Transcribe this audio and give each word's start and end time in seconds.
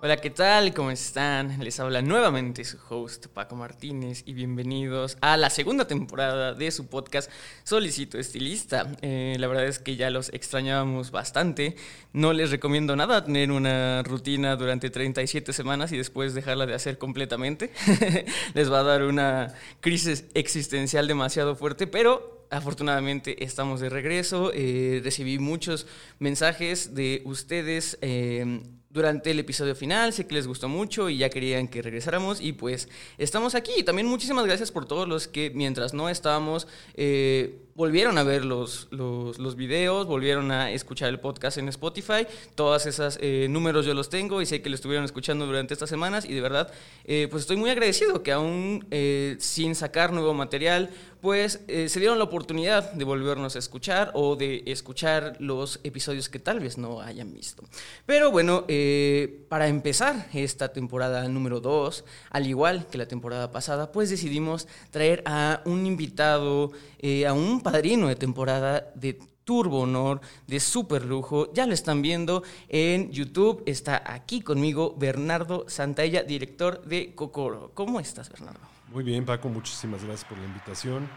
Hola, 0.00 0.18
¿qué 0.18 0.30
tal? 0.30 0.72
¿Cómo 0.74 0.92
están? 0.92 1.58
Les 1.58 1.80
habla 1.80 2.02
nuevamente 2.02 2.62
su 2.62 2.78
host 2.88 3.26
Paco 3.26 3.56
Martínez 3.56 4.22
y 4.26 4.32
bienvenidos 4.32 5.18
a 5.20 5.36
la 5.36 5.50
segunda 5.50 5.88
temporada 5.88 6.54
de 6.54 6.70
su 6.70 6.86
podcast 6.86 7.28
Solicito 7.64 8.16
Estilista. 8.16 8.92
Eh, 9.02 9.34
la 9.40 9.48
verdad 9.48 9.66
es 9.66 9.80
que 9.80 9.96
ya 9.96 10.10
los 10.10 10.32
extrañábamos 10.32 11.10
bastante. 11.10 11.74
No 12.12 12.32
les 12.32 12.52
recomiendo 12.52 12.94
nada 12.94 13.24
tener 13.24 13.50
una 13.50 14.04
rutina 14.04 14.54
durante 14.54 14.88
37 14.88 15.52
semanas 15.52 15.90
y 15.90 15.96
después 15.96 16.32
dejarla 16.32 16.66
de 16.66 16.74
hacer 16.74 16.96
completamente. 16.96 17.72
les 18.54 18.70
va 18.70 18.78
a 18.78 18.84
dar 18.84 19.02
una 19.02 19.52
crisis 19.80 20.26
existencial 20.34 21.08
demasiado 21.08 21.56
fuerte, 21.56 21.88
pero 21.88 22.46
afortunadamente 22.50 23.42
estamos 23.42 23.80
de 23.80 23.88
regreso. 23.88 24.52
Eh, 24.54 25.00
recibí 25.02 25.40
muchos 25.40 25.88
mensajes 26.20 26.94
de 26.94 27.20
ustedes 27.24 27.98
eh, 28.00 28.62
durante 28.90 29.30
el 29.30 29.38
episodio 29.38 29.74
final. 29.74 30.12
Sé 30.12 30.26
que 30.26 30.34
les 30.34 30.46
gustó 30.46 30.68
mucho 30.68 31.08
y 31.08 31.18
ya 31.18 31.30
querían 31.30 31.68
que 31.68 31.82
regresáramos 31.82 32.40
y 32.40 32.52
pues 32.52 32.88
estamos 33.18 33.54
aquí. 33.54 33.82
También 33.82 34.06
muchísimas 34.06 34.46
gracias 34.46 34.72
por 34.72 34.86
todos 34.86 35.08
los 35.08 35.28
que 35.28 35.50
mientras 35.54 35.94
no 35.94 36.08
estábamos 36.08 36.66
eh, 36.94 37.67
volvieron 37.78 38.18
a 38.18 38.24
ver 38.24 38.44
los, 38.44 38.88
los, 38.90 39.54
videos, 39.54 40.08
volvieron 40.08 40.50
a 40.50 40.72
escuchar 40.72 41.10
el 41.10 41.20
podcast 41.20 41.58
en 41.58 41.68
Spotify. 41.68 42.26
Todas 42.56 42.86
esas 42.86 43.20
eh, 43.22 43.46
números 43.48 43.86
yo 43.86 43.94
los 43.94 44.10
tengo 44.10 44.42
y 44.42 44.46
sé 44.46 44.60
que 44.60 44.68
lo 44.68 44.74
estuvieron 44.74 45.04
escuchando 45.04 45.46
durante 45.46 45.74
estas 45.74 45.88
semanas 45.88 46.24
y 46.24 46.34
de 46.34 46.40
verdad 46.40 46.72
eh, 47.04 47.28
pues 47.30 47.42
estoy 47.42 47.56
muy 47.56 47.70
agradecido 47.70 48.24
que 48.24 48.32
aún 48.32 48.84
sin 49.38 49.76
sacar 49.76 50.12
nuevo 50.12 50.34
material 50.34 50.90
pues 51.20 51.60
se 51.66 51.98
dieron 51.98 52.18
la 52.18 52.24
oportunidad 52.24 52.92
de 52.92 53.04
volvernos 53.04 53.56
a 53.56 53.58
escuchar 53.58 54.10
o 54.14 54.36
de 54.36 54.62
escuchar 54.66 55.36
los 55.40 55.80
episodios 55.84 56.28
que 56.28 56.38
tal 56.38 56.60
vez 56.60 56.78
no 56.78 57.00
hayan 57.00 57.32
visto. 57.32 57.64
Pero 58.06 58.30
bueno, 58.30 58.64
eh, 58.68 59.44
para 59.48 59.68
empezar 59.68 60.28
esta 60.32 60.72
temporada 60.72 61.28
número 61.28 61.60
2, 61.60 62.04
al 62.30 62.46
igual 62.46 62.86
que 62.86 62.98
la 62.98 63.06
temporada 63.06 63.50
pasada, 63.50 63.92
pues 63.92 64.10
decidimos 64.10 64.66
traer 64.90 65.22
a 65.26 65.62
un 65.64 65.86
invitado, 65.86 66.72
eh, 66.98 67.26
a 67.26 67.32
un 67.32 67.60
padrino 67.70 68.08
de 68.08 68.16
temporada 68.16 68.92
de 68.94 69.18
turbo 69.44 69.80
honor, 69.80 70.20
de 70.46 70.60
super 70.60 71.04
lujo. 71.04 71.52
Ya 71.52 71.66
lo 71.66 71.74
están 71.74 72.02
viendo 72.02 72.42
en 72.68 73.10
YouTube. 73.10 73.62
Está 73.66 74.02
aquí 74.06 74.40
conmigo 74.40 74.94
Bernardo 74.98 75.68
Santalla, 75.68 76.22
director 76.22 76.82
de 76.84 77.14
Cocoro. 77.14 77.72
¿Cómo 77.74 78.00
estás, 78.00 78.30
Bernardo? 78.30 78.60
Muy 78.92 79.04
bien, 79.04 79.24
Paco. 79.24 79.48
Muchísimas 79.48 80.02
gracias 80.04 80.28
por 80.28 80.38
la 80.38 80.46
invitación. 80.46 81.08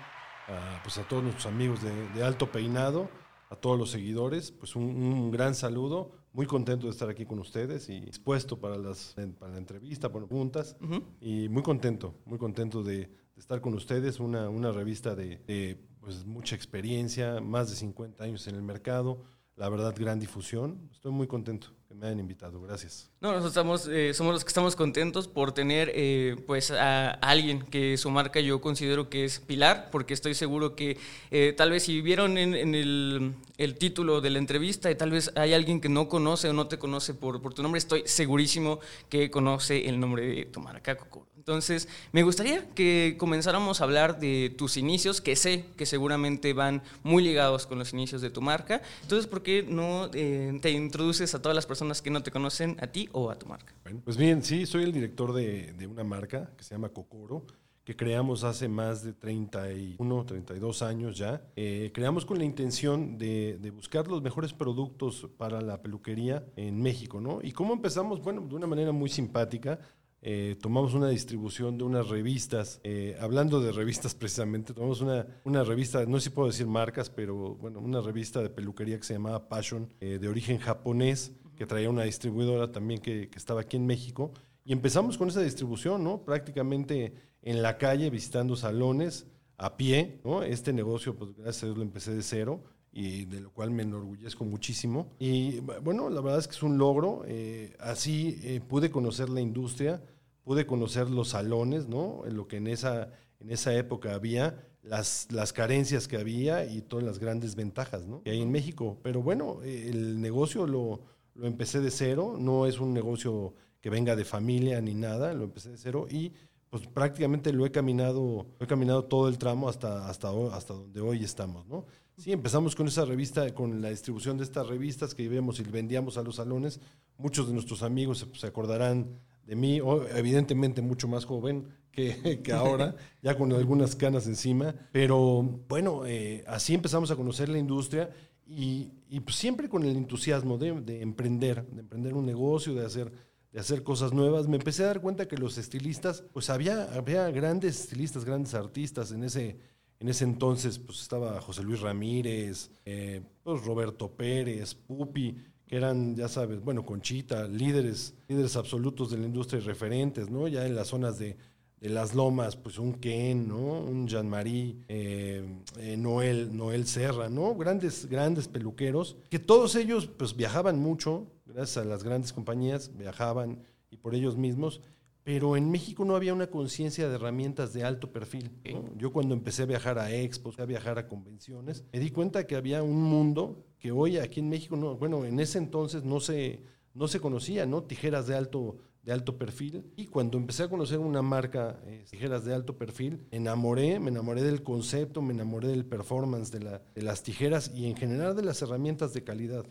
pues 0.84 0.98
a 0.98 1.04
todos 1.04 1.24
nuestros 1.24 1.46
amigos 1.46 1.80
de, 1.82 2.24
Alto 2.24 2.52
Peinado, 2.52 3.10
a 3.50 3.56
todos 3.56 3.78
los 3.80 3.92
seguidores, 3.92 4.52
pues 4.52 4.76
un 4.76 5.32
gran 5.32 5.56
saludo 5.56 6.12
muy 6.34 6.46
contento 6.46 6.88
de 6.88 6.92
estar 6.92 7.10
aquí 7.10 7.26
con 7.26 7.40
ustedes 7.40 7.90
y 7.90 8.00
dispuesto 8.00 8.60
para, 8.60 8.78
las, 8.78 9.16
para 9.40 9.52
la 9.52 9.58
entrevista, 9.58 10.12
para 10.12 10.26
preguntas. 10.26 10.78
Y 11.20 11.50
muy 11.50 11.64
contento, 11.64 12.16
muy 12.26 12.38
contento 12.38 12.84
de, 12.84 13.10
estar 13.38 13.60
con 13.60 13.74
ustedes. 13.74 14.20
Una, 14.20 14.50
una 14.50 14.72
revista 14.72 15.16
de, 15.16 15.38
de 15.48 15.78
pues, 16.02 16.26
mucha 16.26 16.56
experiencia, 16.56 17.40
más 17.40 17.70
de 17.70 17.78
50 17.78 18.24
años 18.24 18.46
en 18.48 18.56
el 18.56 18.64
mercado. 18.64 19.24
La 19.56 19.70
verdad, 19.70 19.96
gran 19.98 20.20
difusión. 20.20 20.90
Estoy 20.92 21.12
muy 21.14 21.28
contento 21.28 21.81
me 21.96 22.08
han 22.08 22.20
invitado. 22.20 22.62
Gracias. 22.62 23.10
No, 23.20 23.30
nosotros 23.30 23.52
estamos, 23.52 23.88
eh, 23.88 24.14
somos 24.14 24.34
los 24.34 24.44
que 24.44 24.48
estamos 24.48 24.76
contentos 24.76 25.28
por 25.28 25.52
tener 25.52 25.92
eh, 25.94 26.36
pues 26.48 26.72
a 26.72 27.12
alguien 27.12 27.62
que 27.62 27.98
su 27.98 28.10
marca 28.10 28.40
yo 28.40 28.62
considero 28.62 29.10
que 29.10 29.26
es 29.26 29.40
pilar, 29.40 29.90
porque 29.92 30.14
estoy 30.14 30.34
seguro 30.34 30.76
que 30.76 30.98
eh, 31.30 31.54
tal 31.56 31.72
vez 31.72 31.84
si 31.84 32.02
vieron 32.02 32.38
en, 32.38 32.54
el, 32.54 33.36
el, 33.58 33.78
título 33.78 34.22
de 34.22 34.30
la 34.32 34.40
entrevista 34.40 34.90
y 34.90 34.96
tal 34.96 35.12
vez 35.12 35.32
hay 35.36 35.54
alguien 35.54 35.82
que 35.82 35.90
no 35.90 36.08
conoce 36.10 36.50
o 36.50 36.54
no 36.54 36.68
te 36.68 36.80
conoce 36.80 37.14
por, 37.14 37.42
por 37.42 37.54
tu 37.54 37.62
nombre, 37.62 37.80
estoy 37.80 38.04
segurísimo 38.06 38.80
que 39.10 39.30
conoce 39.30 39.88
el 39.88 40.00
nombre 40.00 40.26
de 40.26 40.46
tu 40.46 40.60
marca, 40.60 40.98
Coco. 40.98 41.28
Entonces, 41.38 41.88
me 42.12 42.22
gustaría 42.22 42.70
que 42.76 43.16
comenzáramos 43.18 43.82
a 43.82 43.86
hablar 43.86 44.20
de 44.20 44.54
tus 44.56 44.78
inicios, 44.78 45.22
que 45.22 45.36
sé 45.36 45.66
que 45.76 45.88
seguramente 45.88 46.54
van 46.54 46.84
muy 47.02 47.24
ligados 47.24 47.66
con 47.66 47.80
los 47.80 47.94
inicios 47.94 48.22
de 48.22 48.30
tu 48.30 48.42
marca. 48.42 48.84
Entonces, 49.02 49.26
¿por 49.26 49.42
qué 49.42 49.66
no 49.68 50.12
te 50.12 50.70
introduces 50.70 51.34
a 51.34 51.42
todas 51.42 51.56
las 51.56 51.66
personas 51.66 51.81
que 52.02 52.10
no 52.12 52.24
te 52.24 52.32
conocen 52.32 52.78
a 52.80 52.88
ti 52.88 53.10
o 53.12 53.30
a 53.30 53.36
tu 53.38 53.48
marca. 53.48 53.74
pues 54.06 54.18
bien, 54.18 54.44
sí, 54.44 54.66
soy 54.66 54.84
el 54.84 54.92
director 54.92 55.34
de, 55.34 55.88
una 55.90 56.04
marca 56.04 56.52
que 56.56 56.64
se 56.64 56.76
llama 56.76 56.90
Cocoro 56.90 57.46
que 57.84 57.96
creamos 57.96 58.44
hace 58.44 58.68
más 58.68 59.04
de 59.04 59.14
31, 59.14 60.26
32 60.26 60.82
años 60.82 61.18
ya. 61.18 61.42
Eh, 61.56 61.92
creamos 61.94 62.26
con 62.26 62.38
la 62.38 62.46
intención 62.46 63.18
de, 63.18 63.72
buscar 63.76 64.08
los 64.08 64.22
mejores 64.22 64.54
productos 64.54 65.28
para 65.38 65.62
la 65.62 65.82
peluquería 65.82 66.46
en 66.56 66.82
México, 66.82 67.20
¿no? 67.20 67.40
¿Y 67.42 67.52
cómo 67.52 67.74
empezamos? 67.74 68.22
Bueno, 68.22 68.42
de 68.42 68.56
una 68.56 68.68
manera 68.68 68.92
muy 68.92 69.10
simpática. 69.10 69.80
Eh, 70.24 70.56
tomamos 70.62 70.94
una 70.94 71.10
distribución 71.10 71.80
de 71.80 71.84
unas 71.84 72.08
revistas, 72.08 72.80
eh, 72.84 73.18
hablando 73.20 73.60
de 73.60 73.72
revistas 73.72 74.14
precisamente, 74.16 74.72
tomamos 74.72 75.02
una, 75.02 75.26
una 75.46 75.64
revista, 75.64 76.06
no 76.06 76.20
sé 76.20 76.26
si 76.26 76.30
puedo 76.30 76.48
decir 76.48 76.68
marcas, 76.68 77.10
pero 77.10 77.56
bueno, 77.56 77.80
una 77.80 78.02
revista 78.02 78.40
de 78.44 78.52
peluquería 78.52 78.98
que 78.98 79.04
se 79.04 79.14
llamaba 79.14 79.50
Passion, 79.50 79.92
de 80.00 80.28
origen 80.28 80.60
japonés, 80.60 81.34
que 81.62 81.68
traía 81.68 81.92
una 81.92 82.06
distribuidora 82.06 82.72
también 82.72 83.00
que, 83.00 83.30
estaba 83.36 83.62
aquí 83.62 83.78
en 83.78 83.86
México. 83.86 84.32
Y 84.66 84.74
empezamos 84.74 85.16
con 85.16 85.28
esa 85.28 85.42
distribución, 85.42 86.04
¿no? 86.04 86.26
Prácticamente 86.26 87.14
en 87.44 87.62
la 87.62 87.78
calle, 87.78 88.10
visitando 88.10 88.56
salones, 88.56 89.28
a 89.58 89.78
pie, 89.78 90.22
¿no? 90.24 90.42
Este 90.42 90.74
negocio, 90.74 91.16
pues 91.16 91.36
gracias 91.36 91.62
a 91.62 91.66
Dios 91.68 91.78
lo 91.78 91.84
empecé 91.84 92.16
de 92.16 92.24
cero 92.24 92.64
y 92.92 93.26
de 93.26 93.42
lo 93.42 93.52
cual 93.52 93.70
me 93.70 93.84
enorgullezco 93.84 94.44
muchísimo. 94.44 95.12
Y 95.20 95.60
bueno, 95.60 96.10
la 96.10 96.20
verdad 96.22 96.40
es 96.40 96.48
que 96.48 96.56
es 96.56 96.64
un 96.64 96.80
logro. 96.80 97.26
Eh, 97.28 97.76
así 97.80 98.40
eh, 98.42 98.60
pude 98.68 98.90
conocer 98.90 99.30
la 99.30 99.42
industria, 99.42 100.02
pude 100.44 100.66
conocer 100.66 101.12
los 101.12 101.30
salones, 101.30 101.88
¿no? 101.88 102.24
En 102.26 102.38
lo 102.38 102.48
que 102.48 102.58
en 102.58 102.66
esa, 102.66 103.14
en 103.40 103.52
esa 103.52 103.76
época 103.76 104.16
había, 104.16 104.68
las, 104.82 105.28
las 105.30 105.54
carencias 105.54 106.08
que 106.08 106.18
había 106.18 106.66
y 106.66 106.82
todas 106.82 107.06
las 107.06 107.20
grandes 107.20 107.54
ventajas, 107.54 108.08
¿no? 108.08 108.24
Que 108.24 108.32
hay 108.32 108.42
en 108.42 108.50
México. 108.50 108.98
Pero 109.04 109.22
bueno, 109.22 109.62
el 109.62 110.20
negocio 110.20 110.66
lo 110.66 111.11
lo 111.36 111.48
empecé 111.48 111.80
de 111.80 111.92
cero, 111.92 112.36
no 112.40 112.66
es 112.66 112.80
un 112.80 112.94
negocio 112.94 113.54
que 113.82 113.90
venga 113.90 114.16
de 114.16 114.26
familia 114.26 114.80
ni 114.82 114.94
nada, 114.94 115.34
lo 115.34 115.46
empecé 115.46 115.72
de 115.72 115.78
cero 115.78 116.08
y 116.10 116.34
pues 116.70 116.88
prácticamente 116.88 117.52
lo 117.52 117.66
he 117.66 117.72
caminado, 117.72 118.48
he 118.60 118.66
caminado 118.66 119.04
todo 119.04 119.28
el 119.28 119.38
tramo 119.38 119.68
hasta, 119.68 120.08
hasta, 120.08 120.30
hasta 120.54 120.74
donde 120.74 121.02
hoy 121.02 121.24
estamos, 121.24 121.68
¿no? 121.68 121.86
Sí, 122.18 122.32
empezamos 122.32 122.76
con 122.76 122.88
esa 122.88 123.04
revista, 123.04 123.54
con 123.54 123.82
la 123.82 123.90
distribución 123.90 124.38
de 124.38 124.44
estas 124.44 124.68
revistas 124.68 125.16
que 125.16 125.24
íbamos 125.24 125.60
y 125.60 125.64
vendíamos 125.64 126.18
a 126.18 126.22
los 126.22 126.36
salones. 126.36 126.80
Muchos 127.18 127.48
de 127.48 127.54
nuestros 127.54 127.84
amigos 127.84 128.28
se, 128.34 128.48
acordarán 128.48 129.20
de 129.44 129.56
mí, 129.56 129.82
evidentemente 130.16 130.82
mucho 130.82 131.08
más 131.08 131.26
joven 131.26 131.68
que, 131.92 132.42
que 132.44 132.54
ahora, 132.54 132.96
ya 133.22 133.36
con 133.36 133.52
algunas 133.54 133.96
canas 133.96 134.28
encima. 134.28 134.76
Pero 134.92 135.42
bueno, 135.68 136.06
eh, 136.06 136.44
así 136.48 136.74
empezamos 136.74 137.12
a 137.12 137.16
conocer 137.16 137.50
la 137.50 137.58
industria 137.58 138.12
y, 138.46 139.20
pues 139.22 139.36
siempre 139.36 139.70
con 139.70 139.84
el 139.84 139.96
entusiasmo 139.96 140.58
de, 140.58 141.02
emprender, 141.02 141.66
de 141.68 141.82
emprender 141.82 142.14
un 142.14 142.26
negocio, 142.26 142.74
de 142.74 142.86
hacer, 142.86 143.12
de 143.52 143.60
hacer 143.60 143.84
cosas 143.84 144.14
nuevas, 144.14 144.48
me 144.48 144.58
empecé 144.58 144.84
a 144.84 144.88
dar 144.88 145.02
cuenta 145.02 145.28
que 145.28 145.38
los 145.38 145.58
estilistas, 145.58 146.24
pues 146.34 146.50
había, 146.50 146.94
había 146.94 147.30
grandes 147.32 147.80
estilistas, 147.80 148.26
grandes 148.26 148.54
artistas 148.54 149.12
en 149.12 149.24
ese, 149.24 149.58
en 150.00 150.10
ese 150.10 150.24
entonces, 150.24 150.80
pues 150.80 151.02
estaba 151.02 151.40
José 151.42 151.64
Luis 151.64 151.80
Ramírez, 151.80 152.72
eh, 152.86 153.22
pues 153.44 153.64
Roberto 153.64 154.12
Pérez, 154.12 154.74
Pupi, 154.76 155.36
que 155.68 155.78
eran, 155.78 156.16
ya 156.16 156.28
sabes, 156.28 156.60
bueno, 156.60 156.86
Conchita, 156.86 157.48
líderes, 157.48 158.16
líderes 158.28 158.56
absolutos 158.58 159.12
de 159.12 159.18
la 159.18 159.28
industria 159.28 159.62
y 159.62 159.64
referentes, 159.64 160.30
¿no? 160.30 160.48
Ya 160.48 160.66
en 160.66 160.76
las 160.76 160.88
zonas 160.88 161.18
de, 161.18 161.38
de 161.82 161.90
las 161.90 162.14
lomas, 162.14 162.56
pues 162.56 162.78
un 162.78 162.94
Ken, 162.94 163.48
¿no? 163.48 163.82
Un 163.82 164.08
Jean-Marie, 164.08 164.78
eh, 164.88 165.44
eh, 165.80 165.98
Noel, 165.98 166.56
Noel 166.56 166.86
Serra, 166.86 167.28
¿no? 167.28 167.56
Grandes, 167.56 168.06
grandes 168.06 168.48
peluqueros, 168.48 169.18
que 169.30 169.40
todos 169.40 169.76
ellos 169.76 170.06
pues 170.06 170.36
viajaban 170.36 170.80
mucho, 170.80 171.26
gracias 171.44 171.84
a 171.84 171.86
las 171.86 172.04
grandes 172.04 172.34
compañías, 172.34 172.96
viajaban 172.96 173.64
y 173.90 173.98
por 173.98 174.14
ellos 174.14 174.38
mismos, 174.38 174.82
pero 175.24 175.58
en 175.58 175.72
México 175.72 176.06
no 176.06 176.16
había 176.16 176.36
una 176.36 176.48
conciencia 176.48 177.10
de 177.10 177.16
herramientas 177.16 177.74
de 177.74 177.84
alto 177.84 178.12
perfil. 178.12 178.52
¿no? 178.72 178.86
Yo 178.96 179.12
cuando 179.12 179.34
empecé 179.34 179.64
a 179.64 179.68
viajar 179.68 179.98
a 179.98 180.14
expos, 180.14 180.60
a 180.60 180.66
viajar 180.66 181.00
a 181.00 181.08
convenciones, 181.08 181.84
me 181.92 182.00
di 182.00 182.12
cuenta 182.12 182.46
que 182.46 182.56
había 182.56 182.84
un 182.84 183.02
mundo 183.02 183.66
que 183.80 183.92
hoy 183.92 184.18
aquí 184.18 184.40
en 184.40 184.50
México, 184.50 184.78
no, 184.78 184.98
bueno, 184.98 185.26
en 185.26 185.40
ese 185.40 185.58
entonces 185.58 186.04
no 186.04 186.20
se, 186.20 186.62
no 186.94 187.08
se 187.08 187.20
conocía, 187.20 187.66
¿no? 187.66 187.84
Tijeras 187.84 188.28
de 188.28 188.36
alto 188.36 188.78
de 189.04 189.12
alto 189.12 189.38
perfil. 189.38 189.84
Y 189.96 190.06
cuando 190.08 190.38
empecé 190.38 190.64
a 190.64 190.70
conocer 190.70 191.00
una 191.00 191.22
marca, 191.22 191.80
eh, 191.86 192.06
tijeras 192.10 192.46
de 192.46 192.54
alto 192.54 192.78
perfil, 192.78 193.20
me 193.32 193.38
enamoré, 193.38 194.00
me 194.00 194.10
enamoré 194.10 194.44
del 194.44 194.62
concepto, 194.62 195.22
me 195.22 195.34
enamoré 195.34 195.70
del 195.70 195.86
performance 195.86 196.52
de, 196.52 196.60
la, 196.60 196.82
de 196.94 197.02
las 197.02 197.24
tijeras 197.24 197.72
y 197.74 197.88
en 197.88 197.96
general 197.96 198.36
de 198.36 198.44
las 198.44 198.62
herramientas 198.62 199.14
de 199.14 199.24
calidad. 199.24 199.66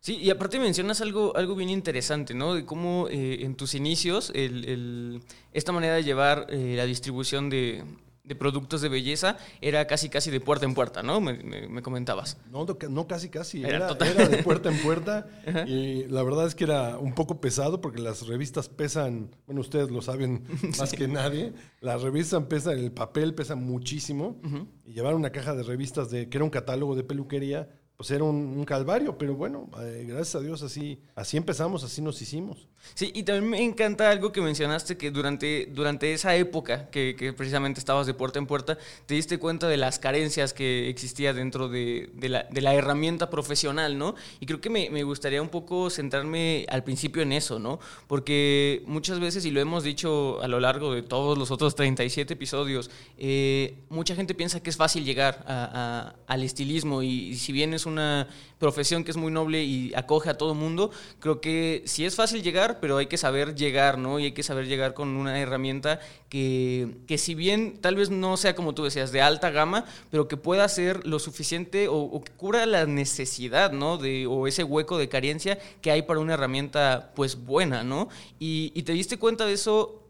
Sí, 0.00 0.18
y 0.18 0.30
aparte 0.30 0.58
mencionas 0.58 1.00
algo, 1.00 1.36
algo 1.36 1.56
bien 1.56 1.70
interesante, 1.70 2.34
¿no? 2.34 2.54
De 2.54 2.64
cómo 2.64 3.08
eh, 3.08 3.44
en 3.44 3.56
tus 3.56 3.74
inicios 3.74 4.30
el, 4.34 5.20
esta 5.52 5.72
manera 5.72 5.94
de 5.94 6.04
llevar 6.04 6.46
eh, 6.50 6.74
la 6.76 6.84
distribución 6.84 7.50
de, 7.50 7.82
de 8.26 8.34
productos 8.34 8.80
de 8.80 8.88
belleza 8.88 9.36
era 9.60 9.86
casi 9.86 10.08
casi 10.08 10.30
de 10.30 10.40
puerta 10.40 10.66
en 10.66 10.74
puerta, 10.74 11.02
¿no? 11.02 11.20
Me, 11.20 11.34
me, 11.34 11.68
me 11.68 11.82
comentabas. 11.82 12.38
No, 12.50 12.66
no 12.90 13.06
casi 13.06 13.28
casi, 13.28 13.62
era, 13.62 13.90
era, 13.90 14.06
era 14.06 14.28
de 14.28 14.42
puerta 14.42 14.68
en 14.68 14.78
puerta 14.78 15.26
y 15.66 16.04
la 16.08 16.22
verdad 16.22 16.46
es 16.46 16.54
que 16.54 16.64
era 16.64 16.98
un 16.98 17.14
poco 17.14 17.40
pesado 17.40 17.80
porque 17.80 18.00
las 18.00 18.26
revistas 18.26 18.68
pesan, 18.68 19.30
bueno, 19.46 19.60
ustedes 19.60 19.90
lo 19.90 20.02
saben 20.02 20.44
más 20.78 20.90
sí. 20.90 20.96
que 20.96 21.08
nadie, 21.08 21.52
las 21.80 22.02
revistas 22.02 22.44
pesan, 22.44 22.78
el 22.78 22.92
papel 22.92 23.34
pesa 23.34 23.54
muchísimo 23.54 24.38
uh 24.42 24.48
-huh. 24.48 24.66
y 24.84 24.92
llevar 24.92 25.14
una 25.14 25.30
caja 25.30 25.54
de 25.54 25.62
revistas 25.62 26.10
de 26.10 26.28
que 26.28 26.38
era 26.38 26.44
un 26.44 26.50
catálogo 26.50 26.96
de 26.96 27.04
peluquería 27.04 27.68
pues 27.96 28.10
era 28.10 28.24
un, 28.24 28.36
un, 28.36 28.64
calvario, 28.64 29.16
pero 29.16 29.34
bueno, 29.34 29.70
eh, 29.80 30.04
gracias 30.06 30.34
a 30.34 30.40
Dios 30.40 30.62
así, 30.62 31.00
así 31.14 31.38
empezamos, 31.38 31.82
así 31.82 32.02
nos 32.02 32.20
hicimos. 32.20 32.68
Sí, 32.94 33.10
y 33.14 33.22
también 33.24 33.50
me 33.50 33.62
encanta 33.62 34.10
algo 34.10 34.32
que 34.32 34.40
mencionaste, 34.40 34.96
que 34.96 35.10
durante, 35.10 35.66
durante 35.72 36.12
esa 36.12 36.34
época 36.36 36.88
que, 36.90 37.14
que, 37.16 37.32
precisamente 37.32 37.80
estabas 37.80 38.06
de 38.06 38.14
puerta 38.14 38.38
en 38.38 38.46
puerta, 38.46 38.78
te 39.06 39.14
diste 39.14 39.38
cuenta 39.38 39.68
de 39.68 39.76
las 39.76 39.98
carencias 39.98 40.52
que 40.52 40.88
existía 40.88 41.32
dentro 41.32 41.68
de, 41.68 42.10
de, 42.14 42.28
la, 42.28 42.44
de 42.50 42.60
la, 42.60 42.74
herramienta 42.74 43.30
profesional, 43.30 43.98
¿no? 43.98 44.14
Y 44.40 44.46
creo 44.46 44.60
que 44.60 44.70
me, 44.70 44.90
me, 44.90 45.02
gustaría 45.02 45.42
un 45.42 45.48
poco 45.48 45.90
centrarme 45.90 46.66
al 46.68 46.84
principio 46.84 47.22
en 47.22 47.32
eso, 47.32 47.58
¿no? 47.58 47.80
Porque 48.06 48.82
muchas 48.86 49.20
veces, 49.20 49.44
y 49.44 49.50
lo 49.50 49.60
hemos 49.60 49.84
dicho 49.84 50.40
a 50.42 50.48
lo 50.48 50.60
largo 50.60 50.94
de 50.94 51.02
todos 51.02 51.36
los 51.36 51.50
otros 51.50 51.74
37 51.74 52.34
episodios, 52.34 52.90
eh, 53.18 53.76
mucha 53.88 54.14
gente 54.14 54.34
piensa 54.34 54.60
que 54.60 54.70
es 54.70 54.76
fácil 54.76 55.04
llegar 55.04 55.44
a, 55.46 56.14
a, 56.26 56.32
al 56.32 56.42
estilismo 56.42 57.02
y, 57.02 57.28
y 57.28 57.36
si 57.36 57.52
bien 57.52 57.74
es 57.74 57.86
una 57.86 58.28
profesión 58.58 59.04
que 59.04 59.10
es 59.10 59.16
muy 59.16 59.30
noble 59.30 59.62
y 59.62 59.92
acoge 59.94 60.30
a 60.30 60.38
todo 60.38 60.54
mundo, 60.54 60.90
creo 61.20 61.40
que 61.40 61.82
sí 61.86 62.04
es 62.04 62.14
fácil 62.14 62.42
llegar, 62.42 62.75
pero 62.80 62.98
hay 62.98 63.06
que 63.06 63.16
saber 63.16 63.54
llegar, 63.54 63.98
¿no? 63.98 64.18
Y 64.18 64.24
hay 64.24 64.32
que 64.32 64.42
saber 64.42 64.66
llegar 64.66 64.94
con 64.94 65.08
una 65.16 65.38
herramienta 65.40 66.00
que, 66.28 66.96
que 67.06 67.18
si 67.18 67.34
bien 67.34 67.78
tal 67.80 67.96
vez 67.96 68.10
no 68.10 68.36
sea 68.36 68.54
como 68.54 68.74
tú 68.74 68.84
decías, 68.84 69.12
de 69.12 69.22
alta 69.22 69.50
gama, 69.50 69.84
pero 70.10 70.28
que 70.28 70.36
pueda 70.36 70.68
ser 70.68 71.06
lo 71.06 71.18
suficiente 71.18 71.88
o, 71.88 71.96
o 71.96 72.22
que 72.22 72.32
cubra 72.32 72.66
la 72.66 72.86
necesidad, 72.86 73.72
¿no? 73.72 73.98
De, 73.98 74.26
o 74.26 74.46
ese 74.46 74.64
hueco 74.64 74.98
de 74.98 75.08
carencia 75.08 75.58
que 75.80 75.90
hay 75.90 76.02
para 76.02 76.20
una 76.20 76.34
herramienta, 76.34 77.12
pues, 77.14 77.44
buena, 77.44 77.82
¿no? 77.82 78.08
Y, 78.38 78.72
y 78.74 78.82
te 78.82 78.92
diste 78.92 79.18
cuenta 79.18 79.46
de 79.46 79.52
eso 79.52 80.05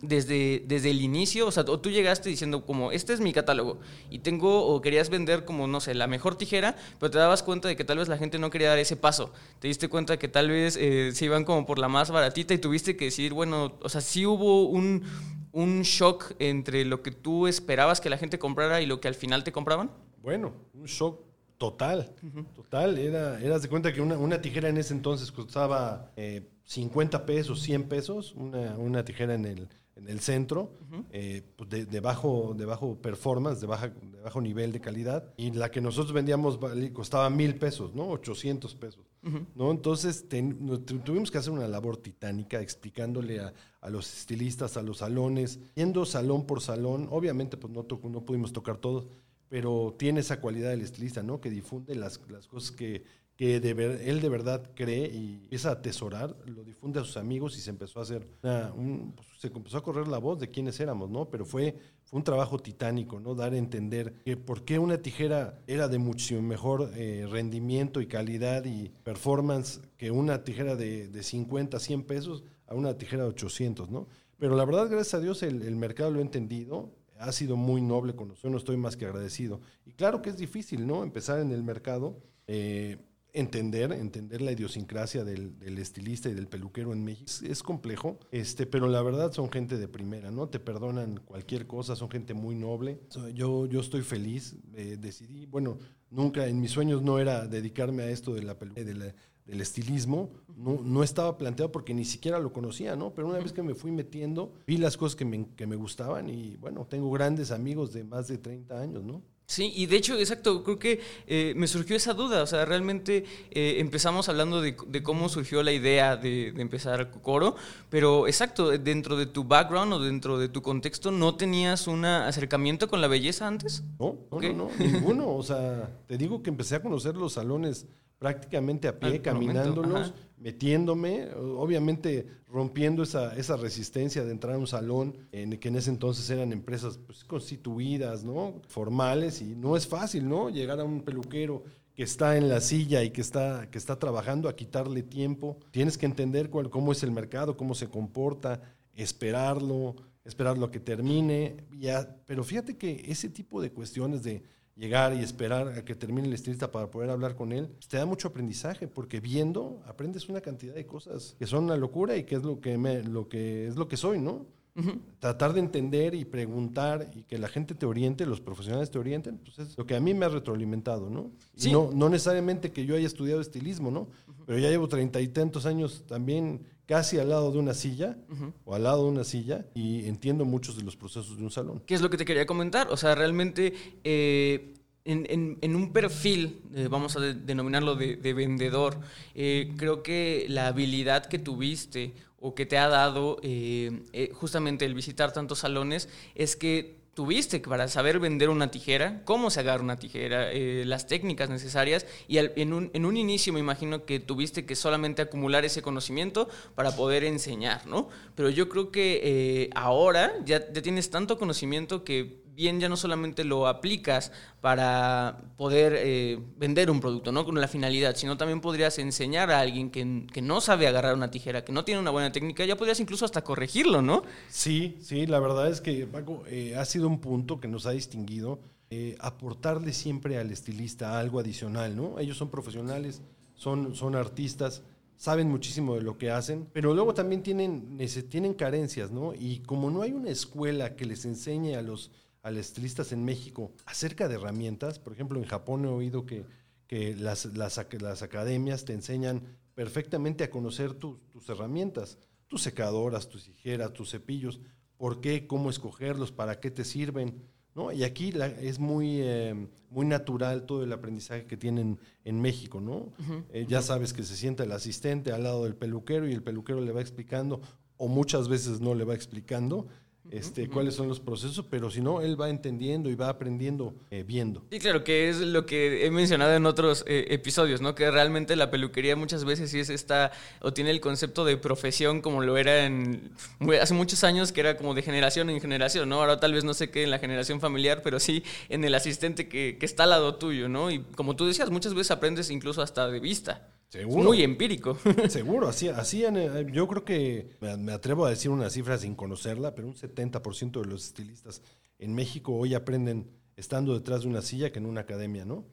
Desde, 0.00 0.62
desde 0.64 0.90
el 0.90 1.02
inicio, 1.02 1.48
o 1.48 1.50
sea, 1.50 1.64
tú 1.64 1.90
llegaste 1.90 2.28
diciendo 2.28 2.64
como, 2.64 2.92
este 2.92 3.12
es 3.12 3.18
mi 3.18 3.32
catálogo 3.32 3.80
y 4.08 4.20
tengo, 4.20 4.64
o 4.64 4.80
querías 4.80 5.10
vender 5.10 5.44
como, 5.44 5.66
no 5.66 5.80
sé, 5.80 5.92
la 5.94 6.06
mejor 6.06 6.36
tijera, 6.36 6.76
pero 7.00 7.10
te 7.10 7.18
dabas 7.18 7.42
cuenta 7.42 7.66
de 7.66 7.74
que 7.74 7.84
tal 7.84 7.98
vez 7.98 8.06
la 8.06 8.16
gente 8.16 8.38
no 8.38 8.50
quería 8.50 8.68
dar 8.68 8.78
ese 8.78 8.94
paso. 8.96 9.32
Te 9.58 9.66
diste 9.66 9.88
cuenta 9.88 10.18
que 10.18 10.28
tal 10.28 10.50
vez 10.50 10.76
eh, 10.80 11.10
se 11.12 11.24
iban 11.24 11.44
como 11.44 11.66
por 11.66 11.80
la 11.80 11.88
más 11.88 12.12
baratita 12.12 12.54
y 12.54 12.58
tuviste 12.58 12.96
que 12.96 13.06
decir, 13.06 13.32
bueno, 13.32 13.76
o 13.82 13.88
sea, 13.88 14.00
sí 14.00 14.24
hubo 14.24 14.68
un, 14.68 15.02
un 15.50 15.82
shock 15.82 16.34
entre 16.38 16.84
lo 16.84 17.02
que 17.02 17.10
tú 17.10 17.48
esperabas 17.48 18.00
que 18.00 18.10
la 18.10 18.18
gente 18.18 18.38
comprara 18.38 18.82
y 18.82 18.86
lo 18.86 19.00
que 19.00 19.08
al 19.08 19.16
final 19.16 19.42
te 19.42 19.50
compraban. 19.50 19.90
Bueno, 20.22 20.52
un 20.74 20.84
shock 20.84 21.20
total, 21.70 22.14
uh 22.22 22.26
-huh. 22.26 22.46
total. 22.54 22.98
Era, 22.98 23.40
eras 23.40 23.62
de 23.62 23.68
cuenta 23.68 23.92
que 23.92 24.00
una, 24.00 24.16
una, 24.18 24.40
tijera 24.40 24.68
en 24.68 24.76
ese 24.76 24.92
entonces 24.94 25.32
costaba 25.32 26.12
eh, 26.16 26.48
50 26.64 27.24
pesos, 27.26 27.60
100 27.62 27.88
pesos, 27.88 28.34
una, 28.36 28.76
una 28.78 29.04
tijera 29.04 29.34
en 29.34 29.44
el, 29.46 29.68
en 29.96 30.08
el 30.08 30.20
centro, 30.20 30.72
uh 30.90 30.96
-huh. 30.96 31.04
eh, 31.10 31.42
pues 31.56 31.70
de, 31.70 31.86
de, 31.86 32.00
bajo, 32.00 32.54
de 32.56 32.64
bajo 32.64 32.96
performance, 32.96 33.60
de, 33.60 33.66
baja, 33.66 33.88
de 33.88 34.20
bajo 34.20 34.40
nivel 34.40 34.72
de 34.72 34.80
calidad, 34.80 35.32
y 35.36 35.50
la 35.52 35.70
que 35.70 35.80
nosotros 35.80 36.12
vendíamos 36.12 36.58
costaba 36.92 37.30
mil 37.30 37.54
pesos, 37.56 37.94
¿no? 37.94 38.08
800 38.10 38.74
pesos. 38.74 39.04
Uh 39.22 39.28
-huh. 39.28 39.46
¿no? 39.54 39.70
Entonces 39.70 40.28
ten, 40.28 40.84
tuvimos 41.04 41.30
que 41.30 41.38
hacer 41.38 41.52
una 41.52 41.68
labor 41.68 41.96
titánica 41.96 42.60
explicándole 42.60 43.40
a, 43.40 43.54
a, 43.80 43.88
los 43.90 44.12
estilistas, 44.18 44.76
a 44.76 44.82
los 44.82 44.98
salones, 44.98 45.60
yendo 45.74 46.04
salón 46.04 46.46
por 46.46 46.60
salón, 46.60 47.08
obviamente 47.10 47.56
pues 47.56 47.72
no, 47.72 47.86
no 48.02 48.20
pudimos 48.24 48.52
tocar 48.52 48.76
todos, 48.76 49.06
pero 49.54 49.94
tiene 49.96 50.18
esa 50.18 50.40
cualidad 50.40 50.70
del 50.70 50.80
estilista, 50.80 51.22
¿no? 51.22 51.40
Que 51.40 51.48
difunde 51.48 51.94
las, 51.94 52.20
las 52.28 52.48
cosas 52.48 52.72
que, 52.72 53.04
que 53.36 53.60
de 53.60 53.72
ver, 53.72 54.00
él 54.04 54.20
de 54.20 54.28
verdad 54.28 54.68
cree 54.74 55.06
y 55.06 55.34
empieza 55.34 55.68
a 55.68 55.74
atesorar, 55.74 56.36
lo 56.46 56.64
difunde 56.64 56.98
a 56.98 57.04
sus 57.04 57.16
amigos 57.16 57.56
y 57.56 57.60
se 57.60 57.70
empezó 57.70 58.00
a 58.00 58.02
hacer, 58.02 58.26
una, 58.42 58.72
un, 58.72 59.12
pues, 59.12 59.28
se 59.38 59.46
empezó 59.46 59.78
a 59.78 59.82
correr 59.84 60.08
la 60.08 60.18
voz 60.18 60.40
de 60.40 60.50
quiénes 60.50 60.80
éramos, 60.80 61.08
¿no? 61.08 61.30
Pero 61.30 61.44
fue, 61.44 61.76
fue 62.02 62.18
un 62.18 62.24
trabajo 62.24 62.58
titánico, 62.58 63.20
¿no? 63.20 63.36
Dar 63.36 63.52
a 63.52 63.56
entender 63.56 64.14
que 64.24 64.36
por 64.36 64.64
qué 64.64 64.80
una 64.80 64.98
tijera 64.98 65.62
era 65.68 65.86
de 65.86 65.98
mucho 65.98 66.42
mejor 66.42 66.90
eh, 66.96 67.24
rendimiento 67.30 68.00
y 68.00 68.08
calidad 68.08 68.64
y 68.64 68.88
performance 69.04 69.80
que 69.96 70.10
una 70.10 70.42
tijera 70.42 70.74
de, 70.74 71.06
de 71.06 71.22
50, 71.22 71.78
100 71.78 72.02
pesos 72.02 72.42
a 72.66 72.74
una 72.74 72.98
tijera 72.98 73.22
de 73.22 73.28
800, 73.28 73.88
¿no? 73.88 74.08
Pero 74.36 74.56
la 74.56 74.64
verdad, 74.64 74.88
gracias 74.90 75.14
a 75.14 75.20
Dios, 75.20 75.44
el, 75.44 75.62
el 75.62 75.76
mercado 75.76 76.10
lo 76.10 76.18
ha 76.18 76.22
entendido, 76.22 76.90
ha 77.18 77.32
sido 77.32 77.56
muy 77.56 77.80
noble 77.80 78.14
con 78.14 78.28
nosotros, 78.28 78.52
no 78.52 78.58
estoy 78.58 78.76
más 78.76 78.96
que 78.96 79.06
agradecido. 79.06 79.60
Y 79.86 79.92
claro 79.92 80.22
que 80.22 80.30
es 80.30 80.36
difícil, 80.36 80.86
¿no? 80.86 81.02
Empezar 81.02 81.40
en 81.40 81.50
el 81.50 81.62
mercado, 81.62 82.18
eh, 82.46 82.98
entender, 83.32 83.92
entender 83.92 84.40
la 84.40 84.52
idiosincrasia 84.52 85.24
del, 85.24 85.56
estilista 85.78 86.28
y 86.28 86.34
del 86.34 86.46
peluquero 86.46 86.92
en 86.92 87.04
México. 87.04 87.26
Es, 87.26 87.42
es, 87.42 87.62
complejo, 87.62 88.18
este, 88.30 88.66
pero 88.66 88.86
la 88.86 89.02
verdad 89.02 89.32
son 89.32 89.50
gente 89.50 89.76
de 89.76 89.88
primera, 89.88 90.30
¿no? 90.30 90.48
Te 90.48 90.60
perdonan 90.60 91.20
cualquier 91.24 91.66
cosa, 91.66 91.96
son 91.96 92.10
gente 92.10 92.32
muy 92.32 92.54
noble. 92.54 93.00
Yo, 93.34 93.66
yo 93.66 93.80
estoy 93.80 94.02
feliz, 94.02 94.56
eh, 94.74 94.96
decidí, 95.00 95.46
bueno, 95.46 95.78
nunca 96.10 96.46
en 96.46 96.60
mis 96.60 96.70
sueños 96.70 97.02
no 97.02 97.18
era 97.18 97.46
dedicarme 97.46 98.04
a 98.04 98.10
esto 98.10 98.34
de 98.34 98.42
la 98.42 98.58
peluquería, 98.58 98.92
de 98.92 98.98
la, 98.98 99.14
del 99.44 99.60
estilismo, 99.60 100.30
no, 100.56 100.80
no, 100.82 101.02
estaba 101.02 101.36
planteado 101.36 101.70
porque 101.70 101.92
ni 101.92 102.04
siquiera 102.04 102.38
lo 102.38 102.52
conocía, 102.52 102.96
¿no? 102.96 103.12
Pero 103.12 103.28
una 103.28 103.38
vez 103.38 103.52
que 103.52 103.62
me 103.62 103.74
fui 103.74 103.90
metiendo, 103.90 104.52
vi 104.66 104.78
las 104.78 104.96
cosas 104.96 105.16
que 105.16 105.24
me, 105.24 105.46
que 105.56 105.66
me 105.66 105.76
gustaban 105.76 106.28
y 106.28 106.56
bueno, 106.56 106.86
tengo 106.88 107.10
grandes 107.10 107.50
amigos 107.50 107.92
de 107.92 108.04
más 108.04 108.28
de 108.28 108.38
30 108.38 108.80
años, 108.80 109.04
¿no? 109.04 109.22
Sí, 109.46 109.70
y 109.76 109.84
de 109.84 109.96
hecho, 109.96 110.18
exacto, 110.18 110.64
creo 110.64 110.78
que 110.78 111.00
eh, 111.26 111.52
me 111.54 111.66
surgió 111.66 111.96
esa 111.96 112.14
duda, 112.14 112.42
o 112.42 112.46
sea, 112.46 112.64
realmente 112.64 113.26
eh, 113.50 113.76
empezamos 113.78 114.30
hablando 114.30 114.62
de, 114.62 114.74
de, 114.86 115.02
cómo 115.02 115.28
surgió 115.28 115.62
la 115.62 115.72
idea 115.72 116.16
de, 116.16 116.50
de, 116.52 116.62
empezar 116.62 117.10
Coro, 117.20 117.54
pero 117.90 118.26
exacto, 118.26 118.70
dentro 118.70 119.18
de 119.18 119.26
tu 119.26 119.44
background 119.44 119.92
o 119.92 120.00
dentro 120.00 120.38
de 120.38 120.48
tu 120.48 120.62
contexto, 120.62 121.10
¿no 121.10 121.34
tenías 121.34 121.86
un 121.88 122.06
acercamiento 122.06 122.88
con 122.88 123.02
la 123.02 123.06
belleza 123.06 123.46
antes? 123.46 123.82
No, 123.98 124.16
no, 124.30 124.36
okay. 124.36 124.54
no, 124.54 124.70
no, 124.78 124.84
ninguno, 124.84 125.36
o 125.36 125.42
sea, 125.42 125.90
te 126.06 126.16
digo 126.16 126.42
que 126.42 126.48
empecé 126.48 126.76
a 126.76 126.82
conocer 126.82 127.14
los 127.14 127.34
salones 127.34 127.86
prácticamente 128.24 128.88
a 128.88 128.98
pie, 128.98 129.20
caminándolos, 129.20 130.14
metiéndome, 130.38 131.28
obviamente 131.34 132.26
rompiendo 132.48 133.02
esa, 133.02 133.36
esa, 133.36 133.58
resistencia 133.58 134.24
de 134.24 134.30
entrar 134.30 134.54
a 134.54 134.58
un 134.58 134.66
salón, 134.66 135.14
en 135.30 135.58
que 135.58 135.68
en 135.68 135.76
ese 135.76 135.90
entonces 135.90 136.30
eran 136.30 136.50
empresas 136.50 136.96
pues, 136.96 137.22
constituidas, 137.22 138.24
¿no? 138.24 138.62
Formales, 138.66 139.42
y 139.42 139.54
no 139.54 139.76
es 139.76 139.86
fácil, 139.86 140.26
¿no? 140.26 140.48
Llegar 140.48 140.80
a 140.80 140.84
un 140.84 141.02
peluquero 141.02 141.64
que 141.94 142.02
está 142.02 142.38
en 142.38 142.48
la 142.48 142.62
silla 142.62 143.02
y 143.02 143.10
que 143.10 143.20
está, 143.20 143.68
que 143.70 143.76
está 143.76 143.98
trabajando 143.98 144.48
a 144.48 144.56
quitarle 144.56 145.02
tiempo. 145.02 145.58
Tienes 145.70 145.98
que 145.98 146.06
entender 146.06 146.48
cuál, 146.48 146.70
cómo 146.70 146.92
es 146.92 147.02
el 147.02 147.10
mercado, 147.10 147.58
cómo 147.58 147.74
se 147.74 147.90
comporta, 147.90 148.62
esperarlo, 148.94 149.96
esperarlo 150.24 150.64
a 150.64 150.70
que 150.70 150.80
termine. 150.80 151.66
Ya, 151.78 152.16
pero 152.24 152.42
fíjate 152.42 152.78
que 152.78 153.04
ese 153.06 153.28
tipo 153.28 153.60
de 153.60 153.70
cuestiones 153.70 154.22
de 154.22 154.42
llegar 154.76 155.14
y 155.14 155.22
esperar 155.22 155.68
a 155.68 155.84
que 155.84 155.94
termine 155.94 156.28
el 156.28 156.34
estilista 156.34 156.70
para 156.70 156.90
poder 156.90 157.10
hablar 157.10 157.36
con 157.36 157.52
él, 157.52 157.68
pues 157.68 157.88
te 157.88 157.96
da 157.96 158.06
mucho 158.06 158.28
aprendizaje, 158.28 158.88
porque 158.88 159.20
viendo 159.20 159.82
aprendes 159.86 160.28
una 160.28 160.40
cantidad 160.40 160.74
de 160.74 160.86
cosas 160.86 161.36
que 161.38 161.46
son 161.46 161.64
una 161.64 161.76
locura 161.76 162.16
y 162.16 162.24
que 162.24 162.36
es 162.36 162.42
lo 162.42 162.60
que, 162.60 162.76
me, 162.78 163.02
lo 163.02 163.28
que, 163.28 163.66
es 163.66 163.76
lo 163.76 163.88
que 163.88 163.96
soy, 163.96 164.18
¿no? 164.18 164.46
Uh 164.76 164.82
-huh. 164.82 164.98
Tratar 165.20 165.52
de 165.52 165.60
entender 165.60 166.14
y 166.14 166.24
preguntar 166.24 167.10
y 167.14 167.22
que 167.22 167.38
la 167.38 167.48
gente 167.48 167.74
te 167.74 167.86
oriente, 167.86 168.26
los 168.26 168.40
profesionales 168.40 168.90
te 168.90 168.98
orienten, 168.98 169.38
pues 169.38 169.58
es 169.60 169.78
lo 169.78 169.86
que 169.86 169.94
a 169.94 170.00
mí 170.00 170.14
me 170.14 170.26
ha 170.26 170.28
retroalimentado, 170.28 171.10
¿no? 171.10 171.30
Sí. 171.56 171.70
No, 171.70 171.90
no 171.92 172.08
necesariamente 172.08 172.72
que 172.72 172.84
yo 172.84 172.96
haya 172.96 173.06
estudiado 173.06 173.40
estilismo, 173.40 173.90
¿no? 173.90 174.00
Uh 174.00 174.06
-huh. 174.06 174.44
Pero 174.46 174.58
ya 174.58 174.70
llevo 174.70 174.88
treinta 174.88 175.20
y 175.20 175.28
tantos 175.28 175.64
años 175.66 176.04
también 176.08 176.62
casi 176.86 177.18
al 177.18 177.28
lado 177.28 177.52
de 177.52 177.58
una 177.58 177.72
silla 177.72 178.18
uh 178.28 178.34
-huh. 178.34 178.52
o 178.64 178.74
al 178.74 178.82
lado 178.82 179.04
de 179.04 179.10
una 179.10 179.24
silla 179.24 179.64
y 179.74 180.06
entiendo 180.06 180.44
muchos 180.44 180.76
de 180.76 180.82
los 180.82 180.96
procesos 180.96 181.38
de 181.38 181.44
un 181.44 181.50
salón. 181.50 181.80
¿Qué 181.86 181.94
es 181.94 182.02
lo 182.02 182.10
que 182.10 182.16
te 182.16 182.24
quería 182.24 182.46
comentar? 182.46 182.88
O 182.90 182.96
sea, 182.96 183.14
realmente... 183.14 183.72
Eh 184.02 184.74
en, 185.04 185.26
en, 185.28 185.58
en, 185.60 185.76
un 185.76 185.92
perfil, 185.92 186.62
eh, 186.74 186.88
vamos 186.90 187.16
a 187.16 187.20
de, 187.20 187.34
denominarlo 187.34 187.94
de, 187.94 188.16
de 188.16 188.32
vendedor, 188.32 188.98
eh, 189.34 189.72
creo 189.76 190.02
que 190.02 190.46
la 190.48 190.68
habilidad 190.68 191.26
que 191.26 191.38
tuviste 191.38 192.14
o 192.44 192.54
que 192.54 192.66
te 192.66 192.76
ha 192.76 192.88
dado 192.88 193.38
eh, 193.42 194.02
eh, 194.12 194.30
justamente 194.34 194.84
el 194.84 194.92
visitar 194.92 195.32
tantos 195.32 195.60
salones 195.60 196.10
es 196.34 196.56
que 196.56 196.96
tuviste 197.14 197.58
para 197.58 197.88
saber 197.88 198.18
vender 198.18 198.50
una 198.50 198.70
tijera, 198.70 199.22
cómo 199.24 199.48
se 199.48 199.60
agarra 199.60 199.82
una 199.82 199.98
tijera, 199.98 200.52
eh, 200.52 200.84
las 200.84 201.06
técnicas 201.06 201.48
necesarias 201.48 202.04
y 202.28 202.36
en, 202.36 202.74
un, 202.74 202.90
en, 202.92 203.06
un, 203.06 203.16
inicio 203.16 203.54
me 203.54 203.60
imagino 203.60 204.04
que 204.04 204.20
tuviste 204.20 204.66
que 204.66 204.76
solamente 204.76 205.22
acumular 205.22 205.64
ese 205.64 205.80
conocimiento 205.80 206.50
para 206.74 206.94
poder 206.94 207.24
enseñar, 207.24 207.86
¿no? 207.86 208.10
Pero 208.34 208.50
yo 208.50 208.68
creo 208.68 208.90
que 208.90 209.70
ahora 209.74 210.34
ya, 210.44 210.70
ya 210.70 210.82
tienes 210.82 211.08
tanto 211.08 211.38
conocimiento 211.38 212.04
que 212.04 212.43
bien 212.54 212.80
ya 212.80 212.88
no 212.88 212.96
solamente 212.96 213.44
lo 213.44 213.66
aplicas 213.66 214.32
para 214.60 215.38
poder 215.56 215.94
eh, 215.96 216.38
vender 216.56 216.90
un 216.90 217.00
producto, 217.00 217.32
¿no? 217.32 217.44
Con 217.44 217.60
la 217.60 217.68
finalidad, 217.68 218.16
sino 218.16 218.36
también 218.36 218.60
podrías 218.60 218.98
enseñar 218.98 219.50
a 219.50 219.60
alguien 219.60 219.90
que, 219.90 220.26
que, 220.32 220.40
no 220.40 220.60
sabe 220.60 220.86
agarrar 220.86 221.14
una 221.14 221.30
tijera, 221.30 221.64
que 221.64 221.72
no 221.72 221.84
tiene 221.84 222.00
una 222.00 222.10
buena 222.10 222.32
técnica, 222.32 222.64
ya 222.64 222.76
podrías 222.76 223.00
incluso 223.00 223.24
hasta 223.24 223.42
corregirlo, 223.42 224.02
¿no? 224.02 224.22
Sí, 224.48 224.96
sí, 225.00 225.26
la 225.26 225.40
verdad 225.40 225.68
es 225.68 225.80
que, 225.80 226.06
Paco, 226.06 226.44
eh, 226.46 226.76
ha 226.76 226.84
sido 226.84 227.08
un 227.08 227.20
punto 227.20 227.60
que 227.60 227.68
nos 227.68 227.86
ha 227.86 227.90
distinguido, 227.90 228.60
eh, 228.90 229.16
aportarle 229.18 229.92
siempre 229.92 230.38
al 230.38 230.50
estilista 230.50 231.18
algo 231.18 231.40
adicional, 231.40 231.96
¿no? 231.96 232.18
Ellos 232.18 232.36
son 232.36 232.48
profesionales, 232.50 233.22
son, 233.56 233.94
son 233.94 234.14
artistas, 234.14 234.82
saben 235.16 235.48
muchísimo 235.48 235.94
de 235.94 236.02
lo 236.02 236.18
que 236.18 236.30
hacen, 236.30 236.68
pero 236.72 236.94
luego 236.94 237.14
también 237.14 237.42
tienen, 237.42 237.98
tienen 238.28 238.54
carencias, 238.54 239.10
¿no? 239.10 239.32
Y 239.34 239.60
como 239.60 239.90
no 239.90 240.02
hay 240.02 240.12
una 240.12 240.30
escuela 240.30 240.96
que 240.96 241.06
les 241.06 241.24
enseñe 241.24 241.74
a 241.76 241.82
los 241.82 242.10
a 242.44 242.50
los 242.50 242.60
estilistas 242.60 243.10
en 243.12 243.24
México 243.24 243.72
acerca 243.86 244.28
de 244.28 244.34
herramientas. 244.34 244.98
Por 244.98 245.14
ejemplo, 245.14 245.40
en 245.40 245.46
Japón 245.46 245.86
he 245.86 245.88
oído 245.88 246.26
que, 246.26 246.44
que 246.86 247.16
las, 247.16 247.46
las, 247.56 247.80
las, 248.00 248.22
academias 248.22 248.84
te 248.84 248.92
enseñan 248.92 249.42
perfectamente 249.74 250.44
a 250.44 250.50
conocer 250.50 250.92
tus 250.92 251.48
herramientas, 251.48 252.18
tus 252.46 252.62
secadoras, 252.62 253.30
tus 253.30 253.44
tijeras, 253.44 253.94
tus 253.94 254.10
cepillos, 254.10 254.60
por 254.98 255.22
qué, 255.22 255.46
cómo 255.46 255.70
escogerlos, 255.70 256.32
para 256.32 256.60
qué 256.60 256.70
te 256.70 256.84
sirven. 256.84 257.42
¿no? 257.74 257.92
Y 257.92 258.04
aquí 258.04 258.34
es 258.60 258.78
muy, 258.78 259.20
eh, 259.22 259.66
muy 259.88 260.04
natural 260.04 260.66
todo 260.66 260.84
el 260.84 260.92
aprendizaje 260.92 261.46
que 261.46 261.56
tienen 261.56 261.98
en 262.24 262.42
México. 262.42 262.78
¿no? 262.78 263.14
Eh, 263.54 263.64
ya 263.66 263.80
sabes 263.80 264.12
que 264.12 264.22
se 264.22 264.36
sienta 264.36 264.64
el 264.64 264.72
asistente 264.72 265.32
al 265.32 265.44
lado 265.44 265.64
del 265.64 265.76
peluquero 265.76 266.28
y 266.28 266.34
el 266.34 266.42
peluquero 266.42 266.82
le 266.82 266.92
va 266.92 267.00
explicando 267.00 267.62
o 267.96 268.08
muchas 268.08 268.48
veces 268.48 268.80
no 268.80 268.94
le 268.94 269.04
va 269.04 269.14
explicando 269.14 269.86
este, 270.30 270.68
cuáles 270.68 270.94
son 270.94 271.08
los 271.08 271.20
procesos, 271.20 271.64
pero 271.70 271.90
si 271.90 272.00
no, 272.00 272.20
él 272.20 272.40
va 272.40 272.48
entendiendo 272.48 273.10
y 273.10 273.14
va 273.14 273.28
aprendiendo 273.28 273.94
eh, 274.10 274.24
viendo. 274.26 274.64
Sí, 274.70 274.78
claro, 274.78 275.04
que 275.04 275.28
es 275.28 275.40
lo 275.40 275.66
que 275.66 276.06
he 276.06 276.10
mencionado 276.10 276.54
en 276.54 276.66
otros 276.66 277.04
eh, 277.06 277.26
episodios, 277.30 277.80
¿no? 277.80 277.94
Que 277.94 278.10
realmente 278.10 278.56
la 278.56 278.70
peluquería 278.70 279.16
muchas 279.16 279.44
veces 279.44 279.70
sí 279.70 279.78
es 279.78 279.90
esta, 279.90 280.32
o 280.60 280.72
tiene 280.72 280.90
el 280.90 281.00
concepto 281.00 281.44
de 281.44 281.56
profesión 281.56 282.20
como 282.20 282.42
lo 282.42 282.56
era 282.56 282.86
en, 282.86 283.32
hace 283.80 283.94
muchos 283.94 284.24
años, 284.24 284.52
que 284.52 284.60
era 284.60 284.76
como 284.76 284.94
de 284.94 285.02
generación 285.02 285.50
en 285.50 285.60
generación, 285.60 286.08
¿no? 286.08 286.20
Ahora 286.20 286.40
tal 286.40 286.54
vez 286.54 286.64
no 286.64 286.74
sé 286.74 286.90
qué 286.90 287.02
en 287.02 287.10
la 287.10 287.18
generación 287.18 287.60
familiar, 287.60 288.02
pero 288.02 288.18
sí 288.18 288.42
en 288.68 288.84
el 288.84 288.94
asistente 288.94 289.48
que, 289.48 289.76
que 289.78 289.86
está 289.86 290.04
al 290.04 290.10
lado 290.10 290.36
tuyo, 290.36 290.68
¿no? 290.68 290.90
Y 290.90 291.00
como 291.00 291.36
tú 291.36 291.46
decías, 291.46 291.70
muchas 291.70 291.94
veces 291.94 292.10
aprendes 292.10 292.50
incluso 292.50 292.82
hasta 292.82 293.08
de 293.08 293.20
vista. 293.20 293.73
Seguro. 293.88 294.24
Muy 294.24 294.42
empírico. 294.42 294.96
Seguro, 295.28 295.68
así, 295.68 295.88
así 295.88 296.24
eh, 296.24 296.66
yo 296.72 296.88
creo 296.88 297.04
que 297.04 297.50
me 297.78 297.92
atrevo 297.92 298.26
a 298.26 298.30
decir 298.30 298.50
una 298.50 298.70
cifra 298.70 298.98
sin 298.98 299.14
conocerla, 299.14 299.74
pero 299.74 299.88
un 299.88 299.94
70% 299.94 300.80
de 300.80 300.86
los 300.86 301.04
estilistas 301.04 301.62
en 301.98 302.14
México 302.14 302.54
hoy 302.54 302.74
aprenden 302.74 303.30
estando 303.56 303.94
detrás 303.94 304.22
de 304.22 304.28
una 304.28 304.42
silla 304.42 304.72
que 304.72 304.78
en 304.78 304.86
una 304.86 305.02
academia, 305.02 305.44
¿no? 305.44 305.64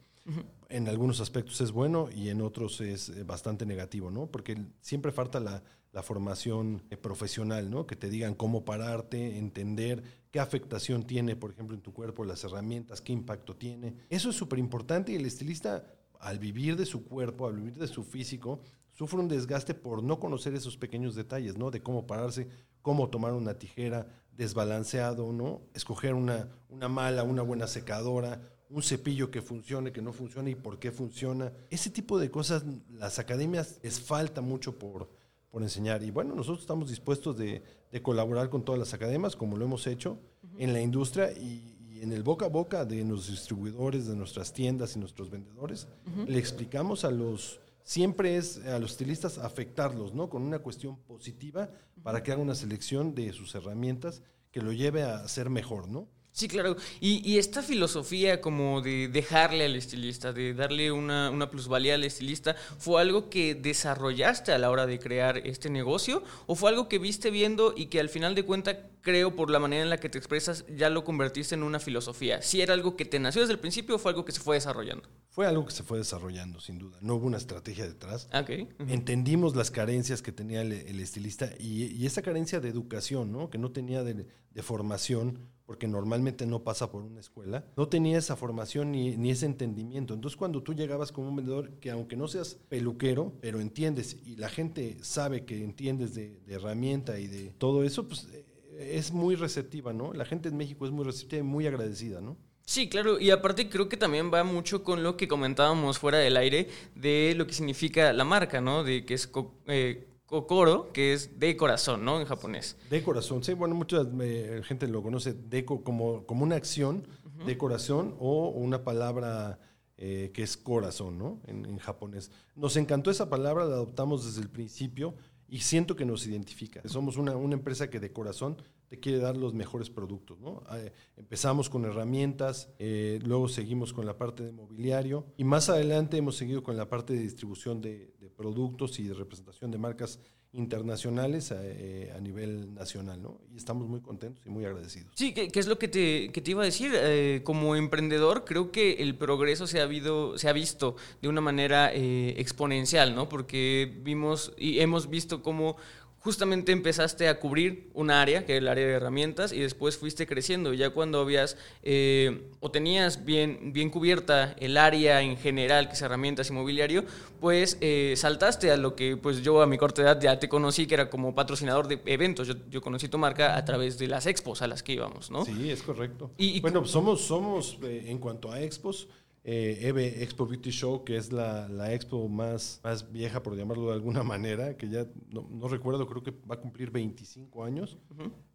En 0.68 0.88
algunos 0.88 1.20
aspectos 1.20 1.60
es 1.60 1.72
bueno 1.72 2.08
y 2.14 2.28
en 2.28 2.42
otros 2.42 2.80
es 2.80 3.08
eh, 3.08 3.24
bastante 3.24 3.66
negativo, 3.66 4.10
¿no? 4.10 4.28
Porque 4.28 4.56
siempre 4.80 5.10
falta 5.10 5.40
la, 5.40 5.64
la 5.92 6.02
formación 6.02 6.82
eh, 6.90 6.96
profesional, 6.96 7.70
¿no? 7.70 7.86
Que 7.86 7.96
te 7.96 8.08
digan 8.08 8.34
cómo 8.34 8.64
pararte, 8.64 9.38
entender 9.38 10.02
qué 10.30 10.40
afectación 10.40 11.02
tiene, 11.04 11.34
por 11.36 11.50
ejemplo, 11.50 11.76
en 11.76 11.82
tu 11.82 11.92
cuerpo 11.92 12.24
las 12.24 12.44
herramientas, 12.44 13.00
qué 13.00 13.12
impacto 13.12 13.56
tiene. 13.56 13.94
Eso 14.08 14.30
es 14.30 14.36
súper 14.36 14.58
importante 14.58 15.12
y 15.12 15.16
el 15.16 15.26
estilista 15.26 15.84
al 16.22 16.38
vivir 16.38 16.76
de 16.76 16.86
su 16.86 17.04
cuerpo, 17.04 17.46
al 17.46 17.56
vivir 17.56 17.74
de 17.74 17.88
su 17.88 18.04
físico, 18.04 18.60
sufre 18.92 19.18
un 19.18 19.28
desgaste 19.28 19.74
por 19.74 20.02
no 20.02 20.20
conocer 20.20 20.54
esos 20.54 20.76
pequeños 20.76 21.16
detalles, 21.16 21.58
¿no? 21.58 21.70
De 21.70 21.82
cómo 21.82 22.06
pararse, 22.06 22.48
cómo 22.80 23.10
tomar 23.10 23.32
una 23.32 23.58
tijera 23.58 24.06
desbalanceado, 24.36 25.32
¿no? 25.32 25.62
Escoger 25.74 26.14
una, 26.14 26.48
una 26.68 26.88
mala, 26.88 27.24
una 27.24 27.42
buena 27.42 27.66
secadora, 27.66 28.40
un 28.70 28.84
cepillo 28.84 29.32
que 29.32 29.42
funcione, 29.42 29.92
que 29.92 30.00
no 30.00 30.12
funcione 30.12 30.50
y 30.50 30.54
por 30.54 30.78
qué 30.78 30.92
funciona. 30.92 31.52
Ese 31.70 31.90
tipo 31.90 32.20
de 32.20 32.30
cosas, 32.30 32.64
las 32.88 33.18
academias 33.18 33.80
les 33.82 34.00
falta 34.00 34.40
mucho 34.40 34.78
por, 34.78 35.10
por 35.50 35.62
enseñar. 35.62 36.04
Y 36.04 36.12
bueno, 36.12 36.36
nosotros 36.36 36.60
estamos 36.60 36.88
dispuestos 36.88 37.36
de, 37.36 37.62
colaborar 38.00 38.48
con 38.48 38.64
todas 38.64 38.78
las 38.78 38.94
academias, 38.94 39.36
como 39.36 39.56
lo 39.56 39.66
hemos 39.66 39.86
hecho 39.86 40.18
en 40.56 40.72
la 40.72 40.80
industria 40.80 41.30
y, 41.32 41.71
en 42.02 42.10
el 42.12 42.24
boca 42.24 42.46
a 42.46 42.48
boca 42.48 42.84
de 42.84 43.04
los 43.04 43.28
distribuidores, 43.28 44.08
de 44.08 44.16
nuestras 44.16 44.52
tiendas 44.52 44.96
y 44.96 44.98
nuestros 44.98 45.30
vendedores, 45.30 45.86
le 46.26 46.36
explicamos 46.36 47.04
a 47.04 47.12
los, 47.12 47.60
siempre 47.84 48.36
es 48.36 48.58
a 48.66 48.80
los 48.80 48.90
estilistas 48.90 49.38
afectarlos, 49.38 50.12
¿no? 50.12 50.28
Con 50.28 50.42
una 50.42 50.58
cuestión 50.58 50.96
positiva 50.96 51.70
para 52.02 52.24
que 52.24 52.32
hagan 52.32 52.42
una 52.42 52.56
selección 52.56 53.14
de 53.14 53.32
sus 53.32 53.54
herramientas 53.54 54.20
que 54.50 54.60
lo 54.60 54.72
lleve 54.72 55.04
a 55.04 55.28
ser 55.28 55.48
mejor, 55.48 55.88
¿no? 55.88 56.08
Sí, 56.32 56.48
claro. 56.48 56.76
Y, 56.98 57.36
esta 57.36 57.62
filosofía 57.62 58.40
como 58.40 58.80
de 58.80 59.08
dejarle 59.08 59.66
al 59.66 59.76
estilista, 59.76 60.32
de 60.32 60.54
darle 60.54 60.90
una, 60.90 61.30
una, 61.30 61.50
plusvalía 61.50 61.94
al 61.94 62.04
estilista, 62.04 62.56
¿fue 62.78 63.02
algo 63.02 63.28
que 63.28 63.54
desarrollaste 63.54 64.50
a 64.52 64.58
la 64.58 64.70
hora 64.70 64.86
de 64.86 64.98
crear 64.98 65.38
este 65.38 65.68
negocio? 65.68 66.22
¿O 66.46 66.54
fue 66.54 66.70
algo 66.70 66.88
que 66.88 66.98
viste 66.98 67.30
viendo 67.30 67.74
y 67.76 67.86
que 67.86 68.00
al 68.00 68.08
final 68.08 68.34
de 68.34 68.44
cuentas, 68.44 68.78
creo, 69.02 69.36
por 69.36 69.50
la 69.50 69.58
manera 69.58 69.82
en 69.82 69.90
la 69.90 69.98
que 69.98 70.08
te 70.08 70.16
expresas, 70.16 70.64
ya 70.74 70.88
lo 70.88 71.04
convertiste 71.04 71.54
en 71.54 71.64
una 71.64 71.78
filosofía? 71.78 72.40
¿Si 72.40 72.62
era 72.62 72.72
algo 72.72 72.96
que 72.96 73.04
te 73.04 73.18
nació 73.18 73.42
desde 73.42 73.52
el 73.52 73.60
principio 73.60 73.96
o 73.96 73.98
fue 73.98 74.12
algo 74.12 74.24
que 74.24 74.32
se 74.32 74.40
fue 74.40 74.56
desarrollando? 74.56 75.06
Fue 75.28 75.46
algo 75.46 75.66
que 75.66 75.72
se 75.72 75.82
fue 75.82 75.98
desarrollando, 75.98 76.60
sin 76.60 76.78
duda. 76.78 76.96
No 77.02 77.16
hubo 77.16 77.26
una 77.26 77.36
estrategia 77.36 77.86
detrás. 77.86 78.28
Okay. 78.32 78.68
Entendimos 78.88 79.54
las 79.54 79.70
carencias 79.70 80.22
que 80.22 80.32
tenía 80.32 80.62
el, 80.62 80.98
estilista 80.98 81.50
y, 81.58 82.06
esa 82.06 82.22
carencia 82.22 82.60
de 82.60 82.70
educación, 82.70 83.32
¿no? 83.32 83.50
Que 83.50 83.58
no 83.58 83.70
tenía 83.70 84.02
de, 84.02 84.26
de 84.50 84.62
formación 84.62 85.51
porque 85.66 85.88
normalmente 85.88 86.46
no 86.46 86.62
pasa 86.62 86.90
por 86.90 87.02
una 87.02 87.20
escuela, 87.20 87.64
no 87.76 87.88
tenía 87.88 88.18
esa 88.18 88.36
formación 88.36 88.92
ni, 88.92 89.30
ese 89.30 89.46
entendimiento. 89.46 90.14
Entonces 90.14 90.36
cuando 90.36 90.62
tú 90.62 90.74
llegabas 90.74 91.12
como 91.12 91.28
un 91.28 91.36
vendedor 91.36 91.70
que 91.80 91.90
aunque 91.90 92.16
no 92.16 92.28
seas 92.28 92.58
peluquero, 92.68 93.32
pero 93.40 93.60
entiendes 93.60 94.16
y 94.24 94.36
la 94.36 94.48
gente 94.48 94.98
sabe 95.02 95.44
que 95.44 95.62
entiendes 95.62 96.14
de, 96.14 96.40
herramienta 96.48 97.18
y 97.18 97.26
de 97.26 97.54
todo 97.58 97.84
eso, 97.84 98.06
pues 98.06 98.28
eh, 98.32 98.44
es 98.78 99.12
muy 99.12 99.36
receptiva, 99.36 99.92
¿no? 99.92 100.12
La 100.12 100.24
gente 100.24 100.48
en 100.48 100.56
México 100.56 100.84
es 100.84 100.92
muy 100.92 101.04
receptiva 101.04 101.40
y 101.40 101.44
muy 101.44 101.66
agradecida, 101.66 102.20
¿no? 102.20 102.36
Sí, 102.64 102.88
claro, 102.88 103.18
y 103.18 103.30
aparte 103.30 103.68
creo 103.68 103.88
que 103.88 103.96
también 103.96 104.32
va 104.32 104.44
mucho 104.44 104.84
con 104.84 105.02
lo 105.02 105.16
que 105.16 105.26
comentábamos 105.26 105.98
fuera 105.98 106.18
del 106.18 106.36
aire 106.36 106.68
de 106.94 107.34
lo 107.36 107.46
que 107.46 107.54
significa 107.54 108.12
la 108.12 108.24
marca, 108.24 108.60
¿no? 108.60 108.84
De 108.84 109.04
que 109.04 109.14
es 109.14 109.30
eh, 109.66 110.06
Kokoro, 110.32 110.90
que 110.94 111.12
es 111.12 111.38
de 111.38 111.54
corazón, 111.58 112.06
¿no? 112.06 112.18
En 112.18 112.26
japonés. 112.26 112.78
De 112.88 113.02
corazón, 113.02 113.44
sí, 113.44 113.52
bueno, 113.52 113.74
mucha 113.74 113.98
eh, 114.22 114.62
gente 114.64 114.88
lo 114.88 115.02
conoce 115.02 115.34
de, 115.34 115.66
como, 115.66 116.24
como 116.24 116.42
una 116.42 116.56
acción 116.56 117.06
de 117.44 117.58
corazón 117.58 118.16
o 118.18 118.48
una 118.48 118.82
palabra 118.82 119.58
eh, 119.98 120.30
que 120.32 120.42
es 120.42 120.56
corazón, 120.56 121.18
¿no? 121.18 121.42
En, 121.46 121.76
japonés. 121.76 122.30
Nos 122.56 122.78
encantó 122.78 123.10
esa 123.10 123.28
palabra, 123.28 123.66
la 123.66 123.74
adoptamos 123.74 124.24
desde 124.24 124.40
el 124.40 124.48
principio 124.48 125.14
y 125.48 125.58
siento 125.58 125.96
que 125.96 126.06
nos 126.06 126.26
identifica. 126.26 126.80
Somos 126.86 127.18
una, 127.18 127.36
una 127.36 127.52
empresa 127.52 127.90
que 127.90 128.00
de 128.00 128.10
corazón 128.10 128.56
te 128.88 128.98
quiere 128.98 129.18
dar 129.18 129.36
los 129.36 129.52
mejores 129.52 129.90
productos. 129.90 130.40
¿no? 130.40 130.62
Eh, 130.74 130.94
empezamos 131.18 131.68
con 131.68 131.84
herramientas, 131.84 132.70
luego 132.78 133.48
seguimos 133.48 133.92
con 133.92 134.06
la 134.06 134.16
parte 134.16 134.44
de 134.44 134.52
mobiliario 134.52 135.26
y 135.36 135.44
más 135.44 135.68
adelante 135.68 136.16
hemos 136.16 136.36
seguido 136.36 136.62
con 136.62 136.78
la 136.78 136.88
parte 136.88 137.12
de 137.12 137.20
distribución 137.20 137.82
de, 137.82 138.14
productos 138.42 138.98
y 138.98 139.04
de 139.04 139.14
representación 139.14 139.70
de 139.70 139.78
marcas 139.78 140.18
internacionales 140.54 141.50
eh, 141.56 142.12
a, 142.14 142.20
nivel 142.20 142.74
nacional, 142.74 143.22
¿no? 143.22 143.40
Y 143.54 143.56
estamos 143.56 143.88
muy 143.88 144.00
contentos 144.00 144.44
y 144.44 144.50
muy 144.50 144.64
agradecidos. 144.64 145.12
Sí, 145.14 145.32
¿qué, 145.32 145.50
es 145.54 145.66
lo 145.66 145.78
que 145.78 145.88
te, 145.88 146.30
que 146.30 146.40
te, 146.42 146.50
iba 146.50 146.62
a 146.62 146.66
decir? 146.66 146.92
Eh, 146.94 147.40
como 147.44 147.74
emprendedor, 147.74 148.44
creo 148.44 148.70
que 148.70 148.94
el 148.94 149.14
progreso 149.16 149.66
se 149.66 149.80
ha, 149.80 149.84
habido, 149.84 150.36
se 150.36 150.48
ha 150.48 150.52
visto 150.52 150.96
de 151.22 151.28
una 151.28 151.40
manera 151.40 151.90
eh, 151.94 152.34
exponencial, 152.36 153.14
¿no? 153.14 153.28
Porque 153.28 154.00
vimos 154.02 154.52
y 154.58 154.80
hemos 154.80 155.08
visto 155.08 155.42
cómo 155.42 155.76
justamente 156.22 156.70
empezaste 156.70 157.28
a 157.28 157.40
cubrir 157.40 157.90
un 157.94 158.10
área, 158.10 158.46
que 158.46 158.54
es 158.54 158.58
el 158.58 158.68
área 158.68 158.86
de 158.86 158.92
herramientas, 158.92 159.52
y 159.52 159.58
después 159.58 159.98
fuiste 159.98 160.26
creciendo. 160.26 160.72
Ya 160.72 160.90
cuando 160.90 161.20
habías 161.20 161.56
eh, 161.82 162.48
o 162.60 162.70
tenías 162.70 163.24
bien, 163.24 163.72
bien 163.72 163.90
cubierta 163.90 164.54
el 164.60 164.76
área 164.76 165.20
en 165.20 165.36
general, 165.36 165.88
que 165.88 165.94
es 165.94 166.02
herramientas 166.02 166.48
y 166.50 166.52
mobiliario, 166.52 167.04
pues 167.40 167.76
eh, 167.80 168.14
saltaste 168.16 168.70
a 168.70 168.76
lo 168.76 168.94
que 168.94 169.16
pues 169.16 169.42
yo 169.42 169.62
a 169.62 169.66
mi 169.66 169.78
corta 169.78 170.02
edad 170.02 170.20
ya 170.20 170.38
te 170.38 170.48
conocí, 170.48 170.86
que 170.86 170.94
era 170.94 171.10
como 171.10 171.34
patrocinador 171.34 171.88
de 171.88 172.00
eventos. 172.06 172.46
Yo, 172.46 172.54
yo 172.70 172.80
conocí 172.80 173.08
tu 173.08 173.18
marca 173.18 173.56
a 173.56 173.64
través 173.64 173.98
de 173.98 174.06
las 174.06 174.26
expos 174.26 174.62
a 174.62 174.68
las 174.68 174.84
que 174.84 174.92
íbamos, 174.92 175.28
¿no? 175.28 175.44
Sí, 175.44 175.70
es 175.70 175.82
correcto. 175.82 176.30
Y, 176.38 176.60
bueno, 176.60 176.84
somos, 176.84 177.22
somos 177.22 177.78
eh, 177.82 178.04
en 178.06 178.18
cuanto 178.18 178.52
a 178.52 178.60
expos, 178.60 179.08
eh, 179.44 179.78
EVE 179.82 180.22
Expo 180.22 180.46
Beauty 180.46 180.70
Show, 180.70 181.04
que 181.04 181.16
es 181.16 181.32
la, 181.32 181.68
la, 181.68 181.92
expo 181.92 182.28
más, 182.28 182.80
más 182.84 183.10
vieja, 183.10 183.42
por 183.42 183.56
llamarlo 183.56 183.88
de 183.88 183.94
alguna 183.94 184.22
manera, 184.22 184.76
que 184.76 184.88
ya 184.88 185.06
no, 185.30 185.48
no 185.50 185.68
recuerdo, 185.68 186.06
creo 186.06 186.22
que 186.22 186.30
va 186.48 186.54
a 186.54 186.60
cumplir 186.60 186.90
25 186.90 187.64
años. 187.64 187.98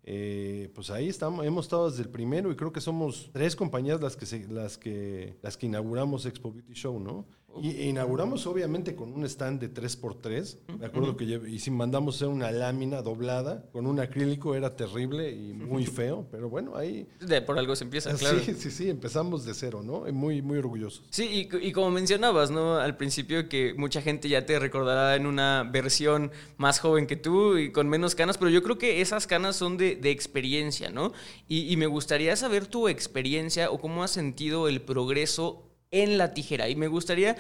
Eh, 0.04 0.72
pues 0.74 0.90
ahí 0.90 1.10
estamos, 1.10 1.46
hemos 1.46 1.66
estado 1.66 1.90
desde 1.90 2.04
el 2.04 2.10
primero 2.10 2.52
y 2.52 2.56
creo 2.56 2.72
que 2.72 2.80
somos 2.80 3.30
tres 3.34 3.56
compañías 3.56 4.00
las 4.00 4.16
que, 4.16 4.26
se, 4.26 4.48
las 4.48 4.78
que, 4.78 5.36
las 5.42 5.58
que 5.58 5.66
inauguramos 5.66 6.26
Expo 6.26 6.54
Beauty 6.54 6.74
Show, 6.74 7.00
¿no? 7.00 7.26
Y 7.62 7.90
inauguramos 7.90 8.46
obviamente 8.46 8.96
con 8.96 9.14
un 9.14 9.26
stand 9.26 9.60
de 9.60 9.74
3x3. 9.74 10.58
Me 10.80 10.86
acuerdo 10.86 11.18
que 11.18 11.24
y 11.26 11.60
si 11.60 11.72
mandamos 11.72 12.16
hacer 12.16 12.28
una 12.28 12.52
lámina 12.52 13.02
doblada 13.02 13.66
con 13.72 13.88
un 13.88 14.00
acrílico, 14.00 14.56
era 14.56 14.76
terrible 14.76 15.32
y 15.32 15.54
muy 15.54 15.86
feo, 15.86 16.28
pero 16.32 16.50
bueno, 16.50 16.76
ahí... 16.76 17.08
De, 17.20 17.42
por 17.42 17.58
algo 17.58 17.76
se 17.76 17.86
empieza, 17.86 18.14
claro. 18.16 18.40
Sí, 18.40 18.54
sí, 18.54 18.70
sí, 18.70 18.90
empezamos 18.90 19.46
de 19.46 19.54
cero, 19.54 19.82
¿no? 19.84 20.02
Muy, 20.12 20.42
muy 20.42 20.60
orgullosos. 20.60 21.04
Sí, 21.10 21.50
y, 21.52 21.68
y, 21.68 21.72
como 21.72 21.90
mencionabas, 21.90 22.52
¿no? 22.52 22.76
Al 22.76 22.96
principio 22.96 23.50
que 23.50 23.74
mucha 23.76 24.02
gente 24.02 24.30
ya 24.30 24.46
te 24.46 24.60
recordará 24.60 25.16
en 25.16 25.26
una 25.26 25.68
versión 25.72 26.32
más 26.58 26.80
joven 26.80 27.08
que 27.08 27.16
tú 27.16 27.58
y 27.58 27.72
con 27.72 27.90
menos 27.90 28.14
canas, 28.14 28.38
pero 28.38 28.52
yo 28.52 28.62
creo 28.62 28.78
que 28.78 29.02
esas 29.02 29.26
canas 29.26 29.56
son 29.56 29.78
de, 29.78 29.96
de 29.96 30.12
experiencia, 30.12 30.92
¿no? 30.92 31.14
Y, 31.48 31.72
y 31.72 31.78
me 31.78 31.88
gustaría 31.88 32.36
saber 32.36 32.68
tu 32.68 32.88
experiencia 32.88 33.72
o 33.72 33.80
cómo 33.80 34.04
has 34.04 34.12
sentido 34.12 34.68
el 34.68 34.82
progreso 34.82 35.67
en 35.92 36.18
la 36.18 36.34
tijera. 36.34 36.70
Y 36.70 36.76
me 36.76 36.88
gustaría 36.88 37.36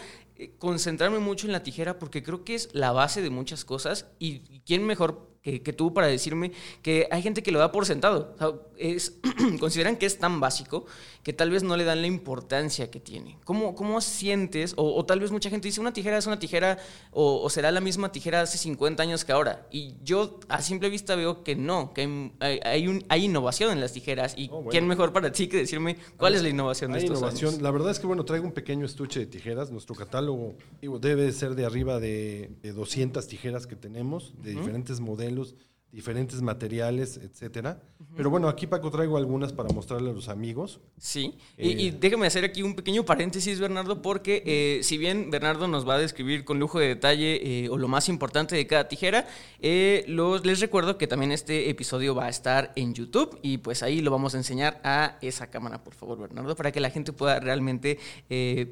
concentrarme 0.60 1.20
mucho 1.20 1.48
en 1.48 1.54
la 1.54 1.64
tijera 1.64 2.00
porque 2.00 2.24
creo 2.24 2.44
que 2.44 2.56
es 2.56 2.70
la 2.74 2.92
base 2.92 3.22
de 3.22 3.30
muchas 3.30 3.66
cosas. 3.66 4.08
Y 4.20 4.40
quién 4.66 4.86
mejor 4.86 5.28
que, 5.42 5.62
que 5.62 5.74
tú 5.74 5.94
para 5.94 6.08
decirme 6.08 6.52
que 6.82 7.08
hay 7.12 7.22
gente 7.22 7.44
que 7.44 7.52
lo 7.52 7.60
da 7.60 7.72
por 7.72 7.86
sentado. 7.86 8.34
O 8.36 8.38
sea, 8.38 8.52
es, 8.78 9.20
consideran 9.60 9.96
que 9.96 10.06
es 10.06 10.18
tan 10.20 10.40
básico 10.40 10.86
que 11.24 11.34
tal 11.34 11.52
vez 11.52 11.64
no 11.64 11.76
le 11.76 11.84
dan 11.84 12.02
la 12.02 12.08
importancia 12.08 12.90
que 12.90 13.00
tiene. 13.00 13.38
¿Cómo, 13.44 13.76
cómo 13.76 14.02
sientes? 14.02 14.74
O, 14.78 14.96
o 14.96 15.06
tal 15.06 15.20
vez 15.20 15.32
mucha 15.32 15.50
gente 15.50 15.68
dice, 15.68 15.82
una 15.82 15.94
tijera 15.94 16.18
es 16.18 16.28
una 16.28 16.40
tijera 16.40 16.78
o, 17.12 17.42
o, 17.42 17.50
será 17.50 17.72
la 17.72 17.82
misma 17.82 18.12
tijera 18.12 18.42
hace 18.42 18.58
50 18.58 19.04
años 19.04 19.26
que 19.26 19.32
ahora. 19.32 19.68
Y 19.72 19.96
yo 20.04 20.40
a 20.50 20.62
simple 20.62 20.90
vista 20.90 21.16
veo 21.16 21.44
que 21.44 21.56
no, 21.56 21.94
que 21.94 22.32
hay, 22.40 22.60
hay, 22.64 22.88
un, 22.88 23.06
hay 23.10 23.26
innovación 23.26 23.72
en 23.72 23.82
las 23.82 23.94
tijeras. 23.94 24.36
¿Y 24.38 24.48
oh, 24.48 24.56
bueno. 24.56 24.70
quién 24.70 24.88
mejor 24.88 25.14
para 25.14 25.32
ti 25.32 25.48
que 25.48 25.58
decirme 25.58 25.98
cuál 26.18 26.36
es 26.36 26.44
la 26.44 26.50
innovación 26.50 26.92
de 26.92 27.00
estos 27.00 27.20
innovación. 27.20 27.52
años? 27.52 27.62
La 27.62 27.72
verdad 27.72 27.92
es 27.92 28.00
que, 28.00 28.08
bueno, 28.08 28.24
traigo 28.26 28.46
un 28.46 28.54
pequeño 28.54 28.86
estuche 28.86 29.20
de 29.22 29.26
tijeras. 29.28 29.72
Nuestro 29.72 29.96
catálogo 29.96 30.27
digo, 30.82 31.00
debe 31.00 31.32
ser 31.32 31.56
de 31.56 31.66
arriba 31.66 32.00
de, 32.00 32.52
de 32.62 32.74
200 32.74 33.28
tijeras 33.28 33.68
que 33.68 33.76
tenemos, 33.76 34.34
de 34.42 34.52
uh 34.52 34.54
-huh. 34.54 34.60
diferentes 34.60 35.00
modelos 35.00 35.56
diferentes 35.92 36.42
materiales, 36.42 37.18
etcétera. 37.18 37.82
Uh 38.00 38.04
-huh. 38.04 38.08
Pero 38.18 38.30
bueno, 38.30 38.50
aquí 38.50 38.68
Paco 38.68 38.92
traigo 38.92 39.18
algunas 39.18 39.54
para 39.54 39.70
mostrarle 39.70 40.10
a 40.10 40.14
los 40.14 40.28
amigos. 40.28 40.82
Sí, 40.98 41.34
eh, 41.58 41.68
y, 41.68 41.88
y, 41.88 41.92
déjame 41.92 42.28
hacer 42.28 42.44
aquí 42.44 42.62
un 42.62 42.76
pequeño 42.76 43.06
paréntesis, 43.06 43.60
Bernardo, 43.60 44.02
porque 44.02 44.44
eh, 44.46 44.84
si 44.84 44.98
bien 44.98 45.32
Bernardo 45.32 45.68
nos 45.68 45.88
va 45.88 45.96
a 45.96 45.98
describir 45.98 46.44
con 46.44 46.60
lujo 46.60 46.80
de 46.80 46.88
detalle 46.88 47.40
eh, 47.42 47.70
o 47.70 47.78
lo 47.78 47.88
más 47.88 48.10
importante 48.10 48.56
de 48.56 48.68
cada 48.68 48.88
tijera, 48.88 49.28
los, 50.08 50.46
les 50.46 50.60
recuerdo 50.60 50.98
que 50.98 51.08
también 51.08 51.32
este 51.32 51.70
episodio 51.70 52.14
va 52.14 52.26
a 52.26 52.30
estar 52.30 52.74
en 52.76 52.94
YouTube 52.94 53.40
y 53.42 53.60
pues 53.60 53.82
ahí 53.82 54.02
lo 54.02 54.12
vamos 54.12 54.36
a 54.36 54.38
enseñar 54.38 54.82
a 54.84 55.18
esa 55.22 55.50
cámara, 55.50 55.84
por 55.84 55.94
favor, 55.94 56.20
Bernardo, 56.20 56.56
para 56.56 56.72
que 56.72 56.80
la 56.80 56.90
gente 56.90 57.14
pueda 57.14 57.40
realmente 57.40 57.98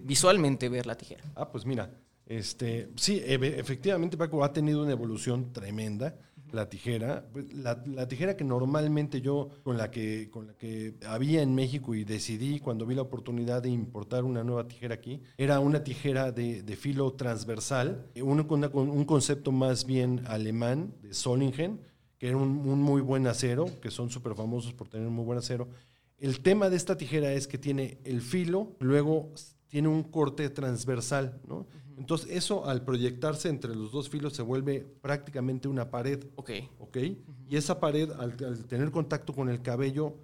visualmente 0.03 0.69
ver 0.69 0.85
la 0.85 0.95
tijera. 0.95 1.23
Ah, 1.35 1.49
pues 1.49 1.65
mira, 1.65 1.89
este, 2.25 2.89
sí, 2.95 3.21
efectivamente 3.25 4.17
Paco 4.17 4.43
ha 4.43 4.51
tenido 4.51 4.81
una 4.83 4.91
evolución 4.91 5.53
tremenda 5.53 6.15
la 6.55 6.69
tijera. 6.69 7.25
Pues, 7.31 7.53
La, 7.53 8.07
tijera 8.07 8.35
que 8.35 8.43
normalmente 8.43 9.21
yo, 9.21 9.49
con 9.63 9.77
la 9.77 9.91
que, 9.91 10.29
con 10.31 10.47
la 10.47 10.53
que 10.53 10.95
había 11.05 11.41
en 11.41 11.53
México 11.53 11.93
y 11.93 12.03
decidí 12.03 12.59
cuando 12.59 12.85
vi 12.85 12.95
la 12.95 13.03
oportunidad 13.03 13.61
de 13.61 13.69
importar 13.69 14.23
una 14.23 14.43
nueva 14.43 14.67
tijera 14.67 14.95
aquí, 14.95 15.21
era 15.37 15.59
una 15.59 15.83
tijera 15.83 16.31
de, 16.31 16.63
filo 16.75 17.13
transversal, 17.13 18.07
un, 18.21 18.45
una, 18.49 18.67
un, 18.69 19.05
concepto 19.05 19.51
más 19.51 19.85
bien 19.85 20.21
alemán 20.25 20.93
de 21.01 21.13
Solingen, 21.13 21.79
que 22.17 22.27
era 22.29 22.37
un, 22.37 22.67
un 22.67 22.81
muy 22.81 23.01
buen 23.01 23.27
acero, 23.27 23.65
que 23.81 23.91
son 23.91 24.09
súper 24.09 24.35
famosos 24.35 24.73
por 24.73 24.87
tener 24.87 25.07
un 25.07 25.13
muy 25.13 25.25
buen 25.25 25.37
acero. 25.37 25.69
El 26.17 26.41
tema 26.41 26.69
de 26.69 26.77
esta 26.77 26.97
tijera 26.97 27.31
es 27.33 27.47
que 27.47 27.57
tiene 27.57 27.99
el 28.03 28.21
filo, 28.21 28.75
luego 28.79 29.33
tiene 29.67 29.89
un 29.89 30.03
corte 30.03 30.49
transversal, 30.49 31.41
¿no? 31.47 31.67
Entonces, 31.97 32.29
eso 32.31 32.65
al 32.65 32.83
proyectarse 32.83 33.49
entre 33.49 33.75
los 33.75 33.91
dos 33.91 34.09
filos 34.09 34.33
se 34.33 34.41
vuelve 34.41 34.85
prácticamente 35.01 35.67
una 35.67 35.89
pared. 35.89 36.25
Ok. 36.35 36.51
Ok. 36.79 36.95
Uh 36.97 36.99
-huh. 36.99 37.17
Y 37.49 37.55
esa 37.57 37.79
pared, 37.79 38.11
al, 38.11 38.35
al, 38.45 38.65
tener 38.65 38.91
contacto 38.91 39.33
con 39.33 39.49
el 39.49 39.61
cabello, 39.61 40.15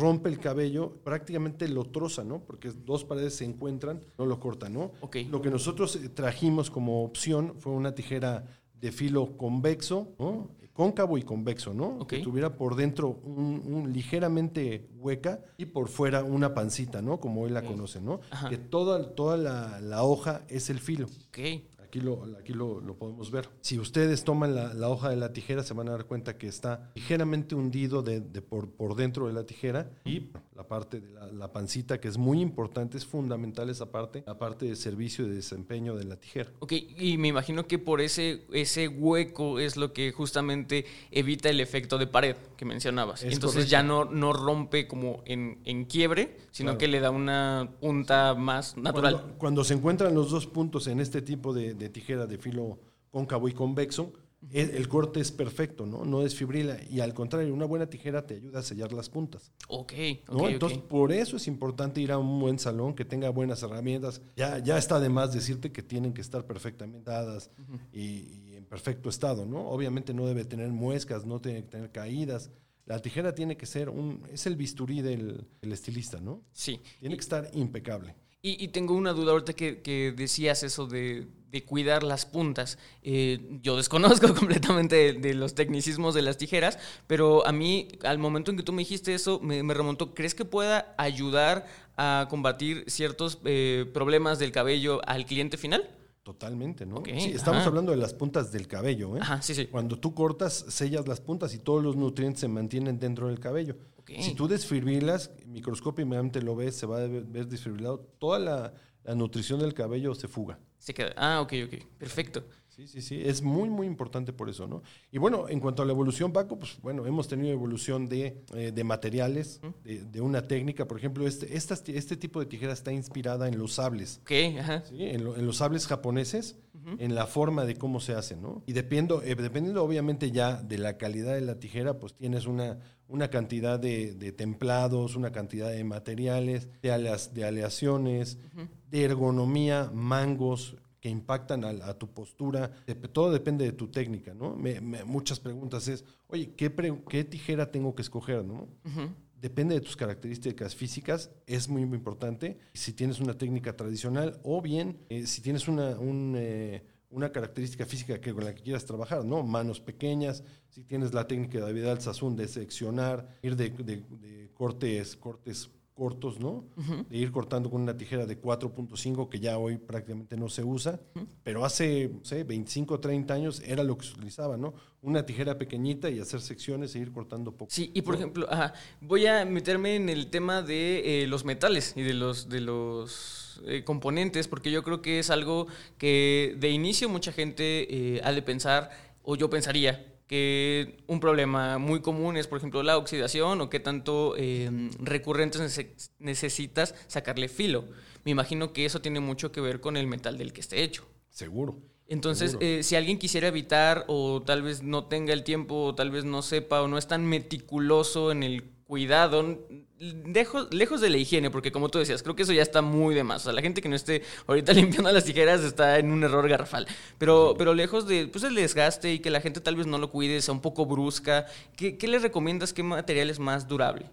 rompe 0.00 0.28
el 0.28 0.38
cabello, 0.38 0.92
prácticamente 1.02 1.68
lo 1.68 1.84
troza, 1.84 2.24
¿no? 2.24 2.40
Porque 2.40 2.70
dos 2.70 3.04
paredes 3.04 3.34
se 3.34 3.44
encuentran, 3.44 4.00
no 4.18 4.26
lo 4.26 4.38
corta, 4.38 4.68
¿no? 4.68 4.92
Ok. 5.00 5.16
Lo 5.30 5.40
que 5.40 5.50
nosotros 5.50 5.98
trajimos 6.14 6.70
como 6.70 7.04
opción 7.04 7.54
fue 7.58 7.72
una 7.72 7.94
tijera 7.94 8.44
de 8.80 8.92
filo 8.92 9.36
convexo, 9.36 10.14
¿no? 10.18 10.50
Cóncavo 10.78 11.18
y 11.18 11.22
convexo, 11.22 11.74
¿no? 11.74 11.98
Okay. 11.98 12.20
Que 12.20 12.24
tuviera 12.24 12.56
por 12.56 12.76
dentro 12.76 13.08
un, 13.24 13.64
un, 13.66 13.92
ligeramente 13.92 14.88
hueca 14.94 15.40
y 15.56 15.66
por 15.66 15.88
fuera 15.88 16.22
una 16.22 16.54
pancita, 16.54 17.02
¿no? 17.02 17.18
Como 17.18 17.48
él 17.48 17.54
la 17.54 17.60
okay. 17.60 17.72
conoce, 17.72 18.00
¿no? 18.00 18.20
Ajá. 18.30 18.48
Que 18.48 18.58
toda, 18.58 19.16
toda 19.16 19.36
la, 19.36 19.80
la, 19.80 20.04
hoja 20.04 20.42
es 20.46 20.70
el 20.70 20.78
filo. 20.78 21.08
Okay. 21.30 21.68
Aquí, 21.88 22.00
lo, 22.00 22.22
aquí 22.38 22.52
lo, 22.52 22.82
lo, 22.82 22.98
podemos 22.98 23.30
ver. 23.30 23.48
Si 23.62 23.78
ustedes 23.78 24.22
toman 24.22 24.54
la, 24.54 24.74
la, 24.74 24.90
hoja 24.90 25.08
de 25.08 25.16
la 25.16 25.32
tijera, 25.32 25.62
se 25.62 25.72
van 25.72 25.88
a 25.88 25.92
dar 25.92 26.04
cuenta 26.04 26.36
que 26.36 26.46
está 26.46 26.90
ligeramente 26.94 27.54
hundido 27.54 28.02
de, 28.02 28.20
de 28.20 28.42
por, 28.42 28.68
por, 28.68 28.94
dentro 28.94 29.26
de 29.26 29.32
la 29.32 29.44
tijera 29.44 29.90
y 30.04 30.28
la 30.54 30.68
parte 30.68 31.00
de 31.00 31.08
la, 31.08 31.28
la, 31.28 31.50
pancita, 31.50 31.98
que 31.98 32.08
es 32.08 32.18
muy 32.18 32.42
importante, 32.42 32.98
es 32.98 33.06
fundamental 33.06 33.70
esa 33.70 33.90
parte, 33.90 34.22
la 34.26 34.36
parte 34.38 34.66
de 34.66 34.76
servicio 34.76 35.24
y 35.24 35.30
de 35.30 35.36
desempeño 35.36 35.96
de 35.96 36.04
la 36.04 36.16
tijera. 36.16 36.50
Ok, 36.58 36.72
y 36.72 37.16
me 37.16 37.28
imagino 37.28 37.66
que 37.66 37.78
por 37.78 38.02
ese, 38.02 38.42
ese 38.52 38.88
hueco 38.88 39.58
es 39.58 39.78
lo 39.78 39.94
que 39.94 40.12
justamente 40.12 40.84
evita 41.10 41.48
el 41.48 41.58
efecto 41.58 41.96
de 41.96 42.06
pared 42.06 42.36
que 42.58 42.66
mencionabas. 42.66 43.22
Es 43.22 43.32
Entonces 43.32 43.64
correcto. 43.64 43.70
ya 43.70 43.82
no, 43.82 44.04
no 44.04 44.34
rompe 44.34 44.86
como 44.86 45.22
en, 45.24 45.60
en 45.64 45.86
quiebre, 45.86 46.36
sino 46.50 46.72
claro. 46.72 46.78
que 46.78 46.88
le 46.88 47.00
da 47.00 47.10
una 47.10 47.70
punta 47.80 48.34
más 48.34 48.76
natural. 48.76 49.14
Cuando, 49.14 49.38
cuando, 49.38 49.64
se 49.64 49.74
encuentran 49.74 50.14
los 50.14 50.30
dos 50.30 50.46
puntos 50.46 50.86
en 50.88 51.00
este 51.00 51.22
tipo 51.22 51.54
de, 51.54 51.77
de 51.78 51.88
tijera 51.88 52.26
de 52.26 52.38
filo 52.38 52.78
cóncavo 53.10 53.48
y 53.48 53.52
convexo, 53.52 54.12
el, 54.52 54.70
el, 54.70 54.88
corte 54.88 55.20
es 55.20 55.32
perfecto, 55.32 55.84
¿no? 55.84 56.04
No 56.04 56.20
desfibrila. 56.20 56.78
Y 56.88 57.00
al 57.00 57.12
contrario, 57.12 57.52
una 57.52 57.64
buena 57.64 57.86
tijera 57.86 58.24
te 58.24 58.34
ayuda 58.34 58.60
a 58.60 58.62
sellar 58.62 58.92
las 58.92 59.08
puntas. 59.08 59.52
Ok, 59.66 59.92
¿no? 60.28 60.38
okay 60.38 60.54
Entonces, 60.54 60.78
okay. 60.78 60.88
por 60.88 61.12
eso 61.12 61.36
es 61.36 61.48
importante 61.48 62.00
ir 62.00 62.12
a 62.12 62.18
un 62.18 62.38
buen 62.40 62.58
salón 62.58 62.94
que 62.94 63.04
tenga 63.04 63.30
buenas 63.30 63.62
herramientas. 63.64 64.22
Ya, 64.36 64.58
ya 64.58 64.78
está 64.78 65.00
de 65.00 65.08
más 65.08 65.32
decirte 65.32 65.72
que 65.72 65.82
tienen 65.82 66.12
que 66.12 66.20
estar 66.20 66.46
perfectamente 66.46 67.10
dadas 67.10 67.50
uh 67.58 67.72
-huh. 67.72 67.80
y, 67.92 68.00
y, 68.00 68.56
en 68.56 68.64
perfecto 68.64 69.08
estado, 69.08 69.44
¿no? 69.44 69.68
Obviamente 69.68 70.14
no 70.14 70.26
debe 70.26 70.44
tener 70.44 70.68
muescas, 70.68 71.26
no 71.26 71.40
tiene 71.40 71.62
que 71.62 71.68
tener 71.68 71.90
caídas. 71.90 72.50
La 72.86 73.00
tijera 73.00 73.34
tiene 73.34 73.56
que 73.56 73.66
ser 73.66 73.90
un... 73.90 74.22
es 74.32 74.46
el 74.46 74.56
bisturí 74.56 75.02
del, 75.02 75.46
del 75.60 75.72
estilista, 75.72 76.20
¿no? 76.20 76.44
Sí. 76.52 76.80
Tiene 77.00 77.16
que 77.16 77.20
estar 77.20 77.50
impecable. 77.54 78.14
Y, 78.40 78.64
y, 78.64 78.68
tengo 78.68 78.94
una 78.94 79.12
duda 79.12 79.32
ahorita 79.32 79.52
que, 79.52 79.82
que 79.82 80.12
decías 80.16 80.62
eso 80.62 80.86
de, 80.86 81.26
de, 81.50 81.64
cuidar 81.64 82.02
las 82.02 82.26
puntas. 82.26 82.78
Eh, 83.02 83.58
yo 83.62 83.76
desconozco 83.76 84.34
completamente 84.34 84.96
de, 84.96 85.12
de, 85.14 85.34
los 85.34 85.54
tecnicismos 85.54 86.14
de 86.14 86.22
las 86.22 86.36
tijeras, 86.36 86.78
pero 87.06 87.46
a 87.46 87.52
mí, 87.52 87.88
al 88.04 88.18
momento 88.18 88.50
en 88.50 88.56
que 88.56 88.62
tú 88.62 88.72
me 88.72 88.82
dijiste 88.82 89.14
eso, 89.14 89.40
me, 89.40 89.62
me 89.62 89.74
remontó. 89.74 90.14
¿Crees 90.14 90.34
que 90.34 90.44
pueda 90.44 90.94
ayudar 90.98 91.66
a 91.96 92.26
combatir 92.30 92.84
ciertos 92.86 93.38
eh, 93.44 93.90
problemas 93.92 94.38
del 94.38 94.52
cabello 94.52 95.00
al 95.06 95.26
cliente 95.26 95.56
final? 95.56 95.90
Totalmente, 96.22 96.86
¿no? 96.86 96.96
Okay, 96.96 97.20
sí, 97.20 97.30
estamos 97.30 97.60
ajá. 97.60 97.68
hablando 97.68 97.90
de 97.90 97.96
las 97.96 98.12
puntas 98.12 98.52
del 98.52 98.68
cabello, 98.68 99.16
¿eh? 99.16 99.20
Ajá, 99.22 99.42
sí, 99.42 99.54
sí. 99.54 99.66
Cuando 99.66 99.98
tú 99.98 100.14
cortas, 100.14 100.66
sellas 100.68 101.08
las 101.08 101.20
puntas 101.20 101.54
y 101.54 101.58
todos 101.58 101.82
los 101.82 101.96
nutrientes 101.96 102.40
se 102.40 102.48
mantienen 102.48 102.98
dentro 102.98 103.28
del 103.28 103.40
cabello. 103.40 103.76
Okay. 103.96 104.22
Si 104.22 104.34
tú 104.34 104.46
desfibrilas, 104.46 105.30
microscópicamente 105.46 106.42
lo 106.42 106.54
ves, 106.54 106.76
se 106.76 106.86
va 106.86 106.98
a 106.98 107.06
ver 107.06 107.48
desfibrilado, 107.48 108.00
toda 108.18 108.38
la, 108.38 108.74
la 109.04 109.14
nutrición 109.14 109.58
del 109.58 109.72
cabello 109.72 110.14
se 110.14 110.28
fuga. 110.28 110.58
Se 110.78 110.94
queda. 110.94 111.12
Ah, 111.16 111.40
ok, 111.40 111.52
ok. 111.66 111.84
Perfecto. 111.98 112.44
Sí, 112.78 112.86
sí, 112.86 113.02
sí. 113.02 113.20
Es 113.24 113.42
muy, 113.42 113.68
muy 113.68 113.88
importante 113.88 114.32
por 114.32 114.48
eso, 114.48 114.68
¿no? 114.68 114.84
Y 115.10 115.18
bueno, 115.18 115.48
en 115.48 115.58
cuanto 115.58 115.82
a 115.82 115.84
la 115.84 115.90
evolución, 115.90 116.32
Paco, 116.32 116.60
pues 116.60 116.78
bueno, 116.80 117.06
hemos 117.06 117.26
tenido 117.26 117.52
evolución 117.52 118.08
de, 118.08 118.44
eh, 118.54 118.70
de 118.72 118.84
materiales, 118.84 119.60
de, 119.82 120.04
de, 120.04 120.20
una 120.20 120.46
técnica. 120.46 120.86
Por 120.86 120.96
ejemplo, 120.96 121.26
este, 121.26 121.56
estas, 121.56 121.82
este 121.88 122.16
tipo 122.16 122.38
de 122.38 122.46
tijera 122.46 122.72
está 122.72 122.92
inspirada 122.92 123.48
en 123.48 123.58
los 123.58 123.72
sables. 123.72 124.20
Ok, 124.22 124.30
ajá. 124.60 124.84
¿sí? 124.84 125.06
En, 125.06 125.24
lo, 125.24 125.36
en, 125.36 125.44
los 125.44 125.56
sables 125.56 125.88
japoneses, 125.88 126.54
uh 126.72 126.78
-huh. 126.78 126.96
en 127.00 127.16
la 127.16 127.26
forma 127.26 127.64
de 127.64 127.74
cómo 127.74 127.98
se 127.98 128.14
hace, 128.14 128.36
¿no? 128.36 128.62
Y 128.66 128.74
dependiendo, 128.74 129.22
eh, 129.22 129.34
dependiendo 129.34 129.82
obviamente 129.82 130.30
ya 130.30 130.62
de 130.62 130.78
la 130.78 130.98
calidad 130.98 131.34
de 131.34 131.40
la 131.40 131.58
tijera, 131.58 131.98
pues 131.98 132.14
tienes 132.14 132.46
una, 132.46 132.78
una 133.08 133.28
cantidad 133.28 133.80
de, 133.80 134.14
de, 134.14 134.30
templados, 134.30 135.16
una 135.16 135.32
cantidad 135.32 135.70
de 135.70 135.82
materiales, 135.82 136.68
de, 136.80 136.92
aleas, 136.92 137.34
de 137.34 137.44
aleaciones, 137.44 138.38
uh 138.54 138.60
-huh. 138.60 138.68
de 138.88 139.02
ergonomía, 139.02 139.90
mangos, 139.92 140.67
que 141.08 141.12
impactan 141.12 141.64
a, 141.64 141.70
a, 141.88 141.94
tu 141.98 142.06
postura. 142.12 142.70
Todo 143.12 143.32
depende 143.32 143.64
de 143.64 143.72
tu 143.72 143.88
técnica, 143.88 144.34
¿no? 144.34 144.54
Me, 144.56 144.80
me, 144.80 145.04
muchas 145.04 145.40
preguntas 145.40 145.88
es, 145.88 146.04
oye, 146.26 146.52
¿qué, 146.54 146.68
pre, 146.70 146.92
¿qué, 147.08 147.24
tijera 147.24 147.70
tengo 147.70 147.94
que 147.94 148.02
escoger, 148.02 148.44
no? 148.44 148.68
Uh 148.84 148.88
-huh. 148.90 149.14
depende 149.40 149.74
de 149.74 149.80
tus 149.80 149.96
características 149.96 150.74
físicas, 150.74 151.30
es 151.46 151.68
muy, 151.68 151.86
muy 151.86 151.96
importante. 151.98 152.58
Si 152.74 152.92
tienes 152.92 153.20
una 153.20 153.34
técnica 153.34 153.74
tradicional 153.76 154.38
o 154.42 154.60
bien 154.60 154.98
eh, 155.08 155.26
si 155.26 155.40
tienes 155.40 155.68
una, 155.68 155.98
un, 155.98 156.34
eh, 156.36 156.82
una 157.10 157.30
característica 157.32 157.86
física 157.86 158.20
que, 158.20 158.34
con 158.34 158.44
la 158.44 158.54
que 158.54 158.62
quieras 158.62 158.84
trabajar, 158.84 159.24
¿no? 159.24 159.42
Manos 159.42 159.80
pequeñas, 159.80 160.42
si 160.68 160.82
tienes 160.84 161.14
la 161.14 161.26
técnica 161.26 161.58
de 161.58 161.64
David 161.64 161.84
Alzazún 161.86 162.36
de 162.36 162.46
seccionar, 162.48 163.38
ir 163.42 163.56
de, 163.56 163.70
de- 163.70 164.04
de 164.20 164.50
cortes, 164.52 165.16
cortes 165.16 165.70
cortos, 165.98 166.38
¿no? 166.38 166.64
De 167.10 167.18
ir 167.18 167.32
cortando 167.32 167.68
con 167.68 167.82
una 167.82 167.96
tijera 167.96 168.24
de 168.24 168.40
4.5 168.40 169.28
que 169.28 169.40
ya 169.40 169.58
hoy 169.58 169.78
prácticamente 169.78 170.36
no 170.36 170.48
se 170.48 170.62
usa, 170.62 171.00
pero 171.42 171.64
hace, 171.64 172.08
no 172.14 172.24
sé, 172.24 172.44
25 172.44 172.94
o 172.94 173.00
30 173.00 173.34
años 173.34 173.60
era 173.66 173.82
lo 173.82 173.98
que 173.98 174.06
se 174.06 174.12
utilizaba, 174.12 174.56
¿no? 174.56 174.74
Una 175.02 175.26
tijera 175.26 175.58
pequeñita 175.58 176.08
y 176.08 176.20
hacer 176.20 176.40
secciones 176.40 176.94
e 176.94 177.00
ir 177.00 177.10
cortando 177.10 177.50
poco. 177.50 177.72
Sí, 177.72 177.90
y 177.94 178.02
por 178.02 178.14
¿no? 178.14 178.20
ejemplo, 178.20 178.46
ajá, 178.48 178.74
voy 179.00 179.26
a 179.26 179.44
meterme 179.44 179.96
en 179.96 180.08
el 180.08 180.28
tema 180.28 180.62
de 180.62 181.24
eh, 181.24 181.26
los 181.26 181.44
metales 181.44 181.94
y 181.96 182.02
de 182.02 182.14
los, 182.14 182.48
de 182.48 182.60
los 182.60 183.60
eh, 183.66 183.82
componentes, 183.82 184.46
porque 184.46 184.70
yo 184.70 184.84
creo 184.84 185.02
que 185.02 185.18
es 185.18 185.30
algo 185.30 185.66
que 185.98 186.54
de 186.60 186.70
inicio 186.70 187.08
mucha 187.08 187.32
gente 187.32 187.86
eh, 188.16 188.20
ha 188.22 188.30
de 188.30 188.42
pensar, 188.42 188.90
o 189.24 189.34
yo 189.34 189.50
pensaría, 189.50 190.14
que 190.28 190.98
un 191.08 191.18
problema 191.18 191.78
muy 191.78 192.00
común 192.00 192.36
es, 192.36 192.46
por 192.46 192.58
ejemplo, 192.58 192.82
la 192.84 192.96
oxidación 192.98 193.60
o 193.60 193.68
qué 193.70 193.80
tanto 193.80 194.34
eh, 194.36 194.70
recurrentes 195.00 195.60
nece- 195.60 196.10
necesitas 196.20 196.94
sacarle 197.08 197.48
filo. 197.48 197.84
Me 198.24 198.30
imagino 198.30 198.72
que 198.72 198.84
eso 198.84 199.00
tiene 199.00 199.20
mucho 199.20 199.50
que 199.50 199.60
ver 199.60 199.80
con 199.80 199.96
el 199.96 200.06
metal 200.06 200.38
del 200.38 200.52
que 200.52 200.60
esté 200.60 200.82
hecho. 200.84 201.08
Seguro. 201.30 201.78
Entonces, 202.06 202.56
eh, 202.60 202.82
si 202.82 202.96
alguien 202.96 203.18
quisiera 203.18 203.48
evitar 203.48 204.04
o 204.08 204.42
tal 204.42 204.62
vez 204.62 204.82
no 204.82 205.04
tenga 205.06 205.32
el 205.32 205.44
tiempo 205.44 205.82
o 205.82 205.94
tal 205.94 206.10
vez 206.10 206.24
no 206.24 206.40
sepa 206.42 206.80
o 206.82 206.88
no 206.88 206.96
es 206.98 207.06
tan 207.06 207.26
meticuloso 207.26 208.30
en 208.32 208.42
el 208.42 208.62
cuidado, 208.88 209.66
lejos, 209.98 210.72
lejos 210.72 211.02
de 211.02 211.10
la 211.10 211.18
higiene, 211.18 211.50
porque 211.50 211.70
como 211.70 211.90
tú 211.90 211.98
decías, 211.98 212.22
creo 212.22 212.34
que 212.34 212.44
eso 212.44 212.54
ya 212.54 212.62
está 212.62 212.80
muy 212.80 213.14
de 213.14 213.22
más. 213.22 213.42
O 213.42 213.44
sea, 213.44 213.52
la 213.52 213.60
gente 213.60 213.82
que 213.82 213.88
no 213.88 213.94
esté 213.94 214.22
ahorita 214.46 214.72
limpiando 214.80 215.12
las 215.12 215.24
tijeras 215.24 215.60
está 215.60 215.98
en 215.98 216.10
un 216.10 216.24
error 216.24 216.48
garrafal. 216.48 216.86
Pero, 217.18 217.54
pero 217.58 217.74
lejos 217.74 218.08
de 218.08 218.26
pues, 218.28 218.44
el 218.44 218.54
desgaste 218.54 219.12
y 219.12 219.18
que 219.18 219.28
la 219.30 219.42
gente 219.42 219.60
tal 219.60 219.76
vez 219.76 219.86
no 219.86 219.98
lo 219.98 220.10
cuide, 220.10 220.40
sea 220.40 220.54
un 220.54 220.62
poco 220.62 220.86
brusca, 220.86 221.46
¿qué, 221.76 221.98
qué 221.98 222.08
le 222.08 222.18
recomiendas? 222.18 222.72
¿Qué 222.72 222.82
material 222.82 223.28
es 223.28 223.38
más 223.38 223.68
durable? 223.68 224.06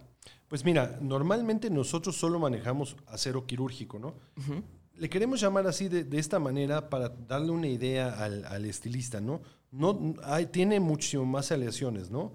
Pues 0.46 0.62
mira, 0.62 0.98
normalmente 1.00 1.70
nosotros 1.70 2.14
solo 2.14 2.38
manejamos 2.38 2.96
acero 3.06 3.46
quirúrgico, 3.46 3.98
¿no? 3.98 4.14
Le 4.94 5.08
queremos 5.08 5.40
llamar 5.40 5.66
así 5.66 5.88
de, 5.88 6.04
de 6.04 6.18
esta 6.18 6.38
manera 6.38 6.90
para 6.90 7.08
darle 7.08 7.50
una 7.50 7.66
idea 7.66 8.12
al, 8.22 8.44
al 8.44 8.66
estilista, 8.66 9.22
¿no? 9.22 9.40
No 9.76 10.14
hay, 10.24 10.46
tiene 10.46 10.80
muchísimo 10.80 11.24
más 11.24 11.52
aleaciones, 11.52 12.10
¿no? 12.10 12.32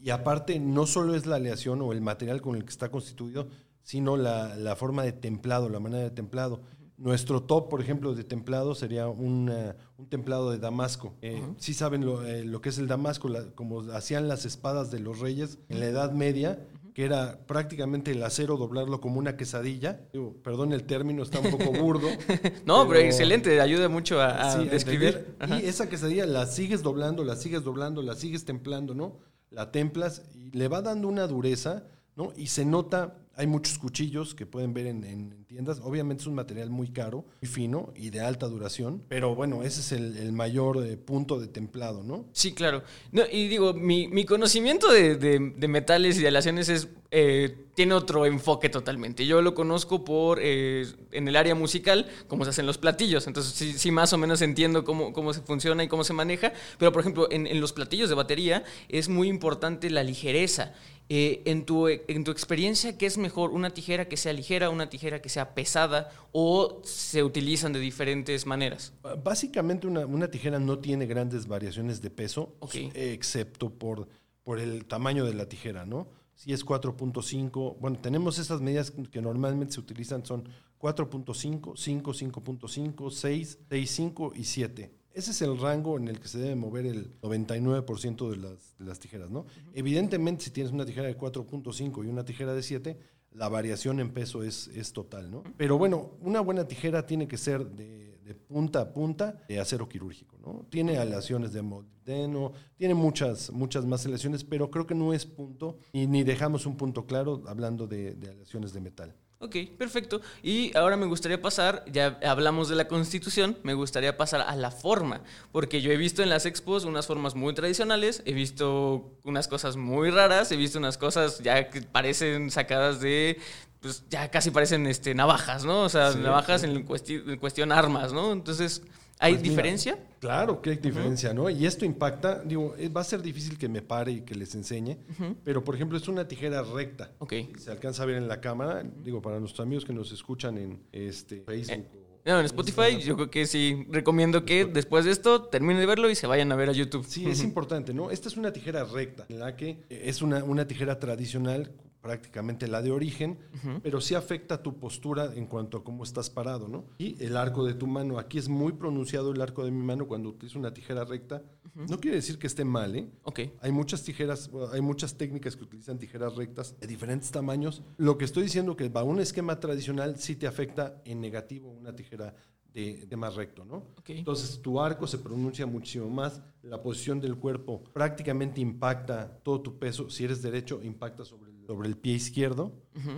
Y 0.00 0.10
aparte, 0.10 0.58
no 0.60 0.86
solo 0.86 1.14
es 1.14 1.26
la 1.26 1.36
aleación 1.36 1.80
o 1.82 1.92
el 1.92 2.00
material 2.00 2.40
con 2.42 2.56
el 2.56 2.64
que 2.64 2.70
está 2.70 2.90
constituido, 2.90 3.48
sino 3.82 4.16
la, 4.16 4.54
la 4.56 4.76
forma 4.76 5.02
de 5.02 5.12
templado, 5.12 5.68
la 5.68 5.80
manera 5.80 6.02
de 6.04 6.10
templado. 6.10 6.60
Nuestro 6.98 7.42
top, 7.42 7.68
por 7.68 7.80
ejemplo, 7.80 8.14
de 8.14 8.22
templado 8.22 8.74
sería 8.76 9.08
una- 9.08 9.74
un 9.96 10.06
templado 10.08 10.50
de 10.52 10.58
damasco. 10.58 11.14
Eh, 11.22 11.42
Sí 11.58 11.74
saben 11.74 12.04
lo, 12.04 12.24
eh, 12.24 12.44
lo 12.44 12.60
que 12.60 12.68
es 12.68 12.78
el 12.78 12.86
damasco, 12.86 13.28
la- 13.28 13.50
como 13.56 13.80
hacían 13.92 14.28
las 14.28 14.44
espadas 14.44 14.90
de 14.92 15.00
los 15.00 15.18
reyes 15.18 15.58
en 15.68 15.80
la 15.80 15.86
Edad 15.86 16.12
Media, 16.12 16.64
que 16.94 17.04
era 17.04 17.38
prácticamente 17.46 18.10
el 18.10 18.22
acero 18.22 18.56
doblarlo 18.56 19.00
como 19.00 19.18
una 19.18 19.36
quesadilla. 19.36 20.00
Digo, 20.12 20.36
perdón 20.42 20.72
el 20.72 20.84
término, 20.84 21.22
está 21.22 21.40
un 21.40 21.50
poco 21.50 21.72
burdo. 21.72 22.08
No, 22.66 22.86
pero, 22.86 23.00
excelente, 23.00 23.60
ayuda 23.60 23.88
mucho 23.88 24.20
a, 24.20 24.28
a 24.28 24.52
Sí, 24.58 24.68
describir. 24.68 25.36
Y 25.48 25.66
esa 25.66 25.88
quesadilla 25.88 26.26
la 26.26 26.46
sigues 26.46 26.82
doblando, 26.82 27.24
la 27.24 27.36
sigues 27.36 27.64
doblando, 27.64 28.02
la 28.02 28.14
sigues 28.14 28.44
templando, 28.44 28.94
¿no? 28.94 29.18
La 29.50 29.70
templas 29.70 30.22
y 30.34 30.50
le 30.56 30.68
va 30.68 30.82
dando 30.82 31.08
una 31.08 31.26
dureza, 31.26 31.84
¿no? 32.16 32.32
Y 32.36 32.48
se 32.48 32.64
nota, 32.64 33.16
hay 33.36 33.46
muchos 33.46 33.78
cuchillos 33.78 34.34
que 34.34 34.46
pueden 34.46 34.74
ver 34.74 34.86
en, 34.86 35.04
en 35.04 35.44
tiendas. 35.44 35.80
Obviamente 35.82 36.22
es 36.22 36.26
un 36.26 36.34
material 36.34 36.70
muy 36.70 36.88
caro, 36.88 37.24
muy 37.40 37.48
fino 37.48 37.92
y 37.94 38.10
de 38.10 38.20
alta 38.20 38.46
duración. 38.46 39.02
Pero 39.08 39.34
bueno, 39.34 39.62
ese 39.62 39.80
es 39.80 39.92
el, 39.92 40.32
mayor 40.32 40.84
eh, 40.84 40.96
punto 40.96 41.40
de 41.40 41.46
templado, 41.46 42.02
¿no? 42.02 42.26
Sí, 42.32 42.52
claro. 42.52 42.82
No, 43.10 43.22
y 43.30 43.48
digo, 43.48 43.74
mi, 43.74 44.08
mi 44.08 44.24
conocimiento 44.24 44.90
de, 44.90 45.52
metales 45.68 46.18
y 46.18 46.22
de 46.22 46.28
aleaciones 46.28 46.68
es, 46.68 46.88
eh, 47.10 47.56
tiene 47.74 47.94
otro 47.94 48.26
enfoque 48.26 48.68
totalmente. 48.68 49.26
Yo 49.26 49.42
lo 49.42 49.54
conozco 49.54 50.04
por 50.04 50.38
eh, 50.40 50.86
en 51.10 51.28
el 51.28 51.36
área 51.36 51.54
musical, 51.54 52.08
cómo 52.28 52.44
se 52.44 52.50
hacen 52.50 52.66
los 52.66 52.78
platillos. 52.78 53.26
Entonces, 53.26 53.52
sí, 53.54 53.72
sí 53.74 53.90
más 53.90 54.12
o 54.12 54.18
menos 54.18 54.42
entiendo 54.42 54.84
cómo, 54.84 55.12
cómo 55.12 55.32
se 55.32 55.40
funciona 55.40 55.84
y 55.84 55.88
cómo 55.88 56.04
se 56.04 56.12
maneja. 56.12 56.52
Pero, 56.78 56.92
por 56.92 57.00
ejemplo, 57.00 57.28
en 57.30 57.60
los 57.60 57.72
platillos 57.72 58.08
de 58.08 58.14
batería 58.14 58.64
es 58.88 59.08
muy 59.08 59.28
importante 59.28 59.90
la 59.90 60.02
ligereza. 60.02 60.74
Eh, 61.08 61.42
en, 61.44 61.66
tu, 61.66 61.88
en 61.88 62.24
tu 62.24 62.30
experiencia, 62.30 62.96
¿qué 62.96 63.06
es 63.06 63.18
mejor? 63.18 63.50
¿Una 63.50 63.70
tijera 63.70 64.08
que 64.08 64.16
sea 64.16 64.32
ligera, 64.32 64.70
una 64.70 64.88
tijera 64.88 65.20
que 65.20 65.28
sea 65.28 65.54
pesada 65.54 66.10
o 66.32 66.80
se 66.84 67.22
utilizan 67.22 67.72
de 67.72 67.80
diferentes 67.80 68.46
maneras? 68.46 68.94
Básicamente 69.22 69.86
una, 69.86 70.06
una 70.06 70.30
tijera 70.30 70.58
no 70.58 70.78
tiene 70.78 71.06
grandes 71.06 71.46
variaciones 71.46 72.00
de 72.00 72.10
peso, 72.10 72.54
excepto 72.94 73.70
por, 73.70 74.08
por 74.42 74.58
el 74.58 74.86
tamaño 74.86 75.24
de 75.24 75.34
la 75.34 75.46
tijera, 75.48 75.84
¿no? 75.84 76.08
Si 76.34 76.52
es 76.52 76.64
4.5, 76.64 77.76
bueno, 77.78 77.98
tenemos 78.00 78.38
estas 78.38 78.60
medidas 78.60 78.92
que 79.10 79.20
normalmente 79.20 79.74
se 79.74 79.80
utilizan, 79.80 80.24
son 80.24 80.48
4.5, 80.80 81.76
5, 81.76 82.12
5.5, 82.12 83.10
6, 83.10 83.58
6.5 83.68 84.32
y 84.34 84.44
7. 84.44 85.01
Ese 85.14 85.32
es 85.32 85.42
el 85.42 85.58
rango 85.58 85.98
en 85.98 86.08
el 86.08 86.20
que 86.20 86.28
se 86.28 86.38
debe 86.38 86.54
mover 86.54 86.86
el 86.86 87.20
99% 87.20 88.30
de 88.30 88.36
las, 88.36 88.76
de 88.78 88.84
las 88.84 88.98
tijeras, 88.98 89.30
¿no? 89.30 89.46
Evidentemente, 89.74 90.44
si 90.44 90.50
tienes 90.50 90.72
una 90.72 90.86
tijera 90.86 91.06
de 91.06 91.18
4.5 91.18 92.04
y 92.04 92.08
una 92.08 92.24
tijera 92.24 92.54
de 92.54 92.62
7, 92.62 92.98
la 93.32 93.48
variación 93.48 94.00
en 94.00 94.10
peso 94.10 94.42
es, 94.42 94.68
es 94.68 94.92
total, 94.92 95.30
¿no? 95.30 95.42
Pero 95.56 95.78
bueno, 95.78 96.12
una 96.20 96.40
buena 96.40 96.66
tijera 96.66 97.06
tiene 97.06 97.28
que 97.28 97.36
ser 97.36 97.66
de, 97.66 98.18
de 98.24 98.34
punta 98.34 98.80
a 98.80 98.92
punta 98.92 99.42
de 99.48 99.58
acero 99.58 99.88
quirúrgico, 99.88 100.38
¿no? 100.38 100.66
Tiene 100.70 100.98
aleaciones 100.98 101.52
de 101.52 101.62
molibdeno, 101.62 102.52
tiene 102.76 102.94
muchas, 102.94 103.50
muchas 103.50 103.84
más 103.84 104.04
aleaciones, 104.06 104.44
pero 104.44 104.70
creo 104.70 104.86
que 104.86 104.94
no 104.94 105.12
es 105.12 105.26
punto, 105.26 105.78
y 105.92 106.06
ni 106.06 106.22
dejamos 106.22 106.66
un 106.66 106.76
punto 106.76 107.06
claro 107.06 107.42
hablando 107.46 107.86
de, 107.86 108.14
de 108.14 108.30
aleaciones 108.30 108.72
de 108.72 108.80
metal. 108.80 109.14
Ok, 109.42 109.56
perfecto. 109.76 110.20
Y 110.42 110.70
ahora 110.76 110.96
me 110.96 111.06
gustaría 111.06 111.42
pasar, 111.42 111.84
ya 111.90 112.16
hablamos 112.24 112.68
de 112.68 112.76
la 112.76 112.86
constitución, 112.86 113.58
me 113.64 113.74
gustaría 113.74 114.16
pasar 114.16 114.42
a 114.42 114.54
la 114.54 114.70
forma, 114.70 115.20
porque 115.50 115.82
yo 115.82 115.90
he 115.90 115.96
visto 115.96 116.22
en 116.22 116.28
las 116.28 116.46
expos 116.46 116.84
unas 116.84 117.08
formas 117.08 117.34
muy 117.34 117.52
tradicionales, 117.52 118.22
he 118.24 118.34
visto 118.34 119.10
unas 119.24 119.48
cosas 119.48 119.76
muy 119.76 120.10
raras, 120.10 120.52
he 120.52 120.56
visto 120.56 120.78
unas 120.78 120.96
cosas 120.96 121.40
ya 121.40 121.70
que 121.70 121.82
parecen 121.82 122.52
sacadas 122.52 123.00
de, 123.00 123.40
pues 123.80 124.04
ya 124.08 124.30
casi 124.30 124.52
parecen 124.52 124.86
este, 124.86 125.12
navajas, 125.12 125.64
¿no? 125.64 125.80
O 125.82 125.88
sea, 125.88 126.12
Sí, 126.12 126.20
navajas 126.20 126.60
sí. 126.60 126.68
En, 126.68 126.86
cuesti- 126.86 127.22
en 127.28 127.36
cuestión 127.38 127.72
armas, 127.72 128.12
¿no? 128.12 128.30
Entonces, 128.32 128.82
¿hay 129.22 129.32
Pues 129.34 129.42
mira, 129.42 129.50
diferencia? 129.54 129.98
Claro 130.20 130.60
que 130.60 130.70
hay 130.70 130.76
diferencia, 130.76 131.32
¿no? 131.32 131.48
Y 131.48 131.64
esto 131.66 131.84
impacta, 131.84 132.42
digo, 132.44 132.74
eh, 132.78 132.88
va 132.88 133.00
a 133.00 133.04
ser 133.04 133.22
difícil 133.22 133.56
que 133.58 133.68
me 133.68 133.80
pare 133.82 134.12
y 134.12 134.20
que 134.22 134.34
les 134.34 134.54
enseñe, 134.54 134.96
pero 135.44 135.64
por 135.64 135.74
ejemplo 135.74 135.96
es 135.96 136.06
una 136.08 136.28
tijera 136.28 136.62
recta. 136.62 137.12
Ok. 137.18 137.32
Se 137.58 137.70
alcanza 137.70 138.02
a 138.02 138.06
ver 138.06 138.16
en 138.16 138.28
la 138.28 138.40
cámara, 138.40 138.84
digo, 139.02 139.22
para 139.22 139.38
nuestros 139.40 139.64
amigos 139.66 139.84
que 139.84 139.92
nos 139.92 140.12
escuchan 140.12 140.58
en 140.58 140.82
este 140.92 141.40
Facebook. 141.42 141.86
o- 141.96 142.02
No, 142.24 142.38
en 142.38 142.46
Spotify 142.46 142.98
yo 143.00 143.16
creo 143.16 143.30
que 143.30 143.46
sí, 143.46 143.84
recomiendo 143.90 144.44
que 144.44 144.64
después 144.64 145.04
de 145.04 145.10
esto 145.10 145.42
terminen 145.44 145.78
de 145.78 145.86
verlo 145.86 146.08
y 146.08 146.14
se 146.14 146.28
vayan 146.28 146.52
a 146.52 146.56
ver 146.56 146.68
a 146.68 146.72
YouTube. 146.72 147.04
Sí, 147.04 147.28
es 147.28 147.42
importante, 147.42 147.92
¿no? 147.92 148.10
Esta 148.12 148.28
es 148.28 148.36
una 148.36 148.52
tijera 148.52 148.84
recta, 148.84 149.26
en 149.28 149.40
la 149.40 149.56
que 149.56 149.70
eh, 149.90 150.02
es 150.04 150.22
una, 150.22 150.44
una 150.44 150.66
tijera 150.68 151.00
tradicional, 151.00 151.72
prácticamente 152.02 152.66
la 152.66 152.82
de 152.82 152.90
origen, 152.90 153.38
pero 153.82 154.00
sí 154.00 154.14
afecta 154.14 154.62
tu 154.62 154.78
postura 154.78 155.32
en 155.34 155.46
cuanto 155.46 155.78
a 155.78 155.84
cómo 155.84 156.02
estás 156.02 156.28
parado, 156.28 156.68
¿no? 156.68 156.84
Y 156.98 157.22
el 157.24 157.36
arco 157.36 157.64
de 157.64 157.74
tu 157.74 157.86
mano, 157.86 158.18
aquí 158.18 158.38
es 158.38 158.48
muy 158.48 158.72
pronunciado 158.72 159.30
el 159.30 159.40
arco 159.40 159.64
de 159.64 159.70
mi 159.70 159.82
mano 159.82 160.06
cuando 160.08 160.28
utilizo 160.28 160.58
una 160.58 160.74
tijera 160.74 161.04
recta. 161.04 161.42
No 161.74 161.98
quiere 162.00 162.16
decir 162.16 162.38
que 162.38 162.48
esté 162.48 162.64
mal, 162.64 162.96
¿eh? 162.96 163.08
Ok. 163.22 163.40
Hay 163.60 163.72
muchas 163.72 164.02
tijeras, 164.02 164.50
hay 164.72 164.80
muchas 164.80 165.16
técnicas 165.16 165.56
que 165.56 165.62
utilizan 165.62 165.98
tijeras 165.98 166.34
rectas 166.34 166.78
de 166.78 166.86
diferentes 166.86 167.30
tamaños. 167.30 167.82
Lo 167.96 168.18
que 168.18 168.24
estoy 168.24 168.42
diciendo 168.42 168.76
que 168.76 168.88
va 168.88 169.04
un 169.04 169.20
esquema 169.20 169.58
tradicional 169.60 170.18
sí 170.18 170.34
te 170.34 170.46
afecta 170.46 171.00
en 171.04 171.20
negativo 171.20 171.70
una 171.70 171.94
tijera 171.94 172.34
de, 172.74 173.06
de 173.06 173.16
más 173.16 173.36
recto, 173.36 173.64
¿no? 173.64 173.76
Ok. 173.98 174.10
Entonces 174.10 174.60
tu 174.60 174.80
arco 174.80 175.06
se 175.06 175.18
pronuncia 175.18 175.66
muchísimo 175.66 176.10
más, 176.10 176.42
la 176.62 176.82
posición 176.82 177.20
del 177.20 177.36
cuerpo 177.36 177.84
prácticamente 177.92 178.60
impacta 178.60 179.38
todo 179.42 179.60
tu 179.60 179.78
peso, 179.78 180.10
si 180.10 180.24
eres 180.24 180.42
derecho 180.42 180.82
impacta 180.82 181.24
sobre 181.24 181.51
sobre 181.72 181.88
el 181.88 181.96
pie 181.96 182.16
izquierdo, 182.16 182.70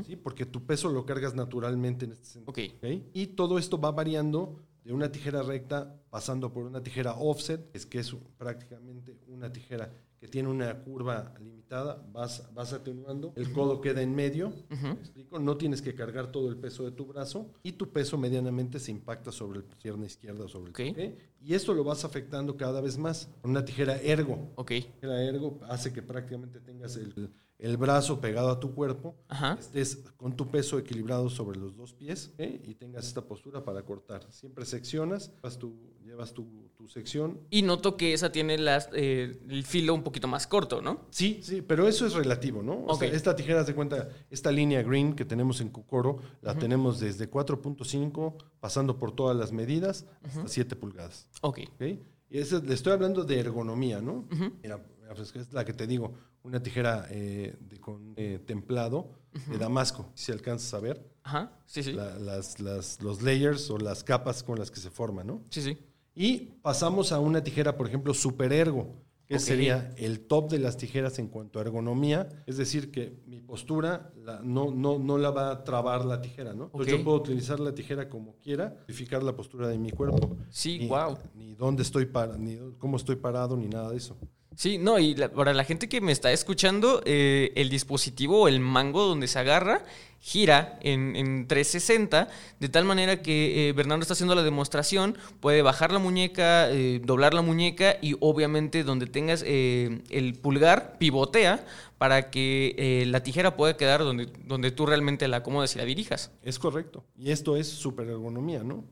¿sí? 0.07 0.15
porque 0.15 0.47
tu 0.47 0.65
peso 0.65 0.89
lo 0.89 1.05
cargas 1.05 1.35
naturalmente 1.35 2.05
en 2.05 2.13
este 2.13 2.27
sentido. 2.27 2.53
Ok. 2.53 2.77
¿ok? 2.77 3.03
Y 3.13 3.27
todo 3.27 3.59
esto 3.59 3.81
va 3.81 3.91
variando 3.91 4.61
de 4.85 4.93
una 4.93 5.11
tijera 5.11 5.43
recta 5.43 6.01
pasando 6.09 6.53
por 6.53 6.65
una 6.65 6.81
tijera 6.81 7.15
offset, 7.15 7.69
es 7.75 7.85
que 7.85 7.99
es 7.99 8.15
prácticamente 8.39 9.19
una 9.27 9.53
tijera 9.53 9.91
que 10.21 10.29
tiene 10.29 10.49
una 10.49 10.79
curva 10.85 11.35
limitada, 11.41 12.07
vas, 12.13 12.49
vas 12.55 12.73
atenuando, 12.73 13.33
el 13.35 13.53
codo 13.53 13.81
queda 13.81 14.03
en 14.03 14.15
medio, 14.15 14.53
¿me 14.71 14.93
explico? 14.93 15.41
No 15.41 15.57
tienes 15.57 15.83
que 15.83 15.95
cargar 15.95 16.31
todo 16.31 16.49
el 16.49 16.57
peso 16.57 16.85
de 16.85 16.93
tu 16.93 17.07
brazo 17.07 17.51
y 17.65 17.73
tu 17.73 17.91
peso 17.91 18.17
medianamente 18.17 18.79
se 18.79 18.93
impacta 18.93 19.33
sobre 19.33 19.59
la 19.61 19.77
pierna 19.83 20.07
izquierda 20.07 20.45
o 20.45 20.49
sobre 20.49 20.69
el 20.69 20.95
pie. 20.95 21.19
Y 21.43 21.55
esto 21.55 21.75
lo 21.75 21.83
vas 21.83 22.05
afectando 22.05 22.57
cada 22.57 22.81
vez 22.81 22.97
más 22.97 23.29
con 23.43 23.51
una 23.51 23.65
tijera 23.65 24.01
ergo. 24.01 24.53
Ok. 24.55 24.73
La 25.01 25.23
ergo 25.25 25.59
hace 25.69 25.93
que 25.93 26.03
prácticamente 26.03 26.61
tengas 26.61 26.97
el, 26.97 27.31
el 27.59 27.77
brazo 27.77 28.21
pegado 28.21 28.51
a 28.51 28.61
tu 28.61 28.75
cuerpo, 28.75 29.15
Ajá. 29.29 29.57
estés 29.61 29.97
con 30.17 30.37
tu 30.37 30.49
peso 30.51 30.79
equilibrado 30.79 31.31
sobre 31.31 31.59
los 31.59 31.77
dos 31.77 31.95
pies 31.95 32.33
¿ok? 32.35 32.41
y 32.67 32.75
tengas 32.75 33.07
esta 33.07 33.23
postura 33.23 33.65
para 33.65 33.83
cortar. 33.85 34.27
Siempre 34.31 34.65
seccionas, 34.67 35.33
llevas 35.35 35.59
tu, 35.59 35.75
llevas 36.05 36.33
tu, 36.35 36.69
tu 36.77 36.89
sección. 36.89 37.41
Y 37.51 37.63
noto 37.63 37.97
que 37.97 38.13
esa 38.13 38.31
tiene 38.33 38.59
las, 38.59 38.89
eh, 38.93 39.41
el 39.49 39.65
filo 39.65 39.95
un 39.95 40.03
poquito 40.03 40.27
más 40.29 40.47
corto, 40.47 40.83
¿no? 40.83 41.07
Sí, 41.11 41.41
sí, 41.43 41.63
pero 41.63 41.87
eso 41.89 42.07
es 42.07 42.15
relativo, 42.15 42.63
¿no? 42.63 42.73
O 42.75 42.93
Ok. 42.95 43.01
sea, 43.01 43.09
esta 43.13 43.35
tijera, 43.37 43.63
de 43.65 43.75
cuenta, 43.75 44.09
esta 44.31 44.51
línea 44.51 44.83
green 44.83 45.15
que 45.15 45.25
tenemos 45.25 45.61
en 45.61 45.69
Kokoro, 45.71 46.19
la 46.43 46.55
tenemos 46.59 47.01
desde 47.01 47.31
4.5, 47.31 48.35
pasando 48.61 48.99
por 48.99 49.13
todas 49.13 49.37
las 49.37 49.53
medidas, 49.53 50.07
hasta 50.23 50.49
7 50.49 50.77
pulgadas. 50.77 51.29
Ok. 51.41 51.61
¿ok? 51.75 51.83
Y 52.31 52.39
eso, 52.39 52.61
le 52.61 52.75
estoy 52.75 52.93
hablando 52.93 53.23
de 53.25 53.39
ergonomía, 53.39 54.01
¿no? 54.03 54.27
Mira, 54.63 54.85
pues, 55.15 55.35
es 55.37 55.53
la 55.53 55.65
que 55.65 55.73
te 55.73 55.87
digo, 55.87 56.15
una 56.43 56.63
tijera 56.63 57.07
eh, 57.11 57.57
de- 57.61 57.79
con 57.81 58.15
eh, 58.17 58.41
templado 58.45 59.11
de 59.51 59.59
damasco, 59.59 60.11
si 60.15 60.31
alcanzas 60.33 60.73
a 60.75 60.81
ver, 60.81 61.11
Ajá. 61.23 61.53
Sí, 61.67 61.83
sí. 61.83 61.93
la- 61.93 62.19
las, 62.19 62.61
las- 62.61 63.03
los 63.03 63.23
layers 63.23 63.71
o 63.71 63.79
las 63.79 64.05
capas 64.05 64.43
con 64.43 64.59
las 64.59 64.71
que 64.71 64.81
se 64.81 64.91
forman, 64.91 65.27
¿no? 65.27 65.43
Sí, 65.51 65.63
sí. 65.63 65.79
Y 66.15 66.39
pasamos 66.63 67.11
a 67.13 67.19
una 67.19 67.43
tijera, 67.43 67.77
por 67.77 67.89
ejemplo, 67.89 68.15
super 68.15 68.53
ergo, 68.53 69.03
que 69.27 69.39
sería 69.41 69.91
el 69.97 70.21
top 70.21 70.51
de 70.51 70.59
las 70.59 70.77
tijeras 70.77 71.19
en 71.19 71.29
cuanto 71.29 71.59
a 71.59 71.63
ergonomía. 71.63 72.29
Es 72.47 72.59
decir, 72.59 72.93
que 72.93 73.23
mi 73.27 73.41
postura 73.41 74.13
la- 74.23 74.41
no, 74.45 74.71
no, 74.71 74.99
no 74.99 75.17
la 75.19 75.31
va 75.31 75.51
a 75.51 75.65
trabar 75.65 76.05
la 76.05 76.21
tijera, 76.21 76.53
¿no? 76.53 76.67
Entonces 76.67 76.93
Ok. 76.93 76.99
yo 76.99 77.05
puedo 77.05 77.17
utilizar 77.17 77.59
la 77.59 77.75
tijera 77.75 78.09
como 78.11 78.37
quiera, 78.37 78.77
verificar 78.87 79.23
la 79.23 79.35
postura 79.35 79.67
de 79.67 79.79
mi 79.79 79.91
cuerpo. 79.91 80.37
Sí, 80.51 80.79
ni, 80.79 80.87
guau. 80.89 81.17
Ni 81.35 81.55
dónde 81.55 81.83
estoy 81.83 82.05
para, 82.05 82.37
ni 82.37 82.59
cómo 82.79 82.99
estoy 82.99 83.17
parado, 83.17 83.57
ni 83.57 83.67
nada 83.67 83.91
de 83.91 83.97
eso. 83.97 84.15
Sí, 84.57 84.79
no, 84.79 84.99
y 84.99 85.15
la- 85.15 85.31
para 85.33 85.53
la 85.55 85.65
gente 85.65 85.89
que 85.89 86.01
me 86.01 86.13
está 86.13 86.31
escuchando, 86.33 87.03
eh, 87.05 87.53
el 87.57 87.69
dispositivo 87.71 88.43
o 88.43 88.49
el 88.49 88.61
mango 88.61 89.05
donde 89.05 89.27
se 89.27 89.39
agarra 89.39 89.85
gira 90.21 90.79
en, 90.81 91.17
en 91.17 91.47
360, 91.47 92.29
de 92.59 92.69
tal 92.71 92.87
manera 92.87 93.21
que 93.21 93.69
eh, 93.69 93.73
Bernardo 93.75 94.01
está 94.01 94.15
haciendo 94.15 94.35
la 94.35 94.43
demostración, 94.43 95.19
puede 95.41 95.61
bajar 95.61 95.93
la 95.93 95.99
muñeca, 95.99 96.71
eh, 96.71 97.01
doblar 97.05 97.35
la 97.35 97.43
muñeca 97.43 97.97
y 98.01 98.17
obviamente 98.21 98.85
donde 98.85 99.07
tengas 99.07 99.45
eh, 99.47 100.01
el 100.09 100.33
pulgar, 100.35 100.97
pivotea 100.99 101.67
para 101.99 102.31
que 102.31 103.05
la 103.07 103.23
tijera 103.23 103.55
pueda 103.57 103.77
quedar 103.77 104.01
donde, 104.01 104.27
donde 104.47 104.71
tú 104.71 104.87
realmente 104.87 105.29
la 105.29 105.39
acomodes 105.39 105.75
y 105.75 105.79
la 105.79 105.85
dirijas. 105.85 106.31
Es 106.43 106.59
correcto. 106.59 107.05
Y 107.19 107.31
esto 107.31 107.57
es 107.57 107.69
super 107.69 108.07
ergonomía, 108.09 108.63
¿no? 108.65 108.85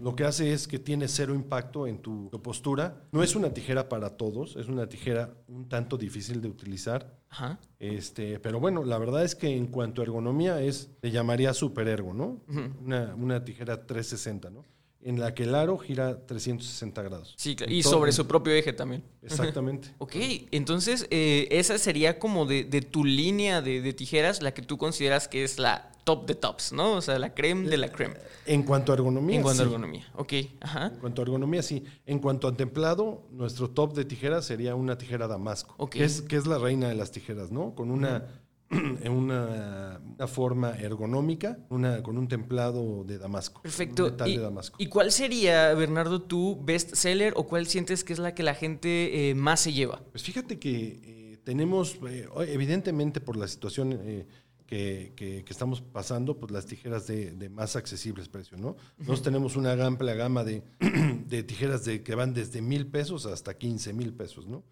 Lo 0.00 0.16
que 0.16 0.24
hace 0.24 0.52
es 0.52 0.66
que 0.66 0.78
tiene 0.78 1.08
cero 1.08 1.34
impacto 1.34 1.86
en 1.86 1.98
tu, 1.98 2.28
tu 2.30 2.40
postura. 2.40 3.02
No 3.12 3.22
es 3.22 3.36
una 3.36 3.52
tijera 3.52 3.88
para 3.88 4.16
todos, 4.16 4.56
es 4.56 4.68
una 4.68 4.88
tijera 4.88 5.34
un 5.48 5.68
tanto 5.68 5.96
difícil 5.96 6.40
de 6.40 6.48
utilizar. 6.48 7.18
Ajá. 7.28 7.58
Este, 7.78 8.38
pero 8.40 8.60
bueno, 8.60 8.84
la 8.84 8.98
verdad 8.98 9.24
es 9.24 9.34
que 9.34 9.54
en 9.54 9.66
cuanto 9.66 10.00
a 10.00 10.04
ergonomía 10.04 10.60
es, 10.62 10.90
le 11.02 11.10
llamaría 11.10 11.52
super 11.52 11.86
ergo, 11.88 12.14
¿no? 12.14 12.40
una, 12.80 13.14
una 13.14 13.44
tijera 13.44 13.86
360, 13.86 14.50
¿no? 14.50 14.64
En 15.00 15.20
la 15.20 15.32
que 15.32 15.44
el 15.44 15.54
aro 15.54 15.78
gira 15.78 16.26
360 16.26 17.02
grados. 17.02 17.34
Sí, 17.36 17.54
claro, 17.54 17.72
y 17.72 17.82
sobre 17.82 18.12
su 18.12 18.26
propio 18.26 18.52
eje 18.52 18.72
también. 18.72 19.04
Exactamente. 19.22 19.94
Ok, 19.98 20.16
entonces 20.50 21.06
eh, 21.10 21.46
esa 21.50 21.78
sería 21.78 22.18
como 22.18 22.46
de, 22.46 22.64
de 22.64 22.82
tu 22.82 23.04
línea 23.04 23.62
de, 23.62 23.80
de 23.80 23.92
tijeras 23.92 24.42
la 24.42 24.52
que 24.52 24.62
tú 24.62 24.76
consideras 24.76 25.28
que 25.28 25.44
es 25.44 25.58
la 25.58 25.92
top 26.08 26.26
de 26.26 26.34
tops, 26.34 26.72
¿no? 26.72 26.94
O 26.94 27.02
sea, 27.02 27.18
la 27.18 27.34
creme 27.34 27.68
de 27.68 27.76
la 27.76 27.92
creme. 27.92 28.16
En 28.46 28.62
cuanto 28.62 28.92
a 28.92 28.94
ergonomía. 28.94 29.36
En 29.36 29.42
cuanto 29.42 29.62
a 29.62 29.66
ergonomía. 29.66 30.06
Ok, 30.16 30.32
ajá. 30.58 30.86
En 30.86 31.00
cuanto 31.00 31.20
a 31.20 31.24
ergonomía, 31.24 31.62
sí. 31.62 31.84
En 32.06 32.18
cuanto 32.18 32.48
a 32.48 32.56
templado, 32.56 33.26
nuestro 33.30 33.68
top 33.68 33.94
de 33.94 34.06
tijeras 34.06 34.46
sería 34.46 34.74
una 34.74 34.96
tijera 34.96 35.28
damasco. 35.28 35.74
Ok. 35.76 35.90
Que, 35.90 36.04
es, 36.04 36.22
que 36.22 36.36
es 36.36 36.46
la 36.46 36.56
reina 36.56 36.88
de 36.88 36.94
las 36.94 37.10
tijeras, 37.12 37.50
¿no? 37.50 37.74
Con 37.74 37.90
una, 37.90 38.24
en 38.70 39.12
una, 39.12 40.00
una 40.14 40.26
forma 40.26 40.72
ergonómica, 40.78 41.58
una, 41.70 42.02
con 42.02 42.18
un 42.18 42.28
templado 42.28 43.04
de 43.04 43.18
damasco. 43.18 43.62
Perfecto. 43.62 44.04
Un 44.04 44.10
metal 44.12 44.28
¿Y, 44.28 44.36
de 44.36 44.42
damasco. 44.42 44.76
y 44.78 44.86
cuál 44.86 45.10
sería, 45.10 45.72
Bernardo, 45.74 46.22
tu 46.22 46.62
best 46.62 46.94
seller 46.94 47.32
o 47.36 47.46
cuál 47.46 47.66
sientes 47.66 48.04
que 48.04 48.12
es 48.12 48.18
la 48.18 48.34
que 48.34 48.42
la 48.42 48.54
gente 48.54 49.30
eh, 49.30 49.34
más 49.34 49.60
se 49.60 49.72
lleva? 49.72 50.02
Pues 50.10 50.22
fíjate 50.22 50.58
que 50.58 51.00
eh, 51.02 51.38
tenemos, 51.44 51.98
eh, 52.08 52.28
evidentemente 52.48 53.20
por 53.20 53.36
la 53.36 53.48
situación 53.48 53.98
que, 54.68 55.14
que- 55.16 55.42
que 55.44 55.52
estamos 55.52 55.80
pasando, 55.80 56.36
pues 56.38 56.52
las 56.52 56.66
tijeras 56.66 57.06
de, 57.08 57.32
de 57.32 57.48
más 57.48 57.74
accesibles 57.74 58.28
precios, 58.28 58.60
¿no? 58.60 58.76
Nosotros 58.98 59.22
tenemos 59.22 59.56
una 59.56 59.72
amplia 59.84 60.14
gama 60.14 60.44
de, 60.44 60.62
de 61.26 61.42
tijeras 61.42 61.84
de, 61.86 62.02
que 62.02 62.14
van 62.14 62.34
desde 62.34 62.60
mil 62.62 62.86
pesos 62.86 63.24
hasta 63.26 63.56
15 63.56 63.92
mil 63.94 64.12
pesos, 64.12 64.46
¿no? 64.46 64.62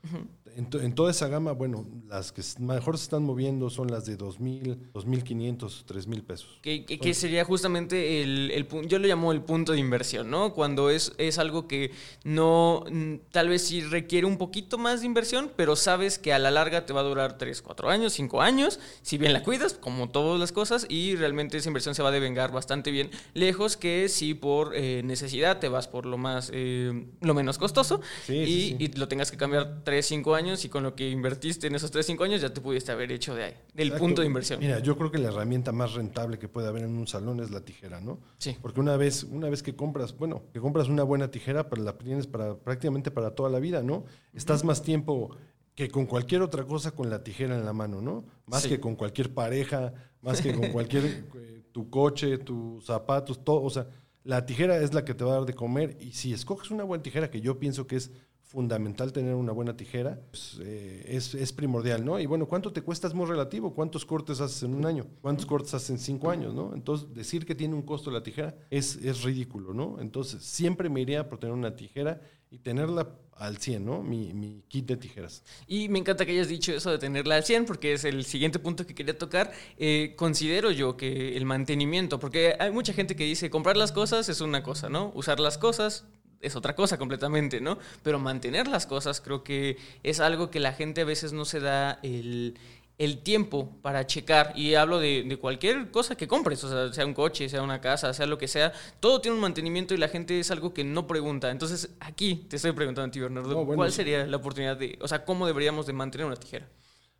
en, 0.54 0.70
to- 0.70 0.80
en 0.80 0.94
toda 0.94 1.10
esa 1.10 1.28
gama, 1.28 1.52
bueno, 1.52 1.86
las 2.08 2.32
que 2.32 2.42
mejor 2.60 2.96
se 2.96 3.04
están 3.04 3.22
moviendo 3.22 3.68
son 3.68 3.88
las 3.88 4.06
de 4.06 4.16
dos 4.16 4.38
mil, 4.40 4.78
dos 4.94 5.04
mil 5.04 5.22
quinientos, 5.24 5.84
tres 5.86 6.06
mil 6.06 6.22
pesos. 6.22 6.58
Que, 6.62 6.84
que- 6.86 6.98
que 6.98 7.12
sería 7.14 7.44
justamente 7.44 8.22
el, 8.22 8.50
el 8.52 8.66
yo 8.88 8.98
lo 8.98 9.06
llamo 9.06 9.32
el 9.32 9.42
punto 9.42 9.72
de 9.72 9.78
inversión, 9.80 10.30
¿no? 10.30 10.52
Cuando 10.54 10.88
es, 10.90 11.12
es 11.18 11.38
algo 11.38 11.68
que 11.68 11.90
no, 12.24 12.84
tal 13.32 13.48
vez 13.48 13.62
sí 13.66 13.80
requiere 13.82 14.26
un 14.26 14.38
poquito 14.38 14.78
más 14.78 15.00
de 15.00 15.06
inversión, 15.06 15.50
pero 15.56 15.76
sabes 15.76 16.18
que 16.18 16.32
a 16.32 16.38
la 16.38 16.50
larga 16.50 16.86
te 16.86 16.92
va 16.92 17.00
a 17.00 17.04
durar 17.04 17.38
3, 17.38 17.62
4 17.62 17.90
años, 17.90 18.12
5 18.14 18.40
años, 18.42 18.80
si 19.02 19.18
bien 19.18 19.32
la 19.32 19.42
cuidas, 19.42 19.74
como 19.86 20.08
todas 20.08 20.40
las 20.40 20.50
cosas, 20.50 20.84
y 20.88 21.14
realmente 21.14 21.56
esa 21.58 21.68
inversión 21.68 21.94
se 21.94 22.02
va 22.02 22.08
a 22.08 22.12
devengar 22.12 22.50
bastante 22.50 22.90
bien, 22.90 23.08
lejos 23.34 23.76
que 23.76 24.08
si 24.08 24.34
por 24.34 24.74
eh, 24.74 25.00
necesidad 25.04 25.60
te 25.60 25.68
vas 25.68 25.86
por 25.86 26.06
lo 26.06 26.18
más, 26.18 26.50
eh, 26.52 27.06
lo 27.20 27.34
menos 27.34 27.56
costoso, 27.56 28.00
Sí, 28.24 28.34
y, 28.34 28.46
sí, 28.46 28.68
sí. 28.70 28.76
y 28.80 28.88
lo 28.98 29.06
tengas 29.06 29.30
que 29.30 29.36
cambiar 29.36 29.82
3, 29.84 30.04
5 30.04 30.34
años, 30.34 30.64
y 30.64 30.68
con 30.68 30.82
lo 30.82 30.96
que 30.96 31.08
invertiste 31.08 31.68
en 31.68 31.76
esos 31.76 31.92
3, 31.92 32.04
5 32.04 32.24
años 32.24 32.40
ya 32.40 32.52
te 32.52 32.60
pudiste 32.60 32.90
haber 32.90 33.12
hecho 33.12 33.36
de 33.36 33.44
ahí, 33.44 33.54
del 33.74 33.86
Exacto. 33.86 34.04
punto 34.04 34.20
de 34.22 34.26
inversión. 34.26 34.58
Mira, 34.58 34.80
yo 34.80 34.98
creo 34.98 35.12
que 35.12 35.18
la 35.18 35.28
herramienta 35.28 35.70
más 35.70 35.94
rentable 35.94 36.40
que 36.40 36.48
puede 36.48 36.66
haber 36.66 36.82
en 36.82 36.98
un 36.98 37.06
salón 37.06 37.38
es 37.38 37.52
la 37.52 37.60
tijera, 37.60 38.00
¿no? 38.00 38.18
Sí. 38.38 38.56
Porque 38.60 38.80
una 38.80 38.96
vez, 38.96 39.22
una 39.22 39.48
vez 39.48 39.62
que 39.62 39.76
compras, 39.76 40.16
bueno, 40.18 40.42
que 40.52 40.58
compras 40.58 40.88
una 40.88 41.04
buena 41.04 41.30
tijera, 41.30 41.68
pero 41.70 41.84
la 41.84 41.96
tienes 41.96 42.26
para 42.26 42.56
prácticamente 42.56 43.12
para 43.12 43.36
toda 43.36 43.50
la 43.50 43.60
vida, 43.60 43.84
¿no? 43.84 44.04
Estás 44.34 44.64
más 44.64 44.82
tiempo 44.82 45.36
que 45.76 45.90
con 45.90 46.06
cualquier 46.06 46.42
otra 46.42 46.64
cosa 46.64 46.90
con 46.90 47.08
la 47.08 47.22
tijera 47.22 47.54
en 47.54 47.64
la 47.64 47.72
mano, 47.74 48.00
¿no? 48.00 48.24
Más 48.46 48.62
Sí. 48.62 48.68
que 48.70 48.80
con 48.80 48.94
cualquier 48.96 49.34
pareja, 49.34 49.92
más 50.22 50.40
que 50.40 50.54
con 50.54 50.70
cualquier 50.70 51.04
eh, 51.36 51.62
tu 51.72 51.90
coche, 51.90 52.38
tus 52.38 52.84
zapatos, 52.86 53.44
todo, 53.44 53.62
o 53.62 53.70
sea, 53.70 53.88
la 54.24 54.46
tijera 54.46 54.78
es 54.78 54.94
la 54.94 55.04
que 55.04 55.14
te 55.14 55.24
va 55.24 55.32
a 55.32 55.36
dar 55.38 55.46
de 55.46 55.54
comer 55.54 55.96
y 56.00 56.12
si 56.12 56.32
escoges 56.32 56.70
una 56.70 56.84
buena 56.84 57.02
tijera, 57.02 57.30
que 57.30 57.40
yo 57.40 57.58
pienso 57.58 57.86
que 57.86 57.96
es 57.96 58.10
fundamental 58.42 59.12
tener 59.12 59.34
una 59.34 59.50
buena 59.52 59.76
tijera, 59.76 60.20
pues, 60.30 60.58
eh, 60.62 61.04
es, 61.08 61.34
es 61.34 61.52
primordial, 61.52 62.04
¿no? 62.04 62.18
Y 62.20 62.26
bueno, 62.26 62.46
¿cuánto 62.46 62.72
te 62.72 62.80
cuesta? 62.80 63.08
Es 63.08 63.14
muy 63.14 63.26
relativo. 63.26 63.74
¿Cuántos 63.74 64.06
cortes 64.06 64.40
haces 64.40 64.62
en 64.62 64.72
un 64.74 64.86
año? 64.86 65.04
¿Cuántos 65.20 65.44
cortes 65.46 65.74
haces 65.74 65.90
en 65.90 65.98
cinco 65.98 66.30
años, 66.30 66.54
no? 66.54 66.72
Entonces, 66.72 67.12
decir 67.12 67.44
que 67.44 67.56
tiene 67.56 67.74
un 67.74 67.82
costo 67.82 68.10
la 68.12 68.22
tijera 68.22 68.54
es, 68.70 68.96
es 69.04 69.24
ridículo, 69.24 69.74
¿no? 69.74 70.00
Entonces, 70.00 70.44
siempre 70.44 70.88
me 70.88 71.00
iría 71.00 71.28
por 71.28 71.38
tener 71.40 71.54
una 71.54 71.74
tijera 71.74 72.20
y 72.50 72.58
tenerla 72.58 73.08
al 73.38 73.58
100, 73.58 73.84
¿no? 73.84 74.02
Mi, 74.02 74.32
mi 74.32 74.62
kit 74.68 74.86
de 74.86 74.96
tijeras. 74.96 75.42
Y 75.66 75.88
me 75.88 75.98
encanta 75.98 76.24
que 76.24 76.32
hayas 76.32 76.48
dicho 76.48 76.72
eso 76.72 76.90
de 76.90 76.98
tenerla 76.98 77.36
al 77.36 77.44
100, 77.44 77.66
porque 77.66 77.92
es 77.92 78.04
el 78.04 78.24
siguiente 78.24 78.58
punto 78.58 78.86
que 78.86 78.94
quería 78.94 79.16
tocar. 79.16 79.52
Eh, 79.78 80.14
considero 80.16 80.70
yo 80.70 80.96
que 80.96 81.36
el 81.36 81.44
mantenimiento, 81.44 82.18
porque 82.18 82.56
hay 82.58 82.70
mucha 82.70 82.92
gente 82.92 83.16
que 83.16 83.24
dice 83.24 83.50
comprar 83.50 83.76
las 83.76 83.92
cosas 83.92 84.28
es 84.28 84.40
una 84.40 84.62
cosa, 84.62 84.88
¿no? 84.88 85.12
Usar 85.14 85.40
las 85.40 85.58
cosas 85.58 86.04
es 86.40 86.56
otra 86.56 86.74
cosa 86.74 86.98
completamente, 86.98 87.60
¿no? 87.60 87.78
Pero 88.02 88.18
mantener 88.18 88.68
las 88.68 88.86
cosas 88.86 89.20
creo 89.20 89.42
que 89.42 89.76
es 90.02 90.20
algo 90.20 90.50
que 90.50 90.60
la 90.60 90.72
gente 90.72 91.02
a 91.02 91.04
veces 91.04 91.32
no 91.32 91.44
se 91.44 91.60
da 91.60 91.98
el, 92.02 92.58
el 92.98 93.18
tiempo 93.18 93.76
para 93.82 94.06
checar. 94.06 94.52
Y 94.56 94.74
hablo 94.74 94.98
de, 94.98 95.22
de 95.22 95.36
cualquier 95.36 95.90
cosa 95.90 96.16
que 96.16 96.26
compres, 96.26 96.62
o 96.64 96.68
sea, 96.68 96.92
sea 96.92 97.06
un 97.06 97.14
coche, 97.14 97.48
sea 97.48 97.62
una 97.62 97.80
casa, 97.80 98.12
sea 98.14 98.26
lo 98.26 98.38
que 98.38 98.48
sea, 98.48 98.72
todo 99.00 99.20
tiene 99.20 99.34
un 99.34 99.40
mantenimiento 99.40 99.94
y 99.94 99.98
la 99.98 100.08
gente 100.08 100.38
es 100.40 100.50
algo 100.50 100.72
que 100.72 100.84
no 100.84 101.06
pregunta. 101.06 101.50
Entonces, 101.50 101.90
aquí 102.00 102.46
te 102.48 102.56
estoy 102.56 102.72
preguntando 102.72 103.08
a 103.08 103.10
ti, 103.10 103.20
Bernardo, 103.20 103.50
No, 103.50 103.64
bueno, 103.64 103.76
¿cuál 103.76 103.92
sería 103.92 104.26
la 104.26 104.36
oportunidad 104.36 104.76
de, 104.76 104.98
o 105.00 105.08
sea, 105.08 105.24
cómo 105.24 105.46
deberíamos 105.46 105.86
de 105.86 105.92
mantener 105.92 106.26
una 106.26 106.36
tijera? 106.36 106.68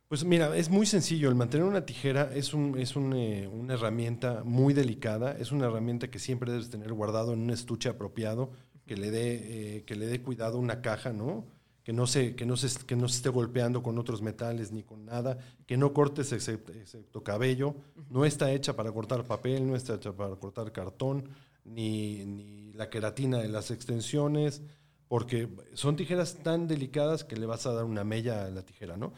Pues 0.07 0.23
mira, 0.23 0.55
es 0.55 0.69
muy 0.69 0.85
sencillo. 0.85 1.27
El 1.27 1.35
mantener 1.35 1.67
una 1.67 1.85
tijera 1.85 2.31
es, 2.33 2.53
un, 2.53 2.79
es 2.79 2.95
un, 2.95 3.13
eh, 3.13 3.47
una 3.51 3.73
herramienta 3.73 4.41
muy 4.45 4.73
delicada. 4.73 5.33
Es 5.37 5.51
una 5.51 5.65
herramienta 5.65 6.09
que 6.09 6.17
siempre 6.17 6.49
debes 6.49 6.69
tener 6.69 6.93
guardado 6.93 7.33
en 7.33 7.41
un 7.41 7.49
estuche 7.49 7.89
apropiado, 7.89 8.51
que 8.85 8.95
le 8.95 9.11
dé, 9.11 9.77
eh, 9.79 9.83
que 9.83 9.95
le 9.95 10.05
dé 10.05 10.21
cuidado 10.21 10.57
a 10.57 10.61
una 10.61 10.81
caja, 10.81 11.11
¿no? 11.11 11.45
Que 11.87 11.93
no, 11.93 12.05
se, 12.05 12.35
que, 12.35 12.45
no 12.45 12.57
se, 12.57 12.85
que 12.85 12.97
no 12.97 13.07
se 13.07 13.15
esté 13.15 13.29
golpeando 13.29 13.81
con 13.81 13.97
otros 13.97 14.21
metales 14.21 14.73
ni 14.73 14.83
con 14.83 15.05
nada, 15.05 15.37
que 15.65 15.77
no 15.77 15.93
cortes 15.93 16.33
excepto, 16.33 16.73
excepto 16.73 17.23
cabello. 17.23 17.75
No 18.09 18.25
está 18.25 18.51
hecha 18.51 18.75
para 18.75 18.91
cortar 18.91 19.23
papel, 19.23 19.65
no 19.65 19.73
está 19.73 19.95
hecha 19.95 20.11
para 20.11 20.35
cortar 20.35 20.73
cartón, 20.73 21.29
ni, 21.63 22.25
ni 22.25 22.73
la 22.73 22.89
queratina 22.89 23.37
de 23.37 23.47
las 23.47 23.71
extensiones 23.71 24.61
porque 25.07 25.47
son 25.75 25.95
tijeras 25.95 26.35
tan 26.43 26.67
delicadas 26.67 27.23
que 27.23 27.37
le 27.37 27.45
vas 27.45 27.65
a 27.65 27.71
dar 27.71 27.85
una 27.85 28.03
mella 28.03 28.43
a 28.43 28.49
la 28.49 28.63
tijera, 28.63 28.97
¿no? 28.97 29.13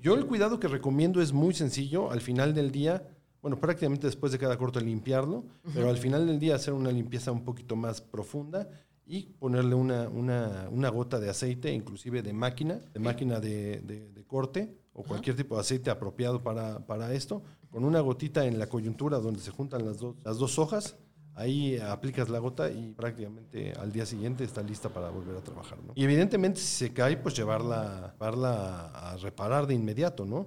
Yo 0.00 0.14
el 0.14 0.24
cuidado 0.24 0.58
que 0.58 0.68
recomiendo 0.68 1.20
es 1.20 1.34
muy 1.34 1.52
sencillo, 1.52 2.10
al 2.10 2.22
final 2.22 2.54
del 2.54 2.70
día, 2.70 3.06
bueno, 3.42 3.60
prácticamente 3.60 4.06
después 4.06 4.32
de 4.32 4.38
cada 4.38 4.56
corte 4.56 4.80
limpiarlo, 4.80 5.44
pero 5.74 5.90
al 5.90 5.98
final 5.98 6.26
del 6.26 6.38
día 6.38 6.54
hacer 6.54 6.72
una 6.72 6.90
limpieza 6.90 7.30
un 7.32 7.44
poquito 7.44 7.76
más 7.76 8.00
profunda 8.00 8.66
y 9.06 9.24
ponerle 9.38 9.74
una, 9.74 10.08
una, 10.08 10.68
una 10.70 10.88
gota 10.88 11.20
de 11.20 11.28
aceite, 11.30 11.72
inclusive 11.72 12.22
de 12.22 12.32
máquina, 12.32 12.80
de 12.92 13.00
máquina 13.00 13.40
de, 13.40 13.80
de- 13.80 14.08
de 14.10 14.24
corte 14.24 14.74
o 14.94 15.02
cualquier 15.02 15.36
tipo 15.36 15.54
de 15.56 15.60
aceite 15.60 15.90
apropiado 15.90 16.42
para, 16.42 16.86
para 16.86 17.12
esto, 17.12 17.42
con 17.70 17.84
una 17.84 18.00
gotita 18.00 18.46
en 18.46 18.58
la 18.58 18.68
coyuntura 18.68 19.18
donde 19.18 19.40
se 19.40 19.50
juntan 19.50 19.84
las 19.84 19.98
dos, 19.98 20.14
las 20.24 20.38
dos 20.38 20.58
hojas, 20.58 20.96
ahí 21.34 21.76
aplicas 21.78 22.28
la 22.28 22.38
gota 22.38 22.70
y 22.70 22.92
prácticamente 22.92 23.72
al 23.72 23.90
día 23.90 24.06
siguiente 24.06 24.44
está 24.44 24.62
lista 24.62 24.88
para 24.88 25.10
volver 25.10 25.36
a 25.36 25.40
trabajar. 25.42 25.78
¿no? 25.84 25.92
Y 25.96 26.04
evidentemente 26.04 26.60
si 26.60 26.66
se 26.86 26.92
cae, 26.92 27.16
pues 27.16 27.34
llevarla, 27.36 28.12
llevarla 28.14 28.86
a 28.90 29.16
reparar 29.16 29.66
de 29.66 29.74
inmediato, 29.74 30.24
¿no? 30.24 30.46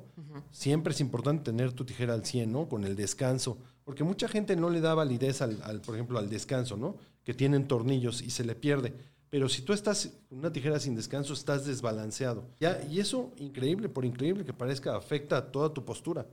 Siempre 0.50 0.93
es 0.93 1.02
importante 1.02 1.43
tener 1.52 1.74
tu 1.74 1.84
tijera 1.84 2.13
al 2.13 2.24
100, 2.26 2.50
¿no? 2.52 2.70
Con 2.70 2.86
el 2.86 2.96
descanso, 2.96 3.58
porque 3.84 4.04
mucha 4.06 4.30
gente 4.30 4.56
no 4.56 4.70
le 4.70 4.80
da 4.80 4.93
validez 4.96 5.41
al, 5.41 5.62
al, 5.63 5.82
por 5.82 5.96
ejemplo, 5.96 6.20
al 6.20 6.30
descanso, 6.30 6.78
¿no? 6.78 6.96
Que 7.28 7.34
tienen 7.34 7.68
tornillos 7.68 8.22
y 8.22 8.30
se 8.30 8.46
le 8.46 8.56
pierde. 8.56 8.94
Pero 9.30 9.50
si 9.50 9.62
tú 9.62 9.74
estás 9.74 10.18
con 10.30 10.40
una 10.40 10.54
tijera 10.54 10.80
sin 10.80 10.96
descanso, 10.96 11.34
estás 11.34 11.66
desbalanceado. 11.66 12.46
¿ya? 12.58 12.82
Y 12.90 13.02
eso, 13.02 13.34
increíble, 13.36 13.90
por 13.90 14.06
increíble 14.06 14.46
que 14.46 14.54
parezca, 14.54 14.96
afecta 14.96 15.36
a 15.36 15.52
toda 15.52 15.74
tu 15.74 15.84
postura. 15.84 16.26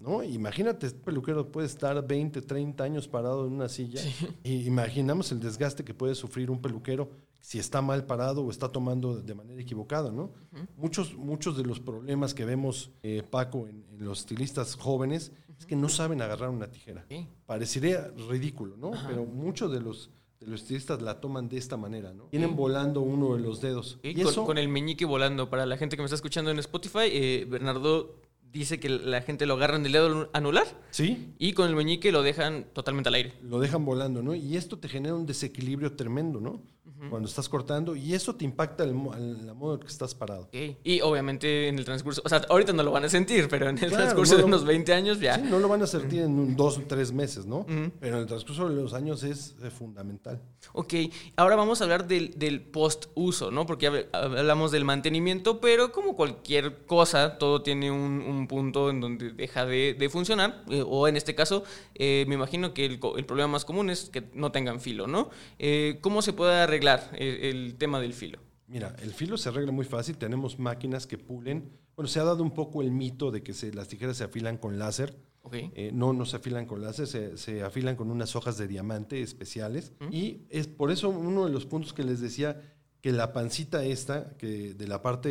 ¿no? 0.00 0.24
Imagínate, 0.24 0.88
este 0.88 0.98
peluquero 0.98 1.52
puede 1.52 1.68
estar 1.68 2.04
20, 2.04 2.42
30 2.42 2.82
años 2.82 3.06
parado 3.06 3.46
en 3.46 3.52
una 3.52 3.68
silla. 3.68 4.02
Y 4.42 4.66
imaginamos 4.66 5.30
el 5.30 5.38
desgaste 5.38 5.84
que 5.84 5.94
puede 5.94 6.16
sufrir 6.16 6.50
un 6.50 6.60
peluquero 6.60 7.10
si 7.38 7.60
está 7.60 7.80
mal 7.80 8.04
parado 8.04 8.44
o 8.44 8.50
está 8.50 8.68
tomando 8.68 9.22
de 9.22 9.34
manera 9.36 9.62
equivocada. 9.62 10.10
¿no? 10.10 10.32
muchos, 10.76 11.14
muchos 11.14 11.56
de 11.56 11.62
los 11.62 11.78
problemas 11.78 12.34
que 12.34 12.44
vemos, 12.44 12.90
eh, 13.04 13.22
Paco, 13.22 13.68
en, 13.68 13.84
en, 13.92 14.04
los 14.04 14.20
estilistas 14.20 14.74
jóvenes, 14.74 15.30
es 15.56 15.66
que 15.66 15.76
no 15.76 15.88
saben 15.88 16.20
agarrar 16.20 16.50
una 16.50 16.66
tijera. 16.66 17.06
Parecería 17.46 18.12
ridículo, 18.28 18.76
¿no? 18.76 18.92
Pero 19.06 19.24
muchos 19.24 19.70
de 19.70 19.80
los 19.80 20.10
de 20.40 20.46
los 20.46 20.62
estilistas 20.62 21.02
la 21.02 21.20
toman 21.20 21.48
de 21.50 21.58
esta 21.58 21.76
manera, 21.76 22.14
¿no? 22.14 22.24
Tienen 22.24 22.56
volando 22.56 23.02
uno 23.02 23.36
de 23.36 23.42
los 23.42 23.60
dedos. 23.60 23.98
Y, 24.02 24.10
Y 24.10 24.14
con, 24.22 24.26
eso, 24.32 24.44
con 24.46 24.58
el 24.58 24.68
meñique 24.68 25.04
volando. 25.04 25.50
Para 25.50 25.66
la 25.66 25.76
gente 25.76 25.96
que 25.96 26.02
me 26.02 26.06
está 26.06 26.14
escuchando 26.16 26.50
en 26.50 26.58
Spotify, 26.58 27.08
eh, 27.10 27.46
Bernardo 27.48 28.16
dice 28.50 28.80
que 28.80 28.88
la 28.88 29.20
gente 29.20 29.46
lo 29.46 29.54
agarran 29.54 29.82
del 29.82 29.92
dedo 29.92 30.28
anular 30.32 30.66
sí, 30.90 31.34
y 31.38 31.52
con 31.52 31.68
el 31.68 31.76
meñique 31.76 32.10
lo 32.10 32.22
dejan 32.22 32.66
totalmente 32.72 33.08
al 33.08 33.14
aire. 33.14 33.32
lo 33.42 33.60
dejan 33.60 33.84
volando, 33.84 34.22
¿no? 34.22 34.34
Y 34.34 34.56
esto 34.56 34.78
te 34.78 34.88
genera 34.88 35.14
un 35.14 35.26
desequilibrio 35.26 35.94
tremendo, 35.94 36.40
¿no? 36.40 36.60
Cuando 37.08 37.28
estás 37.28 37.48
cortando 37.48 37.96
y 37.96 38.12
eso 38.14 38.34
te 38.34 38.44
impacta 38.44 38.84
el, 38.84 38.94
al- 39.12 39.46
la 39.46 39.54
modo 39.54 39.74
en 39.74 39.80
que 39.80 39.86
estás 39.86 40.14
parado. 40.14 40.42
Ok. 40.42 40.76
Y 40.84 41.00
obviamente 41.00 41.68
en 41.68 41.78
el 41.78 41.84
transcurso, 41.84 42.20
o 42.24 42.28
sea, 42.28 42.42
ahorita 42.48 42.72
no 42.74 42.82
lo 42.82 42.90
van 42.90 43.04
a 43.04 43.08
sentir, 43.08 43.48
pero 43.48 43.68
en 43.70 43.78
el 43.78 43.88
Claro, 43.88 43.96
transcurso 44.04 44.32
no 44.34 44.36
de 44.36 44.42
lo- 44.42 44.46
unos 44.48 44.64
20 44.64 44.92
años 44.92 45.18
ya. 45.18 45.36
Sí, 45.36 45.42
no 45.48 45.58
lo 45.60 45.68
van 45.68 45.82
a 45.82 45.86
sentir 45.86 46.20
en 46.22 46.32
un, 46.38 46.56
dos 46.56 46.76
o 46.78 46.82
tres 46.82 47.10
meses, 47.12 47.46
¿no? 47.46 47.64
Pero 48.00 48.16
en 48.16 48.22
el 48.22 48.26
transcurso 48.26 48.68
de 48.68 48.74
los 48.74 48.92
años 48.92 49.22
es 49.22 49.54
eh, 49.62 49.70
fundamental. 49.70 50.42
Ok, 50.74 50.92
ahora 51.36 51.56
vamos 51.56 51.80
a 51.80 51.84
hablar 51.84 52.06
del, 52.06 52.38
del 52.38 52.60
post-uso, 52.60 53.50
¿no? 53.50 53.64
Porque 53.64 53.88
hab- 53.90 54.06
hablamos 54.12 54.70
del 54.70 54.84
mantenimiento, 54.84 55.60
pero 55.60 55.92
como 55.92 56.14
cualquier 56.16 56.84
cosa, 56.86 57.38
todo 57.38 57.62
tiene 57.62 57.90
un, 57.90 58.20
un 58.20 58.46
punto 58.46 58.90
en 58.90 59.00
donde 59.00 59.32
deja 59.32 59.64
de, 59.64 59.94
de 59.98 60.08
funcionar, 60.10 60.64
eh, 60.68 60.84
o 60.86 61.08
en 61.08 61.16
este 61.16 61.34
caso, 61.34 61.64
eh, 61.94 62.24
me 62.28 62.34
imagino 62.34 62.74
que 62.74 62.84
el, 62.84 63.00
el 63.16 63.24
problema 63.24 63.48
más 63.48 63.64
común 63.64 63.88
es 63.90 64.10
que 64.10 64.24
no 64.34 64.52
tengan 64.52 64.80
filo, 64.80 65.06
¿no? 65.06 65.30
Eh, 65.58 65.98
¿Cómo 66.02 66.20
se 66.20 66.32
puede 66.32 66.54
arreglar 66.60 66.89
eh, 67.12 67.50
el, 67.50 67.76
tema 67.76 68.00
del 68.00 68.14
filo? 68.14 68.38
Mira, 68.66 68.94
el 69.02 69.12
filo 69.12 69.36
se 69.36 69.48
arregla 69.48 69.72
muy 69.72 69.84
fácil. 69.84 70.16
Tenemos 70.16 70.58
máquinas 70.58 71.06
que 71.06 71.18
pulen. 71.18 71.70
Bueno, 71.96 72.08
se 72.08 72.20
ha 72.20 72.24
dado 72.24 72.42
un 72.42 72.52
poco 72.52 72.82
el 72.82 72.90
mito 72.90 73.30
de 73.30 73.42
que 73.42 73.52
se, 73.52 73.72
las 73.72 73.88
tijeras 73.88 74.16
se 74.16 74.24
afilan 74.24 74.56
con 74.56 74.78
láser. 74.78 75.16
Eh, 75.52 75.90
no, 75.92 76.12
no 76.12 76.26
se 76.26 76.36
afilan 76.36 76.66
con 76.66 76.82
láser, 76.82 77.06
se, 77.06 77.36
se 77.36 77.62
afilan 77.62 77.96
con 77.96 78.10
unas 78.10 78.36
hojas 78.36 78.58
de 78.58 78.68
diamante 78.68 79.22
especiales. 79.22 79.92
Y 80.10 80.42
es 80.50 80.68
por 80.68 80.90
eso 80.90 81.08
uno 81.08 81.46
de 81.46 81.52
los 81.52 81.66
puntos 81.66 81.92
que 81.92 82.04
les 82.04 82.20
decía 82.20 82.60
que 83.00 83.12
la 83.12 83.32
pancita 83.32 83.84
esta, 83.84 84.36
que 84.36 84.74
de 84.74 84.86
la 84.86 85.02
parte 85.02 85.30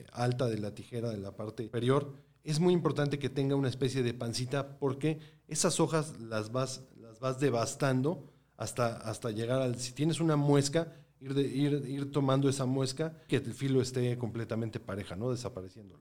eh, 0.00 0.06
alta 0.12 0.46
de 0.46 0.58
la 0.58 0.74
tijera, 0.74 1.10
de 1.10 1.16
la 1.16 1.34
parte 1.34 1.64
superior, 1.64 2.12
es 2.44 2.60
muy 2.60 2.72
importante 2.72 3.18
que 3.18 3.28
tenga 3.28 3.56
una 3.56 3.68
especie 3.68 4.02
de 4.02 4.14
pancita 4.14 4.78
porque 4.78 5.18
esas 5.48 5.80
hojas 5.80 6.20
las 6.20 6.52
vas, 6.52 6.82
las 7.00 7.18
vas 7.18 7.40
devastando 7.40 8.32
hasta, 8.56 8.96
hasta 8.96 9.30
llegar 9.30 9.60
al... 9.62 9.76
Si 9.76 9.92
tienes 9.92 10.20
una 10.20 10.36
muesca, 10.36 10.92
ir, 11.20 11.34
de- 11.34 11.42
ir, 11.46 11.84
ir 11.88 12.12
tomando 12.12 12.48
esa 12.48 12.66
muesca, 12.66 13.16
que 13.28 13.36
el 13.36 13.54
filo 13.54 13.80
esté 13.80 14.16
completamente 14.18 14.80
pareja, 14.80 15.16
¿no? 15.16 15.30
Desapareciéndola. 15.30 16.00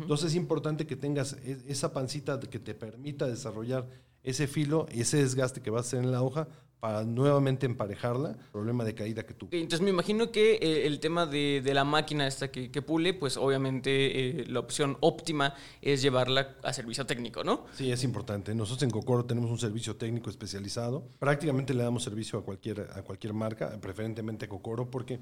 Entonces 0.00 0.28
es 0.30 0.34
importante 0.36 0.86
que 0.86 0.96
tengas 0.96 1.34
e- 1.44 1.62
esa 1.68 1.92
pancita 1.92 2.38
que 2.40 2.58
te 2.58 2.74
permita 2.74 3.26
desarrollar 3.26 3.88
ese 4.22 4.46
filo, 4.46 4.86
ese 4.90 5.16
desgaste 5.18 5.60
que 5.62 5.70
vas 5.70 5.86
a 5.86 5.88
hacer 5.88 6.04
en 6.04 6.12
la 6.12 6.22
hoja 6.22 6.48
para 6.82 7.04
nuevamente 7.04 7.64
emparejarla, 7.64 8.36
problema 8.50 8.82
de 8.82 8.92
caída 8.92 9.24
que 9.24 9.34
tuvo. 9.34 9.50
Entonces 9.52 9.82
me 9.82 9.90
imagino 9.90 10.32
que 10.32 10.54
eh, 10.54 10.84
el 10.84 10.98
tema 10.98 11.26
de, 11.26 11.62
de 11.62 11.74
la 11.74 11.84
máquina 11.84 12.26
esta 12.26 12.50
que, 12.50 12.72
que 12.72 12.82
pule, 12.82 13.14
pues 13.14 13.36
obviamente 13.36 14.40
eh, 14.40 14.46
la 14.48 14.58
opción 14.58 14.96
óptima 14.98 15.54
es 15.80 16.02
llevarla 16.02 16.56
a 16.64 16.72
servicio 16.72 17.06
técnico, 17.06 17.44
¿no? 17.44 17.66
Sí, 17.72 17.92
es 17.92 18.02
importante. 18.02 18.52
Nosotros 18.52 18.82
en 18.82 18.90
Cocoro 18.90 19.24
tenemos 19.24 19.48
un 19.48 19.58
servicio 19.58 19.94
técnico 19.94 20.28
especializado. 20.28 21.06
Prácticamente 21.20 21.72
le 21.72 21.84
damos 21.84 22.02
servicio 22.02 22.40
a 22.40 22.44
cualquier, 22.44 22.80
a 22.92 23.02
cualquier 23.02 23.32
marca, 23.32 23.78
preferentemente 23.80 24.48
Cocoro, 24.48 24.90
porque 24.90 25.20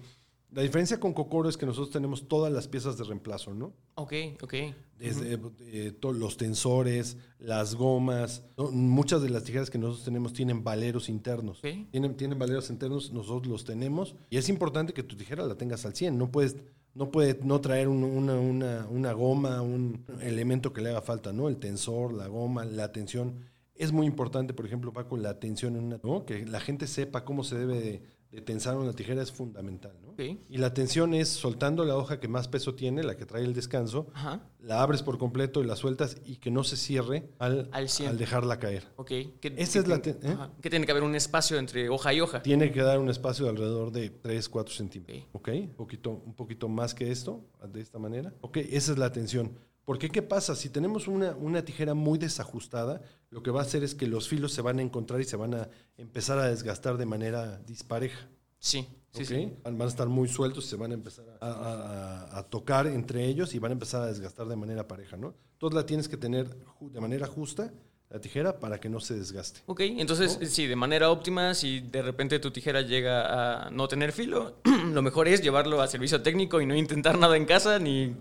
la 0.52 0.62
diferencia 0.62 0.98
con 0.98 1.12
Cocoro 1.12 1.48
es 1.48 1.56
que 1.56 1.66
nosotros 1.66 1.90
tenemos 1.90 2.26
todas 2.28 2.52
las 2.52 2.66
piezas 2.68 2.96
de 2.98 3.04
reemplazo, 3.04 3.54
¿no? 3.54 3.72
Ok, 3.94 4.12
ok. 4.42 4.54
Desde 4.98 5.38
eh, 5.60 5.92
los 6.02 6.36
tensores, 6.36 7.16
las 7.38 7.74
gomas, 7.74 8.44
¿no? 8.58 8.70
muchas 8.70 9.22
de 9.22 9.30
las 9.30 9.44
tijeras 9.44 9.70
que 9.70 9.78
nosotros 9.78 10.04
tenemos 10.04 10.32
tienen 10.32 10.62
valeros 10.64 11.08
internos. 11.08 11.58
Ok. 11.58 11.90
Tienen, 11.90 12.16
tienen 12.16 12.38
valeros 12.38 12.68
internos, 12.70 13.12
nosotros 13.12 13.46
los 13.46 13.64
tenemos. 13.64 14.14
Y 14.28 14.36
es 14.36 14.48
importante 14.48 14.92
que 14.92 15.02
tu 15.02 15.16
tijera 15.16 15.44
la 15.46 15.54
tengas 15.56 15.86
al 15.86 15.94
100. 15.94 16.18
No 16.18 16.30
puedes, 16.30 16.56
no 16.94 17.10
puede 17.10 17.38
no 17.42 17.60
traer 17.60 17.88
un- 17.88 18.04
una, 18.04 18.34
una, 18.38 18.86
una 18.90 19.12
goma, 19.12 19.62
un 19.62 20.04
elemento 20.20 20.72
que 20.72 20.80
le 20.82 20.90
haga 20.90 21.00
falta, 21.02 21.32
¿no? 21.32 21.48
El 21.48 21.56
tensor, 21.58 22.12
la 22.12 22.26
goma, 22.26 22.64
la 22.64 22.92
tensión. 22.92 23.48
Es 23.74 23.92
muy 23.92 24.06
importante, 24.06 24.52
por 24.52 24.66
ejemplo, 24.66 24.92
Paco, 24.92 25.16
la 25.16 25.38
tensión 25.40 25.76
en 25.76 25.84
una, 25.84 26.00
¿no? 26.02 26.26
Que 26.26 26.44
la 26.44 26.60
gente 26.60 26.86
sepa 26.86 27.24
cómo 27.24 27.44
se 27.44 27.56
debe 27.56 27.80
de, 27.80 28.02
de 28.30 28.40
tensar 28.40 28.76
una 28.76 28.92
tijera 28.92 29.22
es 29.22 29.32
fundamental, 29.32 29.92
¿no? 30.02 30.10
Y 30.20 30.58
la 30.58 30.74
tensión 30.74 31.14
es 31.14 31.28
soltando 31.30 31.84
la 31.86 31.96
hoja 31.96 32.20
que 32.20 32.28
más 32.28 32.46
peso 32.46 32.74
tiene, 32.74 33.02
la 33.02 33.16
que 33.16 33.24
trae 33.24 33.42
el 33.42 33.54
descanso, 33.54 34.08
Ajá. 34.12 34.42
la 34.60 34.82
abres 34.82 35.02
por 35.02 35.16
completo 35.16 35.62
y 35.62 35.66
la 35.66 35.76
sueltas 35.76 36.18
y 36.26 36.36
que 36.36 36.50
no 36.50 36.62
se 36.62 36.76
cierre 36.76 37.30
al, 37.38 37.70
Al 37.72 37.88
cien. 37.88 38.10
al 38.10 38.18
dejarla 38.18 38.58
caer. 38.58 38.86
Ok. 38.96 39.06
Que, 39.08 39.54
Esa 39.56 39.72
que 39.72 39.78
es 39.78 39.88
la 39.88 39.96
¿eh? 39.96 40.36
que 40.60 40.68
tiene 40.68 40.84
que 40.84 40.92
haber 40.92 41.04
un 41.04 41.14
espacio 41.14 41.56
entre 41.58 41.88
hoja 41.88 42.12
y 42.12 42.20
hoja. 42.20 42.42
Tiene 42.42 42.70
que 42.70 42.82
dar 42.82 42.98
un 42.98 43.08
espacio 43.08 43.46
de 43.46 43.50
alrededor 43.52 43.92
de 43.92 44.10
3, 44.10 44.48
4 44.50 44.74
centímetros. 44.74 45.24
¿Ok? 45.32 45.48
Un, 45.54 45.68
poquito, 45.74 46.10
un 46.10 46.34
poquito 46.34 46.68
más 46.68 46.94
que 46.94 47.10
esto, 47.10 47.42
de 47.72 47.80
esta 47.80 47.98
manera. 47.98 48.34
Ok, 48.42 48.58
esa 48.58 48.92
es 48.92 48.98
la 48.98 49.10
tensión. 49.10 49.52
Porque, 49.90 50.09
¿qué 50.09 50.22
pasa? 50.22 50.55
Si 50.55 50.68
tenemos 50.70 51.09
una, 51.09 51.33
una 51.35 51.64
tijera 51.64 51.94
muy 51.94 52.16
desajustada, 52.16 53.03
lo 53.31 53.42
que 53.42 53.50
va 53.50 53.59
a 53.59 53.64
hacer 53.64 53.83
es 53.83 53.96
que 53.96 54.07
los 54.07 54.29
filos 54.29 54.53
se 54.53 54.62
van 54.62 54.79
a 54.79 54.83
encontrar 54.83 55.20
y 55.20 55.24
se 55.24 55.35
van 55.35 55.53
a 55.53 55.68
empezar 55.98 56.38
a 56.38 56.46
desgastar 56.46 56.96
de 56.96 57.07
manera 57.07 57.59
dispareja. 57.66 58.29
Sí, 58.61 58.87
sí, 59.12 59.22
¿ok? 59.22 59.29
sí. 59.29 59.53
Van 59.64 59.83
a 59.83 59.87
estar 59.87 60.07
muy 60.09 60.29
sueltos, 60.29 60.66
se 60.66 60.76
van 60.76 60.92
a 60.92 60.94
empezar 60.94 61.24
a, 61.40 61.44
a- 61.44 62.38
a- 62.38 62.42
tocar 62.44 62.87
entre 62.87 63.24
ellos 63.26 63.53
y 63.53 63.59
van 63.59 63.72
a 63.72 63.74
empezar 63.74 64.03
a 64.03 64.07
desgastar 64.07 64.46
de 64.46 64.55
manera 64.55 64.87
pareja, 64.87 65.16
¿no? 65.16 65.35
Entonces 65.55 65.74
la 65.74 65.85
tienes 65.85 66.09
que 66.09 66.16
tener 66.16 66.46
de 66.81 67.00
manera 67.00 67.26
justa, 67.26 67.72
la 68.11 68.20
tijera, 68.20 68.61
para 68.61 68.79
que 68.79 68.88
no 68.88 69.00
se 69.00 69.14
desgaste. 69.14 69.62
Ok, 69.66 69.81
entonces, 69.81 70.38
sí, 70.53 70.68
de 70.68 70.76
manera 70.76 71.11
óptima, 71.11 71.53
si 71.55 71.81
de 71.81 72.00
repente 72.03 72.38
tu 72.38 72.53
tijera 72.53 72.83
llega 72.83 73.66
a 73.66 73.70
no 73.72 73.88
tener 73.88 74.12
filo, 74.12 74.61
lo 74.92 75.03
mejor 75.03 75.26
es 75.26 75.42
llevarlo 75.42 75.83
a 75.83 75.88
servicio 75.88 76.22
técnico 76.22 76.61
y 76.61 76.66
no 76.66 76.76
intentar 76.76 77.18
nada 77.18 77.37
en 77.37 77.44
casa, 77.44 77.81
ni, 77.81 78.14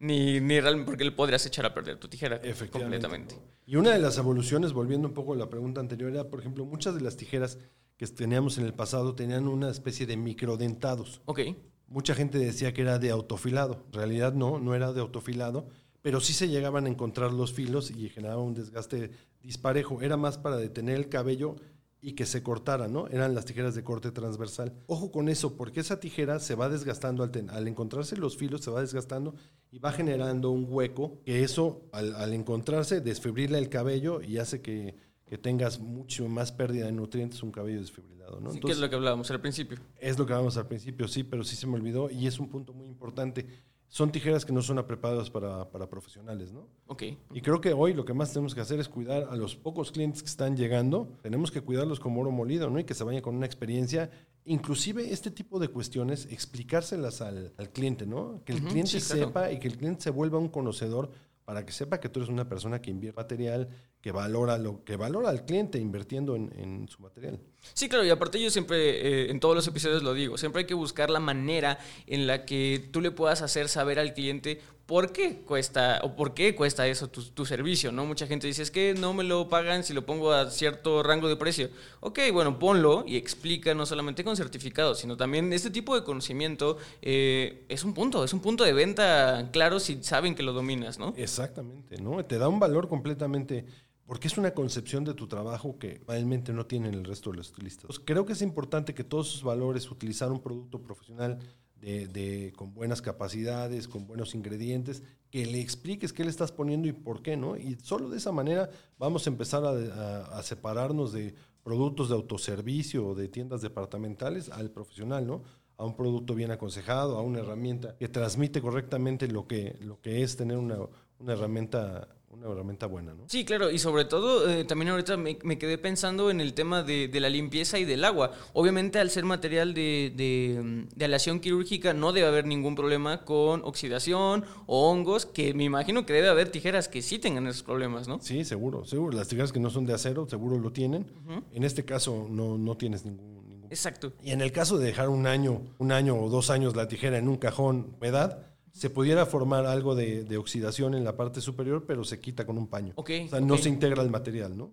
ni, 0.00 0.40
ni 0.40 0.60
realmente, 0.60 0.90
porque 0.90 1.04
le 1.04 1.12
podrías 1.12 1.46
echar 1.46 1.64
a 1.66 1.72
perder 1.72 1.98
tu 1.98 2.08
tijera 2.08 2.36
Efectivamente. 2.36 3.06
completamente. 3.06 3.36
Y 3.66 3.76
una 3.76 3.90
de 3.92 4.00
las 4.00 4.18
evoluciones, 4.18 4.72
volviendo 4.72 5.06
un 5.06 5.14
poco 5.14 5.34
a 5.34 5.36
la 5.36 5.48
pregunta 5.48 5.80
anterior, 5.80 6.10
era, 6.10 6.28
por 6.28 6.40
ejemplo, 6.40 6.64
muchas 6.64 6.94
de 6.94 7.02
las 7.02 7.16
tijeras 7.16 7.58
que 7.96 8.06
teníamos 8.08 8.58
en 8.58 8.64
el 8.64 8.74
pasado 8.74 9.14
tenían 9.14 9.46
una 9.46 9.70
especie 9.70 10.06
de 10.06 10.16
microdentados. 10.16 11.20
Ok, 11.26 11.40
Mucha 11.86 12.14
gente 12.14 12.38
decía 12.38 12.72
que 12.72 12.82
era 12.82 13.00
de 13.00 13.10
autofilado. 13.10 13.84
En 13.88 13.92
realidad 13.94 14.32
no, 14.32 14.60
no 14.60 14.76
era 14.76 14.92
de 14.92 15.00
autofilado, 15.00 15.66
pero 16.02 16.20
sí 16.20 16.32
se 16.32 16.48
llegaban 16.48 16.86
a 16.86 16.88
encontrar 16.88 17.32
los 17.32 17.52
filos 17.52 17.90
y 17.90 18.08
generaba 18.08 18.40
un 18.40 18.54
desgaste 18.54 19.10
disparejo. 19.42 20.00
Era 20.00 20.16
más 20.16 20.38
para 20.38 20.56
detener 20.56 20.96
el 20.96 21.08
cabello 21.08 21.56
y 22.02 22.12
que 22.12 22.24
se 22.24 22.42
cortara, 22.42 22.88
¿no? 22.88 23.08
Eran 23.08 23.34
las 23.34 23.44
tijeras 23.44 23.74
de 23.74 23.84
corte 23.84 24.10
transversal. 24.10 24.72
Ojo 24.86 25.12
con 25.12 25.28
eso, 25.28 25.56
porque 25.56 25.80
esa 25.80 26.00
tijera 26.00 26.38
se 26.40 26.54
va 26.54 26.68
desgastando 26.68 27.22
al, 27.22 27.30
ten- 27.30 27.50
al 27.50 27.68
encontrarse 27.68 28.16
los 28.16 28.36
filos, 28.36 28.62
se 28.62 28.70
va 28.70 28.80
desgastando 28.80 29.34
y 29.70 29.78
va 29.78 29.92
generando 29.92 30.50
un 30.50 30.66
hueco 30.68 31.20
que 31.24 31.42
eso, 31.44 31.82
al, 31.92 32.14
al 32.16 32.32
encontrarse, 32.32 33.00
desfibrila 33.00 33.58
el 33.58 33.68
cabello 33.68 34.22
y 34.22 34.38
hace 34.38 34.62
que, 34.62 34.94
que 35.26 35.36
tengas 35.38 35.78
mucho 35.78 36.26
más 36.28 36.52
pérdida 36.52 36.86
de 36.86 36.92
nutrientes, 36.92 37.42
un 37.42 37.52
cabello 37.52 37.80
desfibrilado, 37.80 38.40
¿no? 38.40 38.50
sí, 38.50 38.60
que 38.60 38.72
es 38.72 38.78
lo 38.78 38.88
que 38.88 38.96
hablábamos 38.96 39.30
al 39.30 39.40
principio. 39.40 39.78
Es 39.98 40.18
lo 40.18 40.24
que 40.26 40.32
hablamos 40.32 40.56
al 40.56 40.66
principio, 40.68 41.06
sí, 41.06 41.22
pero 41.22 41.44
sí 41.44 41.54
se 41.54 41.66
me 41.66 41.74
olvidó 41.74 42.10
y 42.10 42.26
es 42.26 42.38
un 42.40 42.48
punto 42.48 42.72
muy 42.72 42.86
importante. 42.86 43.46
Son 43.90 44.12
tijeras 44.12 44.44
que 44.44 44.52
no 44.52 44.62
son 44.62 44.82
preparadas 44.86 45.30
para, 45.30 45.68
para 45.68 45.90
profesionales, 45.90 46.52
¿no? 46.52 46.68
Ok. 46.86 47.02
Y 47.34 47.40
creo 47.40 47.60
que 47.60 47.72
hoy 47.72 47.92
lo 47.92 48.04
que 48.04 48.14
más 48.14 48.32
tenemos 48.32 48.54
que 48.54 48.60
hacer 48.60 48.78
es 48.78 48.88
cuidar 48.88 49.24
a 49.28 49.34
los 49.34 49.56
pocos 49.56 49.90
clientes 49.90 50.22
que 50.22 50.28
están 50.28 50.56
llegando. 50.56 51.08
Tenemos 51.22 51.50
que 51.50 51.60
cuidarlos 51.60 51.98
como 51.98 52.20
oro 52.20 52.30
molido, 52.30 52.70
¿no? 52.70 52.78
Y 52.78 52.84
que 52.84 52.94
se 52.94 53.02
vayan 53.02 53.20
con 53.20 53.34
una 53.34 53.46
experiencia. 53.46 54.08
Inclusive 54.44 55.12
este 55.12 55.32
tipo 55.32 55.58
de 55.58 55.68
cuestiones, 55.68 56.26
explicárselas 56.30 57.20
al, 57.20 57.52
al 57.58 57.70
cliente, 57.70 58.06
¿no? 58.06 58.42
Que 58.44 58.52
el 58.52 58.62
cliente 58.62 59.00
sí, 59.00 59.12
claro. 59.12 59.26
sepa 59.26 59.50
y 59.50 59.58
que 59.58 59.66
el 59.66 59.76
cliente 59.76 60.02
se 60.02 60.10
vuelva 60.10 60.38
un 60.38 60.48
conocedor 60.48 61.10
para 61.44 61.66
que 61.66 61.72
sepa 61.72 61.98
que 61.98 62.08
tú 62.08 62.20
eres 62.20 62.30
una 62.30 62.48
persona 62.48 62.80
que 62.80 62.92
invierte 62.92 63.20
material, 63.20 63.68
que 64.00 64.12
valora 64.12 64.58
lo 64.58 64.82
que 64.84 64.96
valora 64.96 65.28
al 65.28 65.44
cliente 65.44 65.78
invirtiendo 65.78 66.36
en, 66.36 66.52
en 66.56 66.88
su 66.88 67.02
material. 67.02 67.40
Sí, 67.74 67.88
claro, 67.88 68.04
y 68.04 68.10
aparte 68.10 68.40
yo 68.40 68.50
siempre, 68.50 68.78
eh, 68.78 69.30
en 69.30 69.38
todos 69.40 69.54
los 69.54 69.66
episodios 69.66 70.02
lo 70.02 70.14
digo, 70.14 70.38
siempre 70.38 70.60
hay 70.60 70.66
que 70.66 70.74
buscar 70.74 71.10
la 71.10 71.20
manera 71.20 71.78
en 72.06 72.26
la 72.26 72.46
que 72.46 72.88
tú 72.90 73.00
le 73.00 73.10
puedas 73.10 73.42
hacer 73.42 73.68
saber 73.68 73.98
al 73.98 74.14
cliente 74.14 74.60
por 74.86 75.12
qué 75.12 75.42
cuesta 75.42 76.00
o 76.02 76.16
por 76.16 76.34
qué 76.34 76.56
cuesta 76.56 76.88
eso 76.88 77.08
tu, 77.08 77.22
tu 77.22 77.46
servicio, 77.46 77.92
¿no? 77.92 78.06
Mucha 78.06 78.26
gente 78.26 78.48
dice, 78.48 78.62
es 78.62 78.72
que 78.72 78.94
no 78.94 79.12
me 79.12 79.22
lo 79.22 79.48
pagan 79.48 79.84
si 79.84 79.92
lo 79.92 80.04
pongo 80.04 80.32
a 80.32 80.50
cierto 80.50 81.04
rango 81.04 81.28
de 81.28 81.36
precio. 81.36 81.68
Ok, 82.00 82.18
bueno, 82.32 82.58
ponlo 82.58 83.04
y 83.06 83.16
explica 83.16 83.72
no 83.72 83.86
solamente 83.86 84.24
con 84.24 84.36
certificados, 84.36 84.98
sino 84.98 85.16
también 85.16 85.52
este 85.52 85.70
tipo 85.70 85.94
de 85.94 86.02
conocimiento 86.02 86.76
eh, 87.02 87.66
es 87.68 87.84
un 87.84 87.94
punto, 87.94 88.24
es 88.24 88.32
un 88.32 88.40
punto 88.40 88.64
de 88.64 88.72
venta 88.72 89.50
claro 89.52 89.78
si 89.78 90.02
saben 90.02 90.34
que 90.34 90.42
lo 90.42 90.52
dominas, 90.52 90.98
¿no? 90.98 91.14
Exactamente, 91.16 91.98
¿no? 92.00 92.24
Te 92.24 92.38
da 92.38 92.48
un 92.48 92.58
valor 92.58 92.88
completamente, 92.88 93.66
porque 94.10 94.26
es 94.26 94.36
una 94.38 94.50
concepción 94.54 95.04
de 95.04 95.14
tu 95.14 95.28
trabajo 95.28 95.78
que 95.78 96.00
realmente 96.08 96.52
no 96.52 96.66
tienen 96.66 96.94
el 96.94 97.04
resto 97.04 97.30
de 97.30 97.36
los 97.36 97.46
estilistas. 97.46 97.86
Pues 97.86 98.00
creo 98.00 98.26
que 98.26 98.32
es 98.32 98.42
importante 98.42 98.92
que 98.92 99.04
todos 99.04 99.28
esos 99.28 99.44
valores, 99.44 99.88
utilizar 99.88 100.32
un 100.32 100.40
producto 100.40 100.82
profesional 100.82 101.38
de, 101.80 102.52
con 102.56 102.74
buenas 102.74 103.00
capacidades, 103.02 103.86
con 103.86 104.08
buenos 104.08 104.34
ingredientes, 104.34 105.04
que 105.30 105.46
le 105.46 105.60
expliques 105.60 106.12
qué 106.12 106.24
le 106.24 106.30
estás 106.30 106.50
poniendo 106.50 106.88
y 106.88 106.92
por 106.92 107.22
qué, 107.22 107.36
¿no? 107.36 107.56
Y 107.56 107.76
solo 107.76 108.10
de 108.10 108.16
esa 108.16 108.32
manera 108.32 108.68
vamos 108.98 109.28
a 109.28 109.30
empezar 109.30 109.64
a, 109.64 109.70
a- 109.70 110.38
a 110.38 110.42
separarnos 110.42 111.12
de 111.12 111.32
productos 111.62 112.08
de 112.08 112.16
autoservicio 112.16 113.06
o 113.06 113.14
de 113.14 113.28
tiendas 113.28 113.62
departamentales 113.62 114.48
al 114.48 114.72
profesional, 114.72 115.24
¿no? 115.24 115.42
a 115.78 115.84
un 115.84 115.94
producto 115.94 116.34
bien 116.34 116.50
aconsejado, 116.50 117.16
a 117.16 117.22
una 117.22 117.38
herramienta 117.38 117.96
que 117.96 118.08
transmite 118.08 118.60
correctamente 118.60 119.28
lo 119.28 119.46
que, 119.46 119.78
lo 119.80 120.00
que 120.00 120.22
es 120.22 120.36
tener 120.36 120.58
una, 120.58 120.78
una 121.20 121.32
herramienta 121.32 122.08
una 122.30 122.48
herramienta 122.48 122.86
buena, 122.86 123.12
¿no? 123.12 123.24
Sí, 123.26 123.44
claro, 123.44 123.70
y 123.70 123.78
sobre 123.78 124.04
todo 124.04 124.48
eh, 124.48 124.64
también 124.64 124.90
ahorita 124.90 125.16
me, 125.16 125.36
me 125.42 125.58
quedé 125.58 125.78
pensando 125.78 126.30
en 126.30 126.40
el 126.40 126.54
tema 126.54 126.82
de, 126.82 127.08
de 127.08 127.20
la 127.20 127.28
limpieza 127.28 127.78
y 127.78 127.84
del 127.84 128.04
agua. 128.04 128.30
Obviamente 128.52 128.98
al 129.00 129.10
ser 129.10 129.24
material 129.24 129.74
de, 129.74 130.12
de, 130.16 130.86
de 130.94 131.04
aleación 131.04 131.40
quirúrgica 131.40 131.92
no 131.92 132.12
debe 132.12 132.28
haber 132.28 132.46
ningún 132.46 132.76
problema 132.76 133.24
con 133.24 133.62
oxidación 133.64 134.44
o 134.66 134.90
hongos, 134.90 135.26
que 135.26 135.54
me 135.54 135.64
imagino 135.64 136.06
que 136.06 136.12
debe 136.12 136.28
haber 136.28 136.50
tijeras 136.50 136.88
que 136.88 137.02
sí 137.02 137.18
tengan 137.18 137.46
esos 137.48 137.64
problemas, 137.64 138.06
¿no? 138.06 138.20
Sí, 138.20 138.44
seguro, 138.44 138.84
seguro. 138.84 139.16
Las 139.16 139.28
tijeras 139.28 139.52
que 139.52 139.60
no 139.60 139.70
son 139.70 139.84
de 139.84 139.94
acero, 139.94 140.28
seguro 140.28 140.58
lo 140.58 140.72
tienen. 140.72 141.06
En 141.52 141.64
este 141.64 141.84
caso 141.84 142.26
no, 142.30 142.56
no 142.56 142.76
tienes 142.76 143.04
ningún, 143.04 143.48
ningún 143.48 143.70
Exacto. 143.70 144.12
Y 144.22 144.30
en 144.30 144.40
el 144.40 144.52
caso 144.52 144.78
de 144.78 144.86
dejar 144.86 145.08
un 145.08 145.26
año, 145.26 145.62
un 145.78 145.90
año 145.90 146.16
o 146.16 146.28
dos 146.28 146.50
años 146.50 146.76
la 146.76 146.86
tijera 146.86 147.18
en 147.18 147.28
un 147.28 147.36
cajón 147.38 147.94
humedad, 147.98 148.49
se 148.72 148.90
pudiera 148.90 149.26
formar 149.26 149.66
algo 149.66 149.94
de, 149.94 150.24
de 150.24 150.36
oxidación 150.36 150.94
en 150.94 151.04
la 151.04 151.16
parte 151.16 151.40
superior, 151.40 151.84
pero 151.86 152.04
se 152.04 152.20
quita 152.20 152.46
con 152.46 152.56
un 152.58 152.66
paño. 152.68 152.92
Ok, 152.96 153.10
o 153.26 153.28
sea, 153.28 153.40
no 153.40 153.56
se 153.58 153.68
integra 153.68 154.02
el 154.02 154.10
material, 154.10 154.56
¿no? 154.56 154.70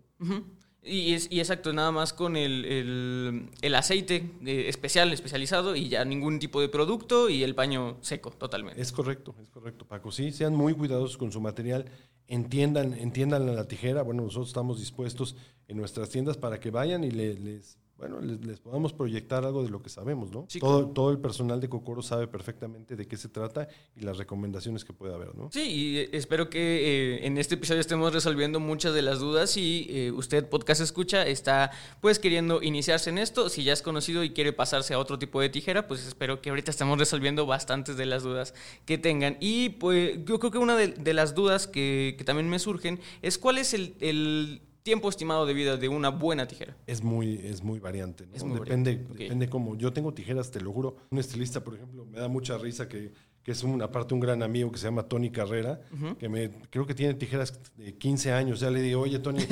Y, 0.84 1.14
es, 1.14 1.28
y 1.30 1.40
exacto, 1.40 1.74
nada 1.74 1.92
más 1.92 2.14
con 2.14 2.38
el, 2.38 2.64
el- 2.64 3.50
el 3.62 3.76
aceite 3.76 4.32
eh, 4.46 4.66
especial, 4.70 5.12
especializado 5.12 5.76
y 5.76 5.90
ya 5.90 6.06
ningún 6.06 6.40
tipo 6.40 6.62
de 6.62 6.70
producto 6.70 7.30
y 7.30 7.44
el 7.44 7.56
paño 7.56 7.98
seco 8.02 8.32
totalmente. 8.32 8.82
Es 8.82 8.94
correcto, 8.94 9.36
es 9.42 9.50
correcto, 9.50 9.86
Paco. 9.86 10.12
Sí, 10.14 10.32
sean 10.32 10.56
muy 10.56 10.74
cuidadosos 10.74 11.18
con 11.18 11.32
su 11.32 11.42
material, 11.42 11.86
entiendan, 12.28 12.94
entiendan 12.94 13.54
la 13.54 13.68
tijera. 13.68 14.02
Bueno, 14.04 14.24
nosotros 14.24 14.48
estamos 14.48 14.80
dispuestos 14.80 15.36
en 15.68 15.76
nuestras 15.78 16.10
tiendas 16.10 16.38
para 16.38 16.60
que 16.60 16.72
vayan 16.72 17.04
y 17.04 17.12
le- 17.12 17.34
les, 17.34 17.78
bueno, 17.98 18.22
les, 18.22 18.46
les 18.46 18.60
podamos 18.60 18.94
proyectar 18.94 19.44
algo 19.44 19.64
de 19.64 19.70
lo 19.70 19.82
que 19.82 19.90
sabemos, 19.90 20.32
¿no? 20.32 20.46
Sí, 20.50 20.60
todo, 20.60 20.80
claro. 20.80 20.94
todo 20.94 21.12
el 21.12 21.20
personal 21.20 21.60
de 21.60 21.68
Cocoro 21.68 22.04
sabe 22.04 22.28
perfectamente 22.28 22.96
de 22.96 23.08
qué 23.08 23.18
se 23.18 23.28
trata 23.28 23.68
y 23.96 24.02
las 24.02 24.18
recomendaciones 24.18 24.86
que 24.86 24.94
puede 24.94 25.16
haber, 25.16 25.36
¿no? 25.36 25.50
Sí, 25.52 25.62
y 25.62 25.98
eh, 25.98 26.10
espero 26.14 26.50
que 26.50 26.60
eh, 26.60 27.26
en 27.26 27.38
este 27.38 27.56
episodio 27.56 27.82
estemos 27.82 28.14
resolviendo 28.14 28.60
muchas 28.60 28.94
de 28.94 29.02
las 29.02 29.20
dudas 29.20 29.58
y 29.58 29.88
eh, 29.90 30.12
usted, 30.12 30.48
podcast 30.48 30.82
escucha, 30.82 31.26
está 31.26 31.72
pues 32.00 32.20
queriendo 32.20 32.62
iniciarse 32.62 33.10
en 33.10 33.18
esto. 33.18 33.50
Si 33.50 33.64
ya 33.64 33.74
es 33.74 33.82
conocido 33.82 34.24
y 34.24 34.30
quiere 34.30 34.54
pasarse 34.54 34.94
a 34.94 35.00
otro 35.00 35.18
tipo 35.18 35.42
de 35.42 35.50
tijera, 35.50 35.88
pues 35.88 36.06
espero 36.06 36.42
que 36.42 36.50
ahorita 36.50 36.70
estemos 36.70 37.00
resolviendo 37.00 37.48
bastantes 37.48 37.98
de 37.98 38.06
las 38.06 38.22
dudas 38.22 38.54
que 38.86 38.98
tengan. 38.98 39.38
Y 39.40 39.70
pues 39.70 40.20
yo 40.26 40.40
creo 40.40 40.52
que 40.52 40.58
una 40.60 40.76
de, 40.76 40.90
de 40.90 41.14
las 41.14 41.34
dudas 41.34 41.68
que, 41.68 42.16
que 42.18 42.24
también 42.24 42.48
me 42.48 42.60
surgen 42.60 43.00
es 43.24 43.38
cuál 43.38 43.58
es 43.58 43.74
el, 43.74 43.96
el 44.00 44.62
tiempo 44.88 45.10
estimado 45.10 45.46
de 45.46 45.54
vida 45.54 45.76
de 45.76 45.90
una 45.90 46.08
buena 46.08 46.48
tijera. 46.48 46.78
Es 46.88 47.04
muy, 47.04 47.42
es 47.44 47.62
muy 47.62 47.78
variante, 47.78 48.26
¿no? 48.26 48.34
Es 48.34 48.46
muy 48.46 48.58
depende, 48.58 48.92
variante, 48.92 49.12
ok. 49.12 49.20
depende 49.20 49.50
cómo. 49.50 49.76
Yo 49.76 49.92
tengo 49.92 50.14
tijeras, 50.14 50.50
te 50.50 50.62
lo 50.62 50.72
juro. 50.72 50.96
Un 51.10 51.20
estilista, 51.20 51.62
por 51.62 51.76
ejemplo, 51.76 52.06
me 52.06 52.18
da 52.18 52.30
mucha 52.30 52.58
risa 52.58 52.88
que, 52.88 53.12
que 53.44 53.52
es 53.52 53.64
un, 53.64 53.82
aparte 53.82 54.14
un 54.14 54.22
gran 54.22 54.42
amigo 54.44 54.72
que 54.72 54.78
se 54.78 54.86
llama 54.86 55.04
Tony 55.04 55.30
Carrera, 55.30 55.82
que 56.18 56.30
me 56.30 56.52
creo 56.70 56.86
que 56.86 56.94
tiene 56.94 57.16
tijeras 57.16 57.60
de 57.76 57.98
15 57.98 58.32
años. 58.32 58.62
Ya 58.62 58.72
le 58.72 58.82
digo, 58.82 59.02
oye, 59.02 59.20
Tony, 59.20 59.46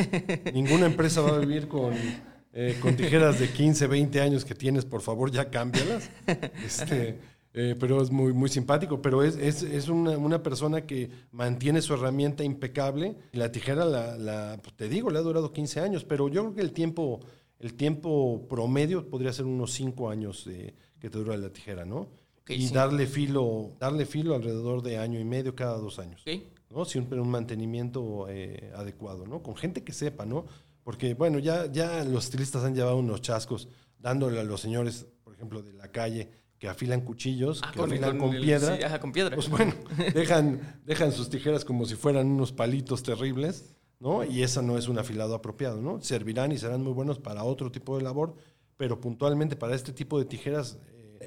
ninguna 0.53 0.85
empresa 0.85 1.19
va 1.19 1.35
a 1.35 1.39
vivir 1.39 1.67
con, 1.67 1.93
eh, 2.53 2.77
con 2.81 2.95
tijeras 2.95 3.37
de 3.37 3.49
15, 3.49 3.87
20 3.87 4.21
años 4.21 4.45
que 4.45 4.55
tienes, 4.55 4.85
por 4.85 5.01
favor, 5.01 5.31
ya 5.31 5.49
cámbialas. 5.49 6.09
Este, 6.65 7.19
eh, 7.57 7.75
pero 7.79 8.01
es 8.01 8.11
muy, 8.11 8.33
muy 8.33 8.49
simpático. 8.49 9.01
Pero 9.01 9.23
es, 9.23 9.37
es, 9.37 9.63
es 9.63 9.87
una, 9.89 10.17
una 10.17 10.43
persona 10.43 10.85
que 10.85 11.09
mantiene 11.31 11.81
su 11.81 11.93
herramienta 11.93 12.43
impecable. 12.43 13.15
La 13.31 13.51
tijera, 13.51 13.85
la, 13.85 14.17
la- 14.17 14.59
pues, 14.61 14.75
te 14.75 14.89
digo, 14.89 15.09
le 15.09 15.17
ha 15.19 15.21
durado 15.21 15.51
15 15.53 15.79
años, 15.79 16.03
pero 16.03 16.27
yo 16.27 16.41
creo 16.43 16.55
que 16.55 16.61
el 16.61 16.71
tiempo, 16.73 17.21
el 17.59 17.73
tiempo 17.75 18.45
promedio 18.49 19.09
podría 19.09 19.31
ser 19.33 19.45
unos 19.45 19.71
5 19.71 20.09
años 20.09 20.43
de- 20.45 20.73
que 20.99 21.09
te 21.09 21.17
dura 21.17 21.37
la 21.37 21.49
tijera, 21.49 21.85
¿no? 21.85 22.09
Ok, 22.41 22.49
y 22.51 22.67
sí. 22.67 22.73
darle 22.73 23.07
filo, 23.07 23.71
darle 23.79 24.05
filo 24.05 24.35
alrededor 24.35 24.81
de 24.83 24.97
año 24.97 25.19
y 25.19 25.23
medio 25.23 25.55
cada 25.55 25.77
dos 25.77 25.97
años. 25.97 26.21
¿ok? 26.27 26.41
¿no? 26.71 26.83
Siempre 26.85 27.19
un 27.21 27.29
mantenimiento 27.29 28.27
eh, 28.29 28.71
adecuado, 28.75 29.25
¿no? 29.25 29.41
Con 29.41 29.55
gente 29.55 29.83
que 29.83 29.93
sepa, 29.93 30.25
¿no? 30.25 30.45
Porque, 30.83 31.13
bueno, 31.13 31.39
ya, 31.39 31.71
ya 31.71 32.03
los 32.03 32.25
estilistas 32.25 32.63
han 32.63 32.75
llevado 32.75 32.97
unos 32.97 33.21
chascos 33.21 33.69
dándole 33.97 34.39
a 34.39 34.43
los 34.43 34.61
señores, 34.61 35.07
por 35.23 35.33
ejemplo, 35.33 35.63
de 35.63 35.73
la 35.73 35.87
calle, 35.91 36.29
que 36.59 36.67
afilan 36.69 37.01
cuchillos, 37.01 37.61
Ah, 37.63 37.71
que 37.73 37.81
afilan 37.81 38.17
con 38.17 38.31
piedra. 38.31 38.77
sí, 38.77 38.83
ajá, 38.83 38.99
con 38.99 39.11
piedra. 39.11 39.35
Pues 39.35 39.49
bueno, 39.49 39.73
dejan, 40.13 40.81
dejan 40.85 41.11
sus 41.11 41.29
tijeras 41.29 41.65
como 41.65 41.85
si 41.85 41.95
fueran 41.95 42.27
unos 42.27 42.51
palitos 42.51 43.03
terribles, 43.03 43.75
¿no? 43.99 44.23
Y 44.23 44.43
esa 44.43 44.61
no 44.61 44.77
es 44.77 44.87
un 44.87 44.97
afilado 44.99 45.35
apropiado, 45.35 45.81
¿no? 45.81 46.01
Servirán 46.01 46.51
y 46.51 46.57
serán 46.57 46.81
muy 46.83 46.93
buenos 46.93 47.19
para 47.19 47.43
otro 47.43 47.71
tipo 47.71 47.97
de 47.97 48.03
labor, 48.03 48.35
pero 48.77 48.99
puntualmente 49.01 49.55
para 49.55 49.75
este 49.75 49.91
tipo 49.93 50.17
de 50.19 50.25
tijeras 50.25 50.77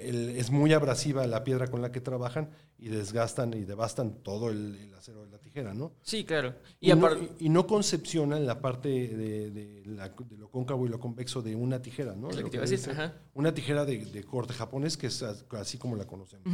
el- 0.02 0.30
es 0.36 0.50
muy 0.50 0.72
abrasiva 0.72 1.26
la 1.26 1.44
piedra 1.44 1.66
con 1.68 1.82
la 1.82 1.90
que 1.92 2.00
trabajan 2.00 2.50
y 2.80 2.88
desgastan 2.88 3.52
y 3.54 3.64
devastan 3.64 4.22
todo 4.22 4.50
el, 4.50 4.76
el 4.76 4.94
acero 4.94 5.24
de 5.24 5.30
la 5.32 5.38
tijera, 5.38 5.74
¿no? 5.74 5.92
Sí, 6.02 6.24
claro. 6.24 6.54
Y, 6.80 6.92
Y 6.92 6.94
no, 6.94 7.08
y 7.40 7.48
no 7.48 7.66
concepcionan 7.66 8.46
la 8.46 8.60
parte 8.60 8.88
de, 8.88 9.50
de 9.50 9.82
la- 9.86 10.08
de 10.10 10.36
lo 10.36 10.48
cóncavo 10.48 10.86
y 10.86 10.88
lo 10.88 11.00
convexo 11.00 11.42
de 11.42 11.56
una 11.56 11.82
tijera, 11.82 12.14
¿no? 12.14 12.30
Lo 12.30 12.50
que 12.50 12.58
decir, 12.60 12.90
ajá. 12.90 13.14
Una 13.34 13.52
tijera 13.52 13.84
de, 13.84 13.98
de 14.04 14.22
corte 14.24 14.52
japonés 14.54 14.96
que 14.96 15.08
es 15.08 15.22
as- 15.22 15.44
así 15.52 15.76
como 15.78 15.96
la 15.96 16.06
conocemos. 16.06 16.46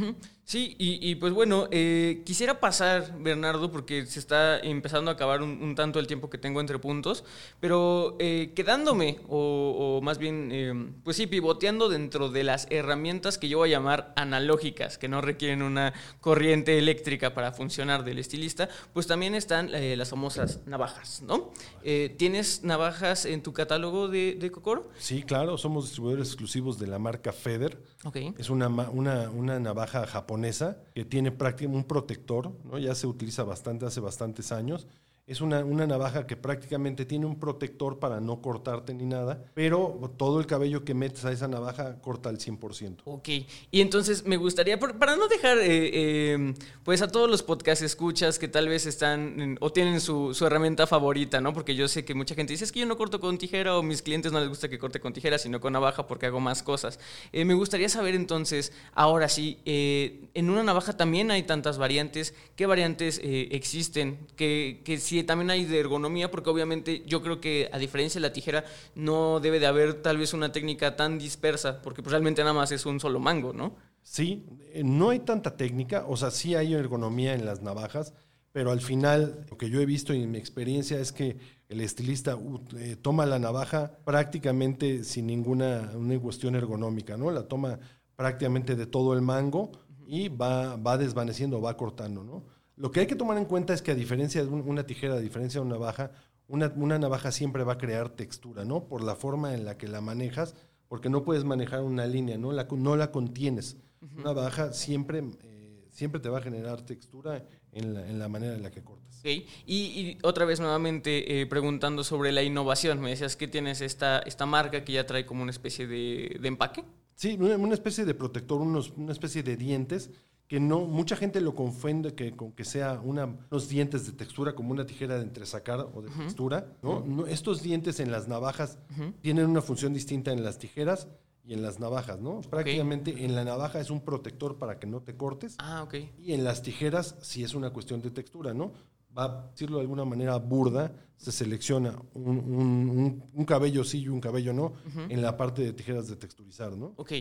Sí, 0.43 0.75
y, 0.79 1.09
y 1.11 1.15
pues 1.15 1.33
bueno, 1.33 1.67
eh, 1.71 2.23
quisiera 2.25 2.59
pasar, 2.59 3.17
Bernardo, 3.19 3.71
porque 3.71 4.05
se 4.07 4.19
está 4.19 4.59
empezando 4.59 5.11
a 5.11 5.13
acabar 5.15 5.41
un, 5.43 5.61
un 5.61 5.75
tanto 5.75 5.99
el 5.99 6.07
tiempo 6.07 6.29
que 6.29 6.37
tengo 6.39 6.59
entre 6.59 6.79
puntos, 6.79 7.23
pero 7.59 8.15
eh, 8.19 8.51
quedándome, 8.55 9.19
o, 9.27 9.97
o 9.97 10.01
más 10.01 10.17
bien, 10.17 10.49
eh, 10.51 10.73
pues 11.03 11.17
sí, 11.17 11.27
pivoteando 11.27 11.87
dentro 11.89 12.29
de 12.29 12.43
las 12.43 12.67
herramientas 12.71 13.34
que 13.37 13.49
yo 13.49 13.57
voy 13.57 13.69
a 13.69 13.77
llamar 13.77 14.13
analógicas, 14.15 14.97
que 14.97 15.07
no 15.07 15.21
requieren 15.21 15.61
una 15.61 15.93
corriente 16.21 16.77
eléctrica 16.77 17.33
para 17.33 17.51
funcionar 17.51 18.03
del 18.03 18.19
estilista, 18.19 18.69
pues 18.93 19.07
también 19.07 19.35
están 19.35 19.73
eh, 19.73 19.95
las 19.95 20.09
famosas 20.09 20.59
navajas, 20.65 21.21
¿no? 21.21 21.51
Eh, 21.83 22.13
¿Tienes 22.17 22.63
navajas 22.63 23.25
en 23.25 23.43
tu 23.43 23.53
catálogo 23.53 24.07
de, 24.07 24.35
de 24.35 24.51
Kokoro? 24.51 24.89
Sí, 24.97 25.23
claro, 25.23 25.57
somos 25.57 25.85
distribuidores 25.85 26.27
exclusivos 26.27 26.79
de 26.79 26.87
la 26.87 26.99
marca 26.99 27.31
Feder. 27.31 27.81
Ok. 28.03 28.17
Es 28.37 28.49
una, 28.49 28.67
una, 28.67 29.29
una 29.29 29.59
navaja 29.59 30.05
japonesa 30.07 30.77
que 30.93 31.05
tiene 31.05 31.31
prácticamente 31.31 31.77
un 31.77 31.83
protector, 31.87 32.51
¿no? 32.63 32.77
ya 32.77 32.95
se 32.95 33.07
utiliza 33.07 33.43
bastante, 33.43 33.85
hace 33.85 33.99
bastantes 33.99 34.51
años. 34.51 34.87
Es 35.27 35.41
una, 35.41 35.65
una, 35.65 35.87
navaja 35.87 36.27
que 36.27 36.35
prácticamente 36.37 37.03
tiene 37.03 37.25
un 37.25 37.39
protector 37.39 37.97
para 37.97 38.19
no 38.19 38.43
cortarte 38.43 38.93
ni 38.93 39.05
nada, 39.05 39.43
pero 39.55 40.13
todo 40.17 40.39
el 40.39 40.45
cabello 40.45 40.85
que 40.85 40.93
metes 40.93 41.25
a 41.25 41.31
esa 41.31 41.47
navaja 41.47 41.99
corta 41.99 42.29
al 42.29 42.37
100%. 42.37 42.97
Ok, 43.05 43.29
y 43.71 43.81
entonces 43.81 44.23
me 44.25 44.37
gustaría, 44.37 44.79
para 44.79 45.15
no 45.15 45.27
dejar 45.27 45.57
eh, 45.57 46.33
em, 46.33 46.53
pues 46.83 47.01
a 47.01 47.07
todos 47.07 47.27
los 47.27 47.41
podcast 47.41 47.81
escuchas 47.81 48.37
que 48.37 48.47
tal 48.47 48.67
vez 48.67 48.85
están 48.85 49.57
o 49.61 49.71
tienen 49.71 49.99
su, 49.99 50.35
su, 50.35 50.45
herramienta 50.45 50.85
favorita, 50.85 51.41
¿no? 51.41 51.53
Porque 51.53 51.73
yo 51.73 51.87
sé 51.87 52.05
que 52.05 52.13
mucha 52.13 52.35
gente 52.35 52.53
dice, 52.53 52.65
es 52.65 52.71
que 52.71 52.81
yo 52.81 52.85
no 52.85 52.95
corto 52.95 53.19
con 53.19 53.39
tijera 53.39 53.77
o 53.77 53.81
mis 53.81 54.03
clientes 54.03 54.31
no 54.31 54.39
les 54.39 54.49
gusta 54.49 54.69
que 54.69 54.77
corte 54.77 54.99
con 54.99 55.11
tijera, 55.11 55.39
sino 55.39 55.59
con 55.59 55.73
navaja 55.73 56.05
porque 56.05 56.27
hago 56.27 56.39
más 56.39 56.61
cosas. 56.61 56.99
Eh, 57.31 57.45
me 57.45 57.55
gustaría 57.55 57.89
saber 57.89 58.13
entonces, 58.13 58.73
ahora 58.93 59.27
sí, 59.27 59.57
eh, 59.65 60.29
en 60.35 60.51
una 60.51 60.61
navaja 60.61 60.95
también 60.95 61.31
hay 61.31 61.41
tantas 61.43 61.79
variantes, 61.79 62.35
¿qué 62.55 62.67
variantes 62.67 63.19
existen? 63.23 64.19
Que, 64.35 64.81
que 64.85 64.99
si 64.99 65.14
también 65.23 65.49
hay 65.49 65.65
de 65.65 65.79
ergonomía, 65.79 66.29
porque 66.29 66.49
obviamente 66.49 67.03
yo 67.05 67.21
creo 67.21 67.39
que 67.39 67.69
a 67.71 67.77
diferencia 67.77 68.19
de 68.19 68.27
la 68.27 68.33
tijera, 68.33 68.65
no 68.95 69.39
debe 69.39 69.59
de 69.59 69.67
haber 69.67 70.01
tal 70.01 70.17
vez 70.17 70.33
una 70.33 70.51
técnica 70.51 70.95
tan 70.95 71.17
dispersa, 71.17 71.81
porque 71.81 72.01
pues, 72.01 72.11
realmente 72.11 72.41
nada 72.41 72.53
más 72.53 72.71
es 72.71 72.85
un 72.85 72.99
solo 72.99 73.19
mango, 73.19 73.53
¿no? 73.53 73.75
Sí, 74.01 74.45
eh, 74.73 74.83
no 74.83 75.09
hay 75.09 75.19
tanta 75.19 75.57
técnica, 75.57 76.05
o 76.07 76.15
sea, 76.17 76.31
sí 76.31 76.55
hay 76.55 76.73
ergonomía 76.73 77.33
en 77.33 77.45
las 77.45 77.61
navajas, 77.61 78.13
pero 78.51 78.71
al 78.71 78.79
final 78.79 79.45
lo 79.49 79.57
que 79.57 79.69
yo 79.69 79.81
he 79.81 79.85
visto 79.85 80.13
en 80.13 80.31
mi 80.31 80.37
experiencia 80.37 80.99
es 80.99 81.11
que 81.11 81.37
el 81.67 81.81
estilista 81.81 82.37
eh, 82.77 82.95
toma 83.01 83.25
la 83.25 83.39
navaja 83.39 83.97
prácticamente 84.05 85.03
sin 85.03 85.27
ninguna 85.27 85.91
una 85.95 86.19
cuestión 86.19 86.55
ergonómica, 86.55 87.17
¿no? 87.17 87.31
La 87.31 87.47
toma 87.47 87.79
prácticamente 88.15 88.75
de 88.75 88.85
todo 88.85 89.13
el 89.13 89.21
mango 89.21 89.71
y 90.07 90.29
va, 90.29 90.75
va 90.77 90.97
desvaneciendo, 90.97 91.59
va 91.59 91.75
cortando, 91.75 92.23
¿no? 92.23 92.45
Lo 92.77 92.91
que 92.91 93.01
hay 93.01 93.07
que 93.07 93.15
tomar 93.15 93.37
en 93.37 93.45
cuenta 93.45 93.73
es 93.73 93.81
que 93.81 93.91
a 93.91 93.95
diferencia 93.95 94.43
de 94.43 94.49
una 94.49 94.85
tijera, 94.85 95.15
a 95.15 95.19
diferencia 95.19 95.59
de 95.61 95.65
una 95.65 95.75
navaja, 95.75 96.11
una, 96.47 96.99
navaja 96.99 97.31
siempre 97.31 97.63
va 97.63 97.73
a 97.73 97.77
crear 97.77 98.09
textura, 98.09 98.65
¿no? 98.65 98.87
Por 98.87 99.03
la 99.03 99.15
forma 99.15 99.53
en 99.53 99.65
la 99.65 99.77
que 99.77 99.87
la 99.87 100.01
manejas, 100.01 100.55
porque 100.87 101.09
no 101.09 101.23
puedes 101.23 101.43
manejar 101.43 101.81
una 101.81 102.05
línea, 102.05 102.37
¿no? 102.37 102.51
La, 102.51 102.67
no 102.69 102.95
la 102.95 103.11
contienes. 103.11 103.77
Una 104.01 104.25
navaja 104.25 104.73
siempre, 104.73 105.23
eh, 105.41 105.87
siempre 105.89 106.19
te 106.19 106.29
va 106.29 106.39
a 106.39 106.41
generar 106.41 106.81
textura 106.81 107.43
en 107.71 108.19
la, 108.19 108.27
manera 108.29 108.55
en 108.55 108.63
la 108.63 108.71
que 108.71 108.83
cortas. 108.83 109.19
Okay. 109.19 109.47
Y, 109.65 110.17
otra 110.21 110.45
vez 110.45 110.59
nuevamente 110.59 111.41
eh, 111.41 111.45
preguntando 111.47 112.03
sobre 112.03 112.31
la 112.31 112.43
innovación, 112.43 113.01
me 113.01 113.09
decías 113.09 113.35
que 113.35 113.47
tienes 113.47 113.81
esta, 113.81 114.19
esta 114.19 114.45
marca 114.45 114.83
que 114.83 114.93
ya 114.93 115.05
trae 115.05 115.25
como 115.25 115.41
una 115.41 115.51
especie 115.51 115.87
de, 115.87 116.39
empaque. 116.43 116.83
Sí, 117.15 117.37
una, 117.39 117.73
especie 117.73 118.05
de 118.05 118.13
protector, 118.13 118.61
unos, 118.61 118.91
una 118.91 119.11
especie 119.11 119.41
de 119.41 119.57
dientes 119.57 120.11
que 120.47 120.59
no, 120.59 120.81
mucha 120.81 121.15
gente 121.15 121.41
lo 121.41 121.55
confunde 121.55 122.13
que, 122.13 122.35
con 122.35 122.51
que 122.51 122.65
sea 122.65 123.01
una, 123.03 123.25
unos 123.25 123.67
dientes 123.67 124.05
de 124.05 124.13
textura 124.13 124.53
como 124.53 124.71
una 124.71 124.85
tijera 124.85 125.15
de 125.15 125.23
entresacar 125.23 125.79
o 125.79 126.01
de 126.01 126.09
textura. 126.09 126.67
¿no? 126.83 127.25
Estos 127.25 127.63
dientes 127.63 127.99
en 127.99 128.11
las 128.11 128.27
navajas 128.27 128.77
tienen 129.21 129.47
una 129.47 129.61
función 129.61 129.93
distinta 129.93 130.31
en 130.31 130.43
las 130.43 130.59
tijeras 130.59 131.07
y 131.43 131.53
en 131.53 131.61
las 131.61 131.79
navajas, 131.79 132.19
¿no? 132.19 132.41
Prácticamente 132.41 133.23
en 133.23 133.35
la 133.35 133.43
navaja 133.43 133.79
es 133.79 133.91
un 133.91 134.01
protector 134.01 134.57
para 134.57 134.79
que 134.79 134.87
no 134.87 135.01
te 135.01 135.15
cortes. 135.15 135.55
Ah, 135.59 135.83
ok. 135.83 135.95
Y 136.17 136.33
en 136.33 136.43
las 136.43 136.63
tijeras 136.63 137.15
sí 137.21 137.43
es 137.43 137.53
una 137.53 137.71
cuestión 137.71 138.01
de 138.01 138.09
textura, 138.09 138.53
¿no? 138.53 138.73
Va 139.15 139.25
a 139.25 139.49
decirlo 139.51 139.77
de 139.77 139.83
alguna 139.83 140.05
manera 140.05 140.37
burda, 140.37 140.91
se 141.17 141.31
selecciona 141.31 141.97
un, 142.15 143.23
un, 143.33 143.45
cabello 143.45 143.83
sí 143.83 144.01
y 144.01 144.09
un 144.09 144.19
cabello 144.19 144.53
no 144.53 144.73
en 145.07 145.21
la 145.21 145.37
parte 145.37 145.61
de 145.61 145.71
tijeras 145.71 146.09
de 146.09 146.15
texturizar, 146.17 146.75
¿no? 146.75 146.93
Ok. 146.97 147.13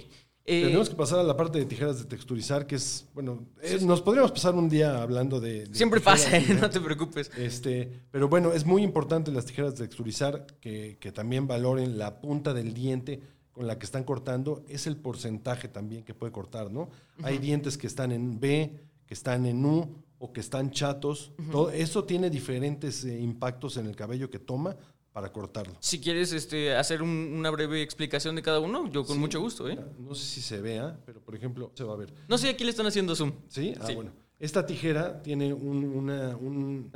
Eh, 0.46 0.64
Tenemos 0.64 0.90
que 0.90 0.94
pasar 0.94 1.20
a 1.20 1.22
la 1.22 1.36
parte 1.36 1.58
de 1.58 1.64
tijeras 1.64 1.98
de 1.98 2.04
texturizar, 2.04 2.66
que 2.66 2.74
es, 2.74 3.06
bueno, 3.14 3.46
nos 3.82 4.02
podríamos 4.02 4.30
pasar 4.30 4.54
un 4.54 4.68
día 4.68 5.02
hablando 5.02 5.40
de... 5.40 5.66
Siempre 5.72 6.00
pasa, 6.00 6.36
¿eh? 6.36 6.44
no 6.60 6.68
te 6.68 6.80
preocupes. 6.80 7.30
Este, 7.38 7.90
pero 8.10 8.28
bueno, 8.28 8.52
es 8.52 8.66
muy 8.66 8.82
importante 8.82 9.32
las 9.32 9.46
tijeras 9.46 9.74
de 9.76 9.86
texturizar 9.86 10.46
que, 10.60 10.98
que, 11.00 11.12
también 11.12 11.46
valoren 11.46 11.96
la 11.96 12.20
punta 12.20 12.52
del 12.52 12.74
diente 12.74 13.22
con 13.52 13.66
la 13.66 13.78
que 13.78 13.86
están 13.86 14.04
cortando, 14.04 14.64
es 14.68 14.86
el 14.86 14.96
porcentaje 14.96 15.68
también 15.68 16.02
que 16.02 16.12
puede 16.12 16.32
cortar, 16.32 16.70
¿no? 16.70 16.90
Hay 17.22 17.38
dientes 17.38 17.78
que 17.78 17.86
están 17.86 18.10
en 18.12 18.40
B, 18.40 18.72
que 19.06 19.14
están 19.14 19.46
en 19.46 19.64
U 19.64 19.88
o 20.18 20.32
que 20.32 20.40
están 20.40 20.72
chatos. 20.72 21.32
Todo 21.52 21.70
eso 21.70 22.04
tiene 22.04 22.30
diferentes 22.30 23.04
eh, 23.04 23.18
impactos 23.18 23.76
en 23.76 23.86
el 23.86 23.94
cabello 23.94 24.28
que 24.28 24.40
toma 24.40 24.76
para 25.14 25.30
cortarlo. 25.30 25.74
Si 25.78 26.00
quieres 26.00 26.32
este, 26.32 26.74
hacer 26.74 27.00
una 27.00 27.48
breve 27.50 27.80
explicación 27.80 28.34
de 28.34 28.42
cada 28.42 28.58
uno, 28.58 28.90
yo 28.90 29.04
con 29.04 29.16
mucho 29.16 29.40
gusto. 29.40 29.68
¿eh? 29.68 29.78
No 29.96 30.12
sé 30.12 30.24
si 30.26 30.42
se 30.42 30.60
vea, 30.60 30.98
pero 31.06 31.20
por 31.20 31.36
ejemplo, 31.36 31.70
se 31.74 31.84
va 31.84 31.94
a 31.94 31.96
ver. 31.96 32.12
No 32.26 32.36
sé, 32.36 32.48
aquí 32.48 32.64
le 32.64 32.70
están 32.70 32.86
haciendo 32.86 33.14
zoom. 33.14 33.32
¿Sí? 33.48 33.74
Ah, 33.80 33.92
bueno. 33.94 34.10
Esta 34.40 34.66
tijera 34.66 35.22
tiene 35.22 35.54
un, 35.54 35.84
una, 35.84 36.36
un 36.36 36.90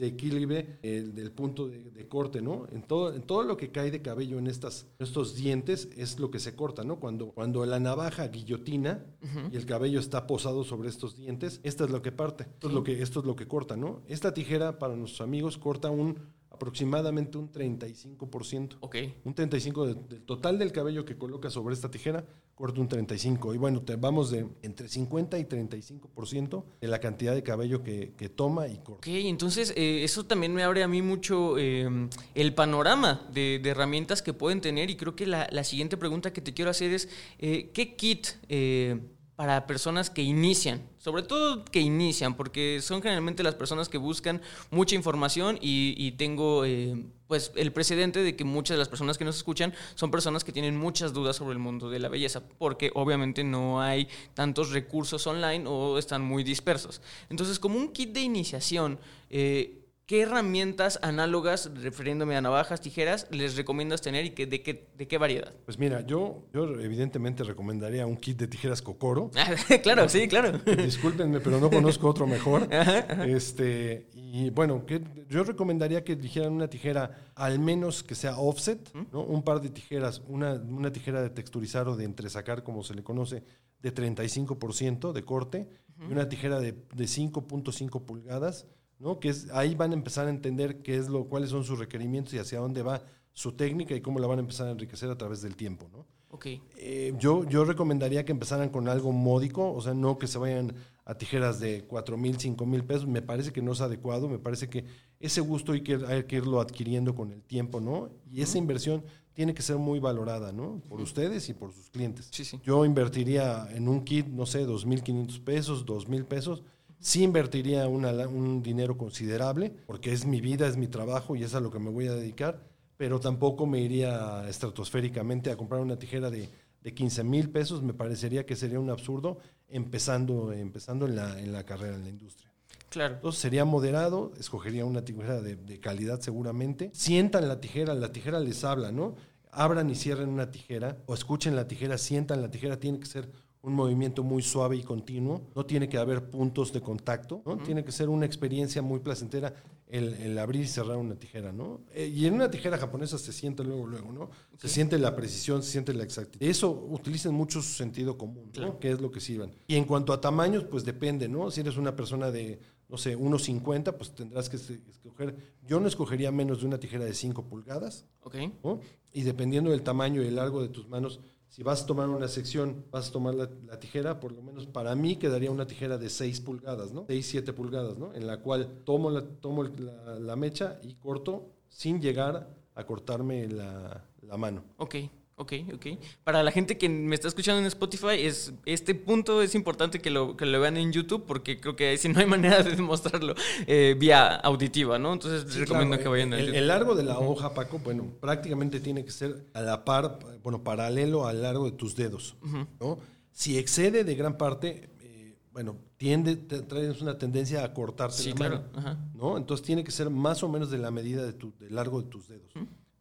equilibrio 0.00 0.64
del 0.80 1.32
punto 1.32 1.66
de, 1.66 2.06
corte, 2.08 2.40
¿no? 2.40 2.66
En 2.70 2.82
todo, 2.82 3.12
en 3.12 3.22
todo 3.22 3.42
lo 3.42 3.56
que 3.56 3.70
cae 3.70 3.90
de 3.90 4.00
cabello 4.00 4.38
en 4.38 4.46
estas, 4.46 4.86
estos 5.00 5.34
dientes 5.34 5.90
es 5.96 6.20
lo 6.20 6.30
que 6.30 6.38
se 6.38 6.54
corta, 6.54 6.84
¿no? 6.84 7.00
Cuando, 7.00 7.32
cuando 7.32 7.66
la 7.66 7.80
navaja 7.80 8.28
guillotina 8.28 9.04
y 9.52 9.56
el 9.56 9.66
cabello 9.66 9.98
está 9.98 10.26
posado 10.28 10.62
sobre 10.62 10.88
estos 10.88 11.16
dientes, 11.16 11.60
esta 11.64 11.84
es 11.84 11.90
lo 11.90 12.00
que 12.00 12.12
parte, 12.12 12.44
esto 12.44 12.68
es 12.68 12.72
lo 12.72 12.84
que, 12.84 13.02
esto 13.02 13.20
es 13.20 13.26
lo 13.26 13.34
que 13.34 13.48
corta, 13.48 13.76
¿no? 13.76 14.02
Esta 14.06 14.32
tijera 14.32 14.78
para 14.78 14.94
nuestros 14.94 15.20
amigos 15.20 15.58
corta 15.58 15.90
un 15.90 16.18
aproximadamente 16.58 17.38
un 17.38 17.50
35%. 17.50 18.78
Ok. 18.80 18.96
Un 19.24 19.34
35% 19.34 20.08
del 20.08 20.22
total 20.22 20.58
del 20.58 20.72
cabello 20.72 21.04
que 21.04 21.16
colocas 21.16 21.52
sobre 21.52 21.74
esta 21.74 21.90
tijera, 21.90 22.24
corta 22.56 22.80
un 22.80 22.88
35%. 22.88 23.54
Y 23.54 23.58
bueno, 23.58 23.82
te 23.82 23.94
vamos 23.94 24.30
de 24.30 24.46
entre 24.62 24.88
50 24.88 25.38
y 25.38 25.44
35% 25.44 26.64
de 26.80 26.88
la 26.88 26.98
cantidad 26.98 27.34
de 27.34 27.44
cabello 27.44 27.84
que, 27.84 28.32
toma 28.34 28.66
y 28.66 28.78
corta. 28.78 28.94
Ok, 28.94 29.06
entonces 29.06 29.72
eh, 29.76 30.02
eso 30.02 30.26
también 30.26 30.52
me 30.52 30.64
abre 30.64 30.82
a 30.82 30.88
mí 30.88 31.00
mucho 31.00 31.56
em, 31.56 32.10
el 32.34 32.54
panorama 32.54 33.26
de, 33.32 33.62
herramientas 33.64 34.20
que 34.20 34.32
pueden 34.32 34.60
tener. 34.60 34.90
Y 34.90 34.96
creo 34.96 35.14
que 35.14 35.26
la, 35.26 35.64
siguiente 35.64 35.96
pregunta 35.96 36.32
que 36.32 36.40
te 36.40 36.52
quiero 36.52 36.70
hacer 36.70 36.92
es, 36.92 37.08
eh, 37.38 37.70
¿qué 37.72 37.94
kit 37.94 38.26
eh, 38.48 39.00
para 39.38 39.68
personas 39.68 40.10
que 40.10 40.20
inician, 40.20 40.82
sobre 40.98 41.22
todo 41.22 41.64
que 41.64 41.78
inician, 41.78 42.36
porque 42.36 42.80
son 42.82 43.00
generalmente 43.00 43.44
las 43.44 43.54
personas 43.54 43.88
que 43.88 43.96
buscan 43.96 44.42
mucha 44.72 44.96
información 44.96 45.60
y, 45.60 46.10
tengo 46.18 46.64
eh, 46.64 47.04
pues 47.28 47.52
el 47.54 47.72
precedente 47.72 48.24
de 48.24 48.34
que 48.34 48.42
muchas 48.42 48.74
de 48.74 48.78
las 48.80 48.88
personas 48.88 49.16
que 49.16 49.24
nos 49.24 49.36
escuchan 49.36 49.72
son 49.94 50.10
personas 50.10 50.42
que 50.42 50.50
tienen 50.50 50.76
muchas 50.76 51.12
dudas 51.12 51.36
sobre 51.36 51.52
el 51.52 51.60
mundo 51.60 51.88
de 51.88 52.00
la 52.00 52.08
belleza, 52.08 52.48
porque 52.58 52.90
obviamente 52.96 53.44
no 53.44 53.80
hay 53.80 54.08
tantos 54.34 54.72
recursos 54.72 55.24
online 55.28 55.66
o 55.68 55.98
están 55.98 56.20
muy 56.20 56.42
dispersos. 56.42 57.00
Entonces, 57.30 57.60
como 57.60 57.78
un 57.78 57.92
kit 57.92 58.12
de 58.12 58.22
iniciación, 58.22 58.98
eh, 59.30 59.87
¿Qué 60.08 60.22
herramientas 60.22 60.98
análogas, 61.02 61.70
refiriéndome 61.82 62.34
a 62.34 62.40
navajas, 62.40 62.80
tijeras, 62.80 63.26
les 63.30 63.58
recomiendas 63.58 64.00
tener 64.00 64.24
y 64.24 64.30
que, 64.30 64.46
de, 64.46 64.62
qué, 64.62 64.88
de 64.96 65.06
qué 65.06 65.18
variedad? 65.18 65.52
Pues 65.66 65.78
mira, 65.78 66.00
yo, 66.00 66.46
yo 66.50 66.80
evidentemente 66.80 67.44
recomendaría 67.44 68.06
un 68.06 68.16
kit 68.16 68.38
de 68.38 68.46
tijeras 68.48 68.80
Kokoro. 68.80 69.30
claro, 69.82 70.08
sí, 70.08 70.26
claro. 70.26 70.60
Discúlpenme, 70.60 71.40
pero 71.40 71.60
no 71.60 71.68
conozco 71.68 72.08
otro 72.08 72.26
mejor. 72.26 72.66
Este, 73.26 74.08
y 74.14 74.48
bueno, 74.48 74.86
que, 74.86 75.02
yo 75.28 75.44
recomendaría 75.44 76.02
que 76.02 76.14
eligieran 76.14 76.54
una 76.54 76.68
tijera 76.68 77.30
al 77.34 77.58
menos 77.58 78.02
que 78.02 78.14
sea 78.14 78.38
offset, 78.38 78.90
¿no? 79.12 79.24
Un 79.24 79.42
par 79.42 79.60
de 79.60 79.68
tijeras, 79.68 80.22
una, 80.26 80.54
una 80.54 80.90
tijera 80.90 81.20
de 81.20 81.28
texturizar 81.28 81.86
o 81.86 81.96
de 81.96 82.04
entresacar, 82.04 82.62
como 82.62 82.82
se 82.82 82.94
le 82.94 83.02
conoce, 83.02 83.42
de 83.82 83.94
35% 83.94 85.12
de 85.12 85.24
corte, 85.26 85.68
y 86.00 86.12
una 86.12 86.30
tijera 86.30 86.60
de, 86.60 86.72
de 86.72 87.04
5.5 87.04 88.06
pulgadas 88.06 88.66
¿no? 88.98 89.20
Que 89.20 89.28
es, 89.28 89.48
ahí 89.52 89.74
van 89.74 89.92
a 89.92 89.94
empezar 89.94 90.26
a 90.26 90.30
entender 90.30 90.82
qué 90.82 90.96
es 90.96 91.08
lo, 91.08 91.24
cuáles 91.24 91.50
son 91.50 91.64
sus 91.64 91.78
requerimientos 91.78 92.34
y 92.34 92.38
hacia 92.38 92.58
dónde 92.58 92.82
va 92.82 93.02
su 93.32 93.52
técnica 93.52 93.94
y 93.94 94.00
cómo 94.00 94.18
la 94.18 94.26
van 94.26 94.38
a 94.38 94.42
empezar 94.42 94.66
a 94.66 94.72
enriquecer 94.72 95.10
a 95.10 95.16
través 95.16 95.42
del 95.42 95.56
tiempo, 95.56 95.88
¿no? 95.92 96.06
Okay. 96.30 96.60
Eh, 96.76 97.14
yo, 97.18 97.48
yo 97.48 97.64
recomendaría 97.64 98.24
que 98.24 98.32
empezaran 98.32 98.68
con 98.68 98.88
algo 98.88 99.12
módico, 99.12 99.72
o 99.72 99.80
sea, 99.80 99.94
no 99.94 100.18
que 100.18 100.26
se 100.26 100.36
vayan 100.36 100.74
a 101.06 101.14
tijeras 101.14 101.58
de 101.58 101.84
4 101.84 102.18
mil, 102.18 102.38
5 102.38 102.66
mil 102.66 102.84
pesos, 102.84 103.06
me 103.06 103.22
parece 103.22 103.50
que 103.50 103.62
no 103.62 103.72
es 103.72 103.80
adecuado, 103.80 104.28
me 104.28 104.38
parece 104.38 104.68
que 104.68 104.84
ese 105.20 105.40
gusto 105.40 105.72
hay 105.72 105.80
que, 105.80 105.98
hay 106.06 106.24
que 106.24 106.36
irlo 106.36 106.60
adquiriendo 106.60 107.14
con 107.14 107.32
el 107.32 107.42
tiempo, 107.42 107.80
¿no? 107.80 108.10
Y 108.30 108.42
esa 108.42 108.58
inversión 108.58 109.02
tiene 109.32 109.54
que 109.54 109.62
ser 109.62 109.76
muy 109.76 110.00
valorada, 110.00 110.52
¿no? 110.52 110.82
Por 110.88 111.00
ustedes 111.00 111.48
y 111.48 111.54
por 111.54 111.72
sus 111.72 111.88
clientes. 111.88 112.28
Sí, 112.30 112.44
sí. 112.44 112.60
Yo 112.62 112.84
invertiría 112.84 113.66
en 113.70 113.88
un 113.88 114.04
kit, 114.04 114.26
no 114.26 114.44
sé, 114.44 114.66
2.500 114.66 115.42
pesos, 115.44 115.86
2.000 115.86 116.24
pesos, 116.24 116.62
sí 117.00 117.22
invertiría 117.22 117.88
un 117.88 118.62
dinero 118.62 118.96
considerable, 118.96 119.72
porque 119.86 120.12
es 120.12 120.26
mi 120.26 120.40
vida, 120.40 120.66
es 120.66 120.76
mi 120.76 120.88
trabajo 120.88 121.36
y 121.36 121.42
es 121.42 121.54
a 121.54 121.60
lo 121.60 121.70
que 121.70 121.78
me 121.78 121.90
voy 121.90 122.08
a 122.08 122.14
dedicar, 122.14 122.60
pero 122.96 123.20
tampoco 123.20 123.66
me 123.66 123.80
iría 123.80 124.48
estratosféricamente 124.48 125.50
a 125.50 125.56
comprar 125.56 125.80
una 125.80 125.98
tijera 125.98 126.30
de, 126.30 126.48
de 126.82 126.94
15 126.94 127.24
mil 127.24 127.50
pesos, 127.50 127.82
me 127.82 127.94
parecería 127.94 128.46
que 128.46 128.56
sería 128.56 128.80
un 128.80 128.90
absurdo 128.90 129.38
empezando, 129.68 130.52
empezando 130.52 131.06
en, 131.06 131.16
la, 131.16 131.38
en 131.40 131.52
la 131.52 131.64
carrera, 131.64 131.96
en 131.96 132.02
la 132.02 132.08
industria. 132.08 132.50
Claro. 132.90 133.16
Entonces 133.16 133.40
sería 133.40 133.64
moderado, 133.64 134.32
escogería 134.38 134.84
una 134.84 135.04
tijera 135.04 135.42
de, 135.42 135.56
de, 135.56 135.78
calidad 135.78 136.20
seguramente. 136.20 136.90
Sientan 136.94 137.46
la 137.46 137.60
tijera, 137.60 137.94
la 137.94 138.12
tijera 138.12 138.40
les 138.40 138.64
habla, 138.64 138.92
¿no? 138.92 139.14
Abran 139.50 139.90
y 139.90 139.94
cierren 139.94 140.30
una 140.30 140.50
tijera 140.50 140.98
o 141.06 141.14
escuchen 141.14 141.54
la 141.54 141.68
tijera, 141.68 141.98
sientan 141.98 142.40
la 142.40 142.50
tijera, 142.50 142.78
tiene 142.78 143.00
que 143.00 143.06
ser 143.06 143.30
un 143.62 143.74
movimiento 143.74 144.22
muy 144.22 144.42
suave 144.42 144.76
y 144.76 144.82
continuo, 144.82 145.42
no 145.54 145.66
tiene 145.66 145.88
que 145.88 145.98
haber 145.98 146.30
puntos 146.30 146.72
de 146.72 146.80
contacto, 146.80 147.42
¿no? 147.44 147.58
tiene 147.58 147.84
que 147.84 147.92
ser 147.92 148.08
una 148.08 148.24
experiencia 148.24 148.82
muy 148.82 149.00
placentera 149.00 149.52
el, 149.88 150.14
el 150.14 150.38
abrir 150.38 150.62
y 150.62 150.66
cerrar 150.68 150.96
una 150.96 151.14
tijera, 151.14 151.50
¿no? 151.50 151.80
Eh, 151.94 152.06
y 152.06 152.26
en 152.26 152.34
una 152.34 152.50
tijera 152.50 152.76
japonesa 152.76 153.18
se 153.18 153.32
siente 153.32 153.64
luego, 153.64 153.86
luego, 153.86 154.12
¿no? 154.12 154.30
Se 154.58 154.68
siente 154.68 154.98
la 154.98 155.16
precisión, 155.16 155.62
se 155.62 155.70
siente 155.72 155.94
la 155.94 156.04
exactitud. 156.04 156.46
Eso 156.46 156.70
utilizan 156.70 157.32
mucho 157.34 157.62
su 157.62 157.72
sentido 157.72 158.18
común, 158.18 158.44
¿no? 158.46 158.52
Claro. 158.52 158.78
Que 158.78 158.90
es 158.92 159.00
lo 159.00 159.10
que 159.10 159.20
sirvan. 159.20 159.50
Y 159.66 159.76
en 159.76 159.84
cuanto 159.84 160.12
a 160.12 160.20
tamaños, 160.20 160.64
pues 160.64 160.84
depende, 160.84 161.26
¿no? 161.26 161.50
Si 161.50 161.60
eres 161.60 161.78
una 161.78 161.96
persona 161.96 162.30
de, 162.30 162.60
no 162.88 162.98
sé, 162.98 163.16
1,50, 163.16 163.94
pues 163.96 164.14
tendrás 164.14 164.50
que 164.50 164.56
escoger. 164.56 165.34
Yo 165.66 165.80
no 165.80 165.88
escogería 165.88 166.30
menos 166.30 166.60
de 166.60 166.66
una 166.66 166.78
tijera 166.78 167.06
de 167.06 167.14
5 167.14 167.44
pulgadas, 167.46 168.04
Ok. 168.22 168.36
¿no? 168.62 168.80
Y 169.12 169.22
dependiendo 169.22 169.70
del 169.70 169.82
tamaño 169.82 170.22
y 170.22 170.26
el 170.26 170.36
largo 170.36 170.60
de 170.60 170.68
tus 170.68 170.86
manos, 170.86 171.20
si 171.48 171.62
vas 171.62 171.82
a 171.82 171.86
tomar 171.86 172.08
una 172.08 172.28
sección, 172.28 172.84
vas 172.90 173.08
a 173.08 173.12
tomar 173.12 173.34
la, 173.34 173.48
la 173.66 173.80
tijera, 173.80 174.20
por 174.20 174.32
lo 174.32 174.42
menos 174.42 174.66
para 174.66 174.94
mí 174.94 175.16
quedaría 175.16 175.50
una 175.50 175.66
tijera 175.66 175.98
de 175.98 176.10
6 176.10 176.40
pulgadas, 176.40 176.92
¿no? 176.92 177.04
6, 177.06 177.26
7 177.26 177.52
pulgadas, 177.52 177.98
¿no? 177.98 178.14
En 178.14 178.26
la 178.26 178.40
cual 178.40 178.82
tomo 178.84 179.10
la, 179.10 179.22
tomo 179.22 179.64
la, 179.64 180.36
mecha 180.36 180.78
y 180.82 180.94
corto 180.94 181.50
sin 181.68 182.00
llegar 182.00 182.48
a 182.74 182.84
cortarme 182.84 183.48
la, 183.48 184.04
la 184.22 184.36
mano. 184.36 184.62
Ok, 184.76 184.96
ok, 185.38 185.52
ok. 185.74 185.86
Para 186.24 186.42
la 186.42 186.50
gente 186.52 186.76
que 186.76 186.88
me 186.88 187.14
está 187.14 187.28
escuchando 187.28 187.60
en 187.60 187.66
Spotify, 187.66 188.20
es, 188.20 188.52
este 188.66 188.94
punto 188.94 189.40
es 189.42 189.54
importante 189.54 190.00
que 190.00 190.10
lo, 190.10 190.36
que 190.36 190.44
lo 190.46 190.60
vean 190.60 190.76
en 190.76 190.92
YouTube 190.92 191.24
porque 191.26 191.58
creo 191.60 191.74
que 191.76 191.96
sí 191.96 192.08
no 192.08 192.20
hay 192.20 192.26
manera 192.36 192.62
de 192.62 192.76
demostrarlo 192.76 193.34
eh, 193.66 193.96
vía 193.98 194.34
auditiva, 194.36 194.98
¿no? 194.98 195.12
Entonces 195.14 195.50
Sí, 195.52 195.60
recomiendo 195.60 195.96
claro, 195.96 196.02
que 196.02 196.08
vayan 196.08 196.32
a 196.34 196.38
el, 196.38 196.46
YouTube. 196.46 196.58
el 196.58 196.68
largo 196.68 196.94
de 196.94 197.04
la 197.04 197.18
hoja, 197.18 197.54
Paco, 197.54 197.78
bueno, 197.78 198.06
prácticamente 198.20 198.80
tiene 198.80 199.04
que 199.04 199.10
ser 199.10 199.46
a 199.54 199.62
la 199.62 199.84
par, 199.84 200.18
bueno, 200.42 200.62
paralelo 200.62 201.26
al 201.26 201.42
largo 201.42 201.64
de 201.64 201.72
tus 201.72 201.96
dedos, 201.96 202.36
¿no? 202.80 202.98
Si 203.32 203.56
excede 203.56 204.02
de 204.04 204.14
gran 204.16 204.36
parte, 204.36 204.90
eh, 205.00 205.36
bueno, 205.52 205.76
tiende, 205.96 206.34
traes 206.36 207.00
una 207.00 207.16
tendencia 207.18 207.62
a 207.64 207.72
cortarte 207.72 208.16
Sí, 208.16 208.30
la 208.30 208.34
claro. 208.34 208.56
mano, 208.56 208.68
Ajá. 208.74 208.98
¿no? 209.14 209.36
Entonces 209.36 209.64
tiene 209.64 209.84
que 209.84 209.92
ser 209.92 210.10
más 210.10 210.42
o 210.42 210.48
menos 210.48 210.70
de 210.70 210.78
la 210.78 210.90
medida 210.90 211.24
de 211.24 211.32
tu, 211.32 211.52
del 211.58 211.74
largo 211.76 212.02
de 212.02 212.08
tus 212.08 212.28
dedos. 212.28 212.50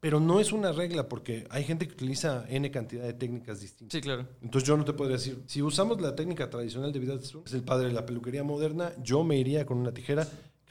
Pero 0.08 0.22
no 0.22 0.39
es 0.39 0.53
una 0.53 0.72
regla 0.72 1.10
porque 1.10 1.45
hay 1.49 1.66
gente 1.66 1.86
que 1.86 1.93
utiliza 1.93 2.45
N 2.47 2.72
cantidad 2.72 3.03
de 3.03 3.12
técnicas 3.12 3.60
distintas. 3.60 3.91
Sí, 3.91 3.99
claro. 3.99 4.26
Entonces 4.41 4.66
yo 4.66 4.78
no 4.78 4.86
te 4.86 4.93
podría 4.93 5.18
decir, 5.18 5.43
si 5.47 5.62
usamos 5.62 5.99
la 5.99 6.16
técnica 6.16 6.49
tradicional 6.49 6.93
de 6.93 6.99
Witherspoon, 6.99 7.43
que 7.43 7.49
es 7.49 7.53
el 7.53 7.64
padre 7.64 7.88
de 7.88 7.93
la 7.93 8.05
peluquería 8.05 8.41
moderna, 8.41 8.93
yo 9.03 9.26
me 9.26 9.38
iría 9.38 9.66
con 9.66 9.78
una 9.78 9.93
tijera 9.93 10.26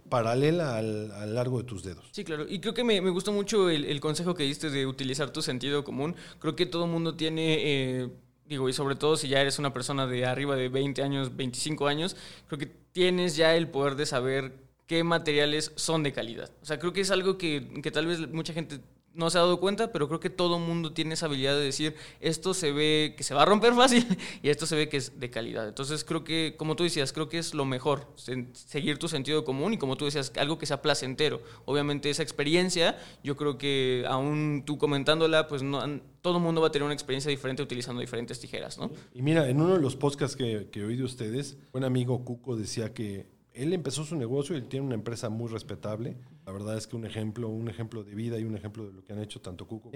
paralela 0.09 0.79
al, 0.79 1.13
al 1.13 1.35
largo 1.35 1.59
de 1.59 1.65
tus 1.65 1.83
dedos. 1.85 2.07
Sí, 2.13 2.25
claro. 2.25 2.47
Y 2.49 2.61
creo 2.61 2.73
que 2.73 2.83
me, 2.83 2.99
me 3.03 3.11
gustó 3.11 3.31
mucho 3.31 3.69
el, 3.69 3.85
el 3.85 4.01
consejo 4.01 4.35
que 4.35 4.45
diste 4.45 4.71
de 4.71 4.87
utilizar 4.87 5.29
tu 5.29 5.43
sentido 5.43 5.85
común. 5.85 6.17
Creo 6.39 6.57
que 6.57 6.65
todo 6.65 6.87
mundo 6.87 7.15
tiene, 7.15 7.57
eh, 7.59 8.09
digo, 8.47 8.71
y 8.71 8.73
sobre 8.73 8.97
todo 8.97 9.19
si 9.19 9.29
ya 9.29 9.43
eres 9.43 9.59
una 9.59 9.75
persona 9.75 10.07
de 10.07 10.25
arriba 10.25 10.57
de 10.57 10.71
20 10.71 11.03
años, 11.03 11.37
25 11.37 11.89
años, 11.89 12.17
creo 12.47 12.59
que 12.59 12.73
tienes 12.93 13.37
ya 13.37 13.55
el 13.55 13.69
poder 13.69 13.97
de 13.97 14.07
saber 14.07 14.55
qué 14.87 15.05
materiales 15.05 15.73
son 15.75 16.03
de 16.03 16.15
calidad. 16.15 16.51
O 16.63 16.65
sea, 16.65 16.79
creo 16.79 16.95
que 16.95 17.03
es 17.03 17.11
algo 17.11 17.37
que, 17.37 17.83
que 17.83 17.91
tal 17.91 18.07
vez 18.07 18.33
mucha 18.33 18.55
gente 18.55 18.81
no 19.17 19.31
se 19.31 19.39
ha 19.39 19.41
dado 19.41 19.59
cuenta, 19.59 19.91
pero 19.93 20.07
creo 20.09 20.21
que 20.21 20.31
todo 20.31 20.59
mundo 20.59 20.93
tiene 20.93 21.15
esa 21.15 21.27
habilidad 21.27 21.55
de 21.57 21.65
decir, 21.65 21.95
esto 22.21 22.55
se 22.55 22.71
ve 22.73 23.15
que 23.17 23.25
se 23.25 23.35
va 23.35 23.43
a 23.43 23.45
romper 23.47 23.73
fácil 23.75 24.07
y 24.43 24.49
esto 24.51 24.67
se 24.67 24.77
ve 24.77 24.89
que 24.89 24.99
es 24.99 25.19
de 25.19 25.31
calidad. 25.31 25.67
Entonces 25.67 26.05
creo 26.05 26.23
que, 26.23 26.55
como 26.57 26.77
tú 26.77 26.85
decías, 26.85 27.13
creo 27.13 27.29
que 27.29 27.39
es 27.39 27.55
lo 27.55 27.65
mejor, 27.65 28.07
se- 28.17 28.47
seguir 28.53 28.99
tu 28.99 29.09
sentido 29.09 29.45
común 29.45 29.75
y 29.75 29.79
como 29.79 29.97
tú 29.97 30.05
decías, 30.05 30.33
algo 30.37 30.59
que 30.59 30.67
sea 30.67 30.83
placentero. 30.83 31.41
Obviamente 31.65 32.11
esa 32.11 32.23
experiencia, 32.23 32.99
yo 33.25 33.37
creo 33.37 33.59
que 33.59 34.05
aún 34.09 34.63
tú 34.67 34.79
comentándola, 34.79 35.49
pues 35.49 35.63
no, 35.63 35.83
todo 36.21 36.41
mundo 36.41 36.61
va 36.61 36.69
a 36.69 36.73
tener 36.73 36.85
una 36.85 36.95
experiencia 36.95 37.31
diferente 37.31 37.63
utilizando 37.63 38.01
diferentes 38.01 38.39
tijeras, 38.41 38.79
¿no? 38.79 38.91
Y 39.15 39.23
mira, 39.23 39.49
en 39.49 39.61
uno 39.61 39.75
de 39.75 39.81
los 39.81 39.97
podcasts 39.97 40.37
que, 40.37 40.69
que 40.71 40.85
oí 40.85 40.97
de 40.97 41.05
ustedes, 41.05 41.57
un 41.73 41.85
amigo 41.85 42.25
Cuco 42.25 42.57
decía 42.57 42.93
que 42.93 43.27
él 43.55 43.73
empezó 43.73 44.05
su 44.05 44.17
negocio 44.17 44.55
él 44.55 44.69
tiene 44.69 44.85
una 44.87 44.95
empresa 44.97 45.29
muy 45.31 45.49
respetable. 45.51 46.17
La 46.47 46.53
verdad 46.53 46.77
es 46.79 46.87
que 46.87 46.95
un 46.95 47.05
ejemplo, 47.05 47.49
un 47.49 47.69
ejemplo 47.69 48.05
de 48.05 48.15
vida 48.15 48.39
y 48.39 48.45
un 48.45 48.55
ejemplo 48.55 48.87
de 48.87 48.93
lo 48.93 49.03
que 49.03 49.13
han 49.13 49.19
hecho 49.19 49.41
tanto 49.41 49.67
Cuco. 49.67 49.91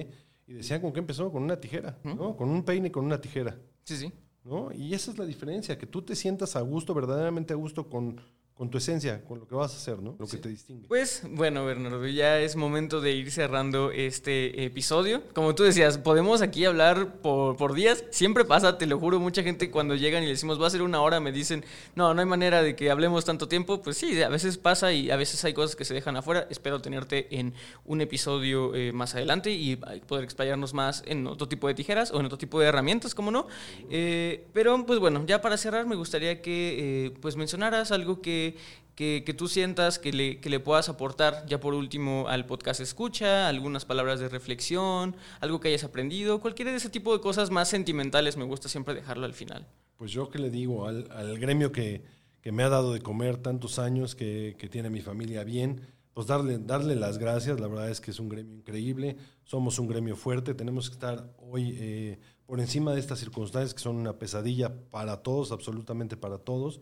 Y 0.47 0.53
decían 0.53 0.81
con 0.81 0.93
qué 0.93 0.99
empezó, 0.99 1.31
con 1.31 1.45
una 1.45 1.61
tijera, 1.61 1.97
¿no? 2.03 2.37
Con 2.37 2.51
un 2.51 2.65
peine 2.65 2.89
y 2.89 2.91
con 2.91 3.05
una 3.05 3.21
tijera, 3.21 3.57
Sí, 3.85 3.97
sí. 3.97 4.13
¿no? 4.45 4.73
Y 4.73 4.93
esa 4.93 5.13
es 5.13 5.19
la 5.19 5.25
diferencia, 5.25 5.79
que 5.79 5.87
tú 5.87 6.03
te 6.03 6.17
sientas 6.17 6.57
a 6.57 6.61
gusto, 6.63 6.93
verdaderamente 6.93 7.53
a 7.53 7.57
gusto 7.57 7.89
con, 7.89 8.21
con 8.61 8.69
tu 8.69 8.77
esencia, 8.77 9.25
con 9.25 9.39
lo 9.39 9.49
que 9.49 9.55
vas 9.55 9.73
a 9.73 9.77
hacer, 9.77 10.03
¿no? 10.03 10.17
Lo 10.19 10.27
que 10.27 10.37
te 10.37 10.51
distingue. 10.51 10.87
Pues 10.87 11.23
bueno, 11.31 11.65
Bernardo, 11.65 12.07
ya 12.07 12.41
es 12.41 12.57
momento 12.57 13.01
de 13.01 13.13
ir 13.13 13.31
cerrando 13.31 13.91
este 13.91 14.67
episodio. 14.67 15.23
Como 15.33 15.55
tú 15.55 15.63
decías, 15.63 15.97
podemos 15.97 16.43
aquí 16.43 16.67
hablar 16.67 17.23
por, 17.23 17.57
por 17.57 17.73
días. 17.73 18.05
Siempre 18.11 18.45
pasa, 18.45 18.77
te 18.77 18.85
lo 18.85 18.99
juro, 18.99 19.19
mucha 19.19 19.43
gente 19.43 19.71
cuando 19.71 19.95
llegan 19.95 20.25
y 20.25 20.27
le 20.27 20.33
decimos 20.33 20.61
va 20.61 20.67
a 20.67 20.71
ser 20.71 20.83
una 20.83 21.01
hora, 21.01 21.21
me 21.21 21.33
dicen, 21.33 21.65
no, 21.95 22.13
no 22.13 22.21
hay 22.21 22.27
manera 22.27 22.63
de 22.63 22.77
que 22.77 22.91
hablemos 22.91 23.25
tanto 23.25 23.49
tiempo. 23.49 23.81
Pues 23.81 23.97
sí, 23.97 24.21
a 24.23 24.29
veces 24.29 24.59
pasa 24.59 24.93
y 24.93 25.11
a 25.11 25.17
veces 25.17 25.43
hay 25.47 25.55
cosas 25.55 25.75
que 25.75 25.87
se 25.87 25.95
dejan 25.95 26.19
afuera. 26.19 26.47
Espero 26.51 26.83
tenerte 26.83 27.35
en 27.39 27.55
un 27.87 28.03
episodio 28.03 28.75
eh, 28.75 28.93
más 28.93 29.15
adelante 29.15 29.53
y 29.53 29.77
poder 30.07 30.25
explayarnos 30.25 30.75
más 30.75 31.03
en 31.07 31.27
otro 31.27 31.49
tipo 31.49 31.67
de 31.67 31.73
tijeras 31.73 32.11
o 32.11 32.21
en 32.21 32.27
otro 32.27 32.37
tipo 32.37 32.61
de 32.61 32.67
herramientas, 32.67 33.15
como 33.15 33.31
no. 33.31 33.47
Eh, 33.89 34.45
pero 34.53 34.85
pues 34.85 34.99
bueno, 34.99 35.25
ya 35.27 35.41
para 35.41 35.57
cerrar 35.57 35.87
me 35.87 35.97
gustaría 35.97 36.43
que 36.43 37.07
eh, 37.07 37.11
pues 37.23 37.37
mencionaras 37.37 37.91
algo 37.91 38.21
que 38.21 38.50
que, 38.95 39.23
que 39.25 39.35
tú 39.35 39.49
sientas 39.49 39.99
que 39.99 40.13
le, 40.13 40.41
que 40.41 40.51
le 40.51 40.61
puedas 40.61 40.89
aportar 40.89 41.47
ya 41.47 41.59
por 41.61 41.75
último 41.75 42.27
al 42.29 42.47
podcast 42.47 42.81
escucha, 42.81 43.49
algunas 43.49 43.85
palabras 43.85 44.21
de 44.21 44.29
reflexión, 44.29 45.17
algo 45.41 45.61
que 45.61 45.69
hayas 45.69 45.85
aprendido, 45.85 46.41
cualquiera 46.41 46.71
de 46.71 46.77
ese 46.77 46.91
tipo 46.91 47.17
de 47.17 47.23
cosas 47.23 47.51
más 47.51 47.69
sentimentales 47.69 48.37
me 48.37 48.45
gusta 48.45 48.69
siempre 48.69 48.95
dejarlo 48.95 49.27
al 49.27 49.35
final. 49.35 49.67
Pues 49.97 50.13
yo 50.13 50.29
que 50.29 50.39
le 50.39 50.51
digo 50.51 50.87
al, 50.87 51.39
gremio 51.39 51.73
que, 51.73 52.03
que 52.41 52.53
me 52.53 52.63
ha 52.63 52.69
dado 52.69 52.93
de 52.93 53.01
comer 53.01 53.39
tantos 53.39 53.79
años, 53.79 54.15
que, 54.15 54.57
que 54.59 54.69
tiene 54.69 54.91
mi 54.91 55.01
familia 55.01 55.45
bien, 55.45 55.81
pues 56.13 56.27
darle, 56.27 56.59
darle 56.59 56.97
las 56.97 57.19
gracias. 57.19 57.61
La 57.61 57.69
verdad 57.69 57.91
es 57.91 58.01
que 58.01 58.11
es 58.11 58.21
un 58.21 58.29
gremio 58.29 58.55
increíble, 58.55 59.17
somos 59.45 59.79
un 59.79 59.89
gremio 59.89 60.17
fuerte, 60.17 60.55
tenemos 60.55 60.89
que 60.89 60.95
estar 60.95 61.33
hoy 61.39 61.77
eh, 61.79 62.19
por 62.47 62.61
encima 62.61 62.93
de 62.93 63.01
estas 63.01 63.19
circunstancias 63.19 63.75
que 63.75 63.81
son 63.81 63.97
una 63.97 64.19
pesadilla 64.19 64.75
para 64.91 65.23
todos, 65.23 65.53
absolutamente 65.53 66.17
para 66.17 66.39
todos. 66.39 66.81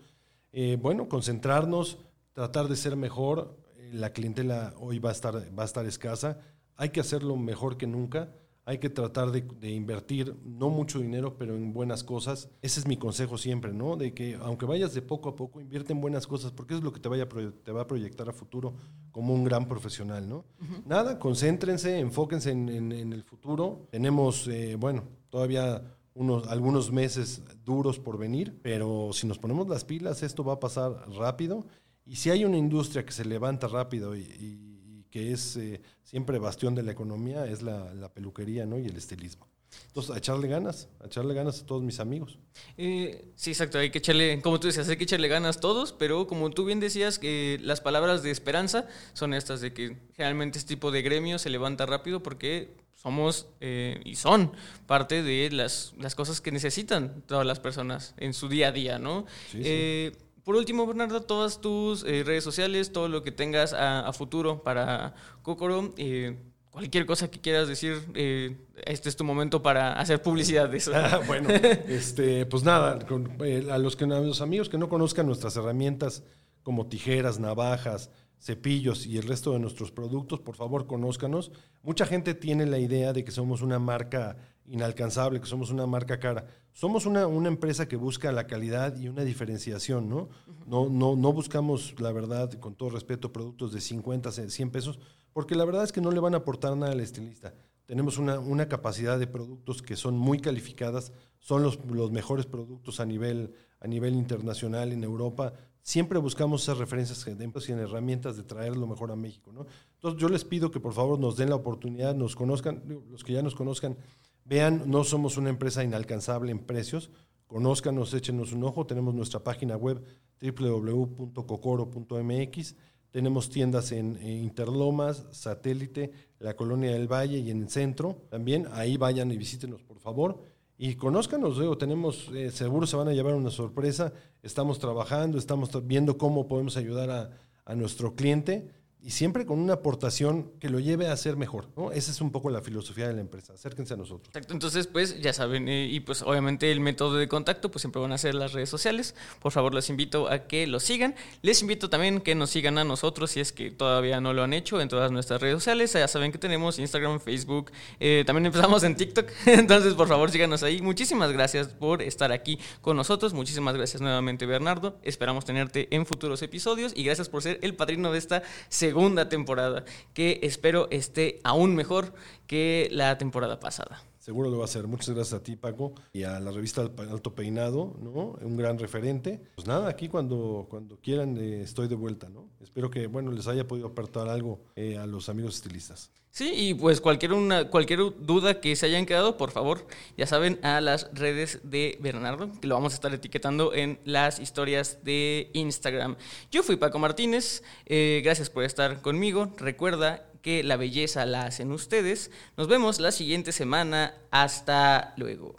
Eh, 0.60 0.76
bueno, 0.76 1.08
concentrarnos, 1.08 1.98
tratar 2.32 2.66
de 2.66 2.74
ser 2.74 2.96
mejor. 2.96 3.56
Eh, 3.76 3.90
La 3.92 4.12
clientela 4.12 4.74
hoy 4.80 4.98
va 4.98 5.10
a 5.10 5.12
estar, 5.12 5.36
va 5.56 5.62
a 5.62 5.66
estar 5.66 5.86
escasa. 5.86 6.40
Hay 6.74 6.88
que 6.88 6.98
hacerlo 6.98 7.36
mejor 7.36 7.76
que 7.76 7.86
nunca. 7.86 8.32
Hay 8.64 8.78
que 8.78 8.90
tratar 8.90 9.30
de, 9.30 9.42
de 9.42 9.70
invertir, 9.70 10.34
no 10.44 10.68
mucho 10.68 10.98
dinero, 10.98 11.36
pero 11.38 11.54
en 11.54 11.72
buenas 11.72 12.02
cosas. 12.02 12.50
Ese 12.60 12.80
es 12.80 12.88
mi 12.88 12.96
consejo 12.96 13.38
siempre, 13.38 13.72
¿no? 13.72 13.94
De 13.96 14.12
que 14.14 14.34
aunque 14.42 14.66
vayas 14.66 14.92
de 14.94 15.00
poco 15.00 15.28
a 15.28 15.36
poco, 15.36 15.60
invierte 15.60 15.92
en 15.92 16.00
buenas 16.00 16.26
cosas, 16.26 16.50
porque 16.50 16.74
es 16.74 16.82
lo 16.82 16.92
que 16.92 16.98
te, 16.98 17.08
vaya 17.08 17.28
te 17.64 17.70
va 17.72 17.82
a 17.82 17.86
proyectar 17.86 18.28
a 18.28 18.32
futuro 18.32 18.74
como 19.12 19.32
un 19.34 19.44
gran 19.44 19.68
profesional, 19.68 20.28
¿no? 20.28 20.44
Nada, 20.84 21.20
concéntrense, 21.20 22.00
enfóquense 22.00 22.50
en, 22.50 22.68
en- 22.68 22.92
en 22.92 23.12
el 23.12 23.22
futuro. 23.22 23.86
Tenemos, 23.90 24.48
eh, 24.48 24.74
bueno, 24.76 25.04
todavía 25.30 25.80
unos, 26.18 26.48
algunos 26.48 26.90
meses 26.90 27.42
duros 27.64 28.00
por 28.00 28.18
venir, 28.18 28.58
pero 28.60 29.10
si 29.12 29.26
nos 29.26 29.38
ponemos 29.38 29.68
las 29.68 29.84
pilas, 29.84 30.24
esto 30.24 30.42
va 30.42 30.54
a 30.54 30.60
pasar 30.60 31.08
rápido. 31.10 31.64
Y 32.04 32.16
si 32.16 32.30
hay 32.30 32.44
una 32.44 32.58
industria 32.58 33.06
que 33.06 33.12
se 33.12 33.24
levanta 33.24 33.68
rápido 33.68 34.16
y, 34.16 35.06
que 35.10 35.32
es 35.32 35.56
eh, 35.56 35.80
siempre 36.02 36.38
bastión 36.38 36.74
de 36.74 36.82
la 36.82 36.92
economía, 36.92 37.46
es 37.46 37.62
la, 37.62 37.94
la 37.94 38.12
peluquería 38.12 38.66
¿no? 38.66 38.78
y 38.78 38.86
el 38.86 38.96
estilismo. 38.96 39.48
Entonces, 39.88 40.14
a 40.14 40.18
echarle 40.18 40.48
ganas, 40.48 40.88
a 41.00 41.06
echarle 41.06 41.34
ganas 41.34 41.62
a 41.62 41.66
todos 41.66 41.82
mis 41.82 42.00
amigos. 42.00 42.38
Eh, 42.76 43.32
sí, 43.34 43.50
exacto, 43.50 43.78
hay 43.78 43.90
que 43.90 43.98
echarle, 43.98 44.40
como 44.42 44.60
tú 44.60 44.68
decías, 44.68 44.88
hay 44.88 44.96
que 44.96 45.04
echarle 45.04 45.28
ganas 45.28 45.60
todos, 45.60 45.92
pero 45.92 46.26
como 46.26 46.50
tú 46.50 46.64
bien 46.64 46.80
decías, 46.80 47.18
que 47.18 47.58
las 47.62 47.80
palabras 47.80 48.22
de 48.22 48.30
esperanza 48.30 48.86
son 49.12 49.34
estas, 49.34 49.60
de 49.60 49.72
que 49.72 49.96
generalmente 50.14 50.58
este 50.58 50.74
tipo 50.74 50.90
de 50.90 51.02
gremio 51.02 51.38
se 51.38 51.50
levanta 51.50 51.86
rápido 51.86 52.22
porque 52.22 52.76
somos 52.94 53.46
eh, 53.60 54.00
y 54.04 54.16
son 54.16 54.52
parte 54.86 55.22
de 55.22 55.50
las, 55.50 55.94
las 55.98 56.14
cosas 56.14 56.40
que 56.40 56.50
necesitan 56.50 57.22
todas 57.26 57.46
las 57.46 57.60
personas 57.60 58.14
en 58.16 58.34
su 58.34 58.48
día 58.48 58.68
a 58.68 58.72
día, 58.72 58.98
¿no? 58.98 59.26
Sí, 59.50 59.58
sí. 59.58 59.62
Eh, 59.64 60.12
por 60.48 60.56
último, 60.56 60.86
Bernardo, 60.86 61.20
todas 61.20 61.60
tus 61.60 62.04
eh, 62.04 62.22
redes 62.24 62.42
sociales, 62.42 62.90
todo 62.90 63.08
lo 63.08 63.22
que 63.22 63.30
tengas 63.30 63.74
a, 63.74 64.08
a 64.08 64.12
futuro 64.14 64.62
para 64.62 65.14
Kokoro, 65.42 65.92
eh, 65.98 66.38
cualquier 66.78 67.06
cosa 67.06 67.30
que 67.30 67.40
quieras 67.40 67.68
decir, 67.68 67.96
eh, 68.14 68.56
este 68.86 69.08
es 69.08 69.16
tu 69.16 69.24
momento 69.24 69.62
para 69.62 69.92
hacer 69.94 70.22
publicidad 70.22 70.68
de 70.68 70.76
eso. 70.78 70.92
Ah, 70.94 71.20
bueno, 71.26 71.48
este, 71.50 72.46
pues 72.46 72.62
nada, 72.64 72.98
con- 73.06 73.32
eh, 73.44 73.66
a, 73.70 73.78
los 73.78 73.96
que, 73.96 74.04
a 74.04 74.20
los 74.20 74.40
amigos 74.40 74.68
que 74.68 74.78
no 74.78 74.88
conozcan 74.88 75.26
nuestras 75.26 75.56
herramientas 75.56 76.22
como 76.62 76.86
tijeras, 76.86 77.38
navajas, 77.40 78.10
cepillos 78.40 79.06
y 79.06 79.18
el 79.18 79.26
resto 79.26 79.52
de 79.52 79.58
nuestros 79.58 79.90
productos, 79.90 80.40
por 80.40 80.54
favor, 80.54 80.86
conózcanos. 80.86 81.50
Mucha 81.82 82.06
gente 82.06 82.34
tiene 82.34 82.66
la 82.66 82.78
idea 82.78 83.12
de 83.12 83.24
que 83.24 83.32
somos 83.32 83.62
una 83.62 83.78
marca 83.80 84.36
inalcanzable, 84.66 85.40
que 85.40 85.46
somos 85.46 85.70
una 85.70 85.86
marca 85.86 86.20
cara. 86.20 86.46
Somos 86.72 87.06
una, 87.06 87.26
una 87.26 87.48
empresa 87.48 87.88
que 87.88 87.96
busca 87.96 88.30
la 88.30 88.46
calidad 88.46 88.96
y 88.96 89.08
una 89.08 89.24
diferenciación, 89.24 90.08
¿no? 90.08 90.28
No, 90.66 90.88
no, 90.88 91.16
no 91.16 91.32
buscamos, 91.32 91.94
la 91.98 92.12
verdad, 92.12 92.52
con 92.60 92.74
todo 92.76 92.90
respeto, 92.90 93.32
productos 93.32 93.72
de 93.72 93.80
50, 93.80 94.30
100 94.30 94.70
pesos, 94.70 95.00
porque 95.38 95.54
la 95.54 95.64
verdad 95.64 95.84
es 95.84 95.92
que 95.92 96.00
no 96.00 96.10
le 96.10 96.18
van 96.18 96.34
a 96.34 96.38
aportar 96.38 96.76
nada 96.76 96.90
al 96.90 96.98
estilista. 96.98 97.54
Tenemos 97.86 98.18
una, 98.18 98.66
capacidad 98.66 99.20
de 99.20 99.28
productos 99.28 99.82
que 99.82 99.94
son 99.94 100.18
muy 100.18 100.40
calificadas, 100.40 101.12
son 101.38 101.62
los, 101.62 101.78
los 101.86 102.10
mejores 102.10 102.44
productos 102.44 102.98
a 102.98 103.06
nivel, 103.06 103.54
a 103.78 103.86
nivel 103.86 104.16
internacional 104.16 104.90
en 104.90 105.04
Europa, 105.04 105.52
siempre 105.80 106.18
buscamos 106.18 106.64
esas 106.64 106.78
referencias 106.78 107.24
y 107.24 107.30
en 107.70 107.78
herramientas 107.78 108.36
de 108.36 108.42
traer 108.42 108.76
lo 108.76 108.88
mejor 108.88 109.12
a 109.12 109.14
México. 109.14 109.52
¿no? 109.52 109.64
Entonces 109.94 110.20
yo 110.20 110.28
les 110.28 110.44
pido 110.44 110.72
que 110.72 110.80
por 110.80 110.92
favor 110.92 111.20
nos 111.20 111.36
den 111.36 111.50
la 111.50 111.54
oportunidad, 111.54 112.16
nos 112.16 112.34
conozcan, 112.34 112.82
los 113.08 113.22
que 113.22 113.34
ya 113.34 113.42
nos 113.42 113.54
conozcan, 113.54 113.96
vean, 114.44 114.90
no 114.90 115.04
somos 115.04 115.36
una 115.36 115.50
empresa 115.50 115.84
inalcanzable 115.84 116.50
en 116.50 116.58
precios, 116.58 117.12
conózcanos, 117.46 118.12
échenos 118.12 118.52
un 118.52 118.64
ojo, 118.64 118.86
tenemos 118.86 119.14
nuestra 119.14 119.44
página 119.44 119.76
web 119.76 120.02
www.cocoro.mx, 120.42 122.74
tenemos 123.10 123.48
tiendas 123.50 123.92
en, 123.92 124.18
Interlomas, 124.22 125.26
Satélite, 125.30 126.10
la 126.38 126.54
Colonia 126.54 126.92
del 126.92 127.10
Valle 127.10 127.38
y 127.38 127.50
en 127.50 127.62
el 127.62 127.68
centro. 127.68 128.22
También 128.30 128.66
ahí 128.72 128.96
vayan 128.96 129.30
y 129.32 129.36
visítenos, 129.36 129.82
por 129.82 129.98
favor. 129.98 130.42
Y 130.76 130.94
conózcanos, 130.94 131.56
luego 131.56 131.76
tenemos, 131.76 132.30
eh, 132.34 132.50
seguro 132.50 132.86
se 132.86 132.96
van 132.96 133.08
a 133.08 133.12
llevar 133.12 133.34
una 133.34 133.50
sorpresa. 133.50 134.12
Estamos 134.42 134.78
trabajando, 134.78 135.38
estamos 135.38 135.70
viendo 135.86 136.16
cómo 136.18 136.46
podemos 136.46 136.76
ayudar 136.76 137.10
a, 137.10 137.30
a 137.64 137.74
nuestro 137.74 138.14
cliente 138.14 138.70
y 139.00 139.12
siempre 139.12 139.46
con 139.46 139.60
una 139.60 139.74
aportación 139.74 140.50
que 140.58 140.68
lo 140.68 140.80
lleve 140.80 141.08
a 141.08 141.16
ser 141.16 141.36
mejor. 141.36 141.68
¿no? 141.76 141.92
Esa 141.92 142.10
es 142.10 142.20
un 142.20 142.32
poco 142.32 142.50
la 142.50 142.62
filosofía 142.62 143.06
de 143.06 143.14
la 143.14 143.20
empresa. 143.20 143.52
Acérquense 143.52 143.94
a 143.94 143.96
nosotros. 143.96 144.34
Entonces, 144.50 144.88
pues 144.88 145.20
ya 145.20 145.32
saben, 145.32 145.68
eh, 145.68 145.86
y 145.86 146.00
pues 146.00 146.22
obviamente 146.22 146.72
el 146.72 146.80
método 146.80 147.16
de 147.16 147.28
contacto, 147.28 147.70
pues 147.70 147.82
siempre 147.82 148.02
van 148.02 148.12
a 148.12 148.18
ser 148.18 148.34
las 148.34 148.52
redes 148.52 148.68
sociales. 148.68 149.14
Por 149.40 149.52
favor, 149.52 149.72
les 149.72 149.88
invito 149.88 150.28
a 150.28 150.46
que 150.48 150.66
los 150.66 150.82
sigan. 150.82 151.14
Les 151.42 151.62
invito 151.62 151.88
también 151.88 152.20
que 152.20 152.34
nos 152.34 152.50
sigan 152.50 152.76
a 152.76 152.84
nosotros 152.84 153.30
si 153.30 153.40
es 153.40 153.52
que 153.52 153.70
todavía 153.70 154.20
no 154.20 154.32
lo 154.32 154.42
han 154.42 154.52
hecho 154.52 154.80
en 154.80 154.88
todas 154.88 155.12
nuestras 155.12 155.40
redes 155.40 155.54
sociales. 155.54 155.92
Ya 155.92 156.08
saben 156.08 156.32
que 156.32 156.38
tenemos 156.38 156.78
Instagram, 156.78 157.20
Facebook, 157.20 157.70
eh, 158.00 158.24
también 158.26 158.46
empezamos 158.46 158.82
en 158.82 158.96
TikTok. 158.96 159.30
Entonces, 159.46 159.94
por 159.94 160.08
favor, 160.08 160.30
síganos 160.30 160.64
ahí. 160.64 160.82
Muchísimas 160.82 161.30
gracias 161.32 161.68
por 161.68 162.02
estar 162.02 162.32
aquí 162.32 162.58
con 162.80 162.96
nosotros. 162.96 163.32
Muchísimas 163.32 163.76
gracias 163.76 164.02
nuevamente, 164.02 164.44
Bernardo. 164.44 164.98
Esperamos 165.02 165.44
tenerte 165.44 165.86
en 165.94 166.04
futuros 166.04 166.42
episodios 166.42 166.92
y 166.96 167.04
gracias 167.04 167.28
por 167.28 167.42
ser 167.42 167.60
el 167.62 167.76
padrino 167.76 168.10
de 168.10 168.18
esta 168.18 168.42
segunda 168.88 169.28
temporada, 169.28 169.84
que 170.14 170.40
espero 170.42 170.88
esté 170.90 171.40
aún 171.44 171.74
mejor 171.74 172.14
que 172.46 172.88
la 172.90 173.18
temporada 173.18 173.60
pasada. 173.60 174.02
Seguro 174.28 174.50
lo 174.50 174.58
va 174.58 174.66
a 174.66 174.68
ser. 174.68 174.86
Muchas 174.86 175.14
gracias 175.14 175.40
a 175.40 175.42
ti, 175.42 175.56
Paco, 175.56 175.94
y 176.12 176.24
a 176.24 176.38
la 176.38 176.50
revista 176.50 176.82
Alto 176.82 177.34
Peinado, 177.34 177.96
¿no? 177.98 178.36
Un 178.42 178.58
gran 178.58 178.78
referente. 178.78 179.40
Pues 179.54 179.66
nada, 179.66 179.88
aquí 179.88 180.06
cuando, 180.06 180.66
cuando 180.68 180.98
quieran 181.00 181.38
eh, 181.38 181.62
estoy 181.62 181.88
de 181.88 181.94
vuelta, 181.94 182.28
¿no? 182.28 182.50
Espero 182.60 182.90
que, 182.90 183.06
bueno, 183.06 183.32
les 183.32 183.46
haya 183.46 183.66
podido 183.66 183.86
aportar 183.86 184.28
algo 184.28 184.60
eh, 184.76 184.98
a 184.98 185.06
los 185.06 185.30
amigos 185.30 185.54
estilistas. 185.54 186.10
Sí, 186.30 186.52
y 186.54 186.74
pues 186.74 187.00
cualquier, 187.00 187.32
una, 187.32 187.70
cualquier 187.70 188.00
duda 188.20 188.60
que 188.60 188.76
se 188.76 188.84
hayan 188.84 189.06
quedado, 189.06 189.38
por 189.38 189.50
favor, 189.50 189.86
ya 190.18 190.26
saben, 190.26 190.62
a 190.62 190.82
las 190.82 191.08
redes 191.14 191.60
de 191.62 191.96
Bernardo, 191.98 192.52
que 192.60 192.66
lo 192.66 192.74
vamos 192.74 192.92
a 192.92 192.96
estar 192.96 193.14
etiquetando 193.14 193.72
en 193.72 193.98
las 194.04 194.40
historias 194.40 194.98
de 195.02 195.50
Instagram. 195.54 196.16
Yo 196.50 196.62
fui 196.62 196.76
Paco 196.76 196.98
Martínez, 196.98 197.62
eh, 197.86 198.20
gracias 198.22 198.50
por 198.50 198.64
estar 198.64 199.00
conmigo. 199.00 199.54
Recuerda 199.56 200.28
que 200.48 200.64
la 200.64 200.78
belleza 200.78 201.26
la 201.26 201.42
hacen 201.42 201.72
ustedes. 201.72 202.30
Nos 202.56 202.68
vemos 202.68 203.00
la 203.00 203.12
siguiente 203.12 203.52
semana. 203.52 204.14
Hasta 204.30 205.12
luego. 205.18 205.54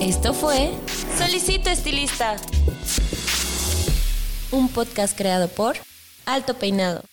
Esto 0.00 0.34
fue 0.34 0.72
Solicito 1.16 1.70
Estilista, 1.70 2.38
un 4.50 4.68
podcast 4.68 5.16
creado 5.16 5.46
por 5.46 5.76
Alto 6.26 6.54
Peinado. 6.54 7.09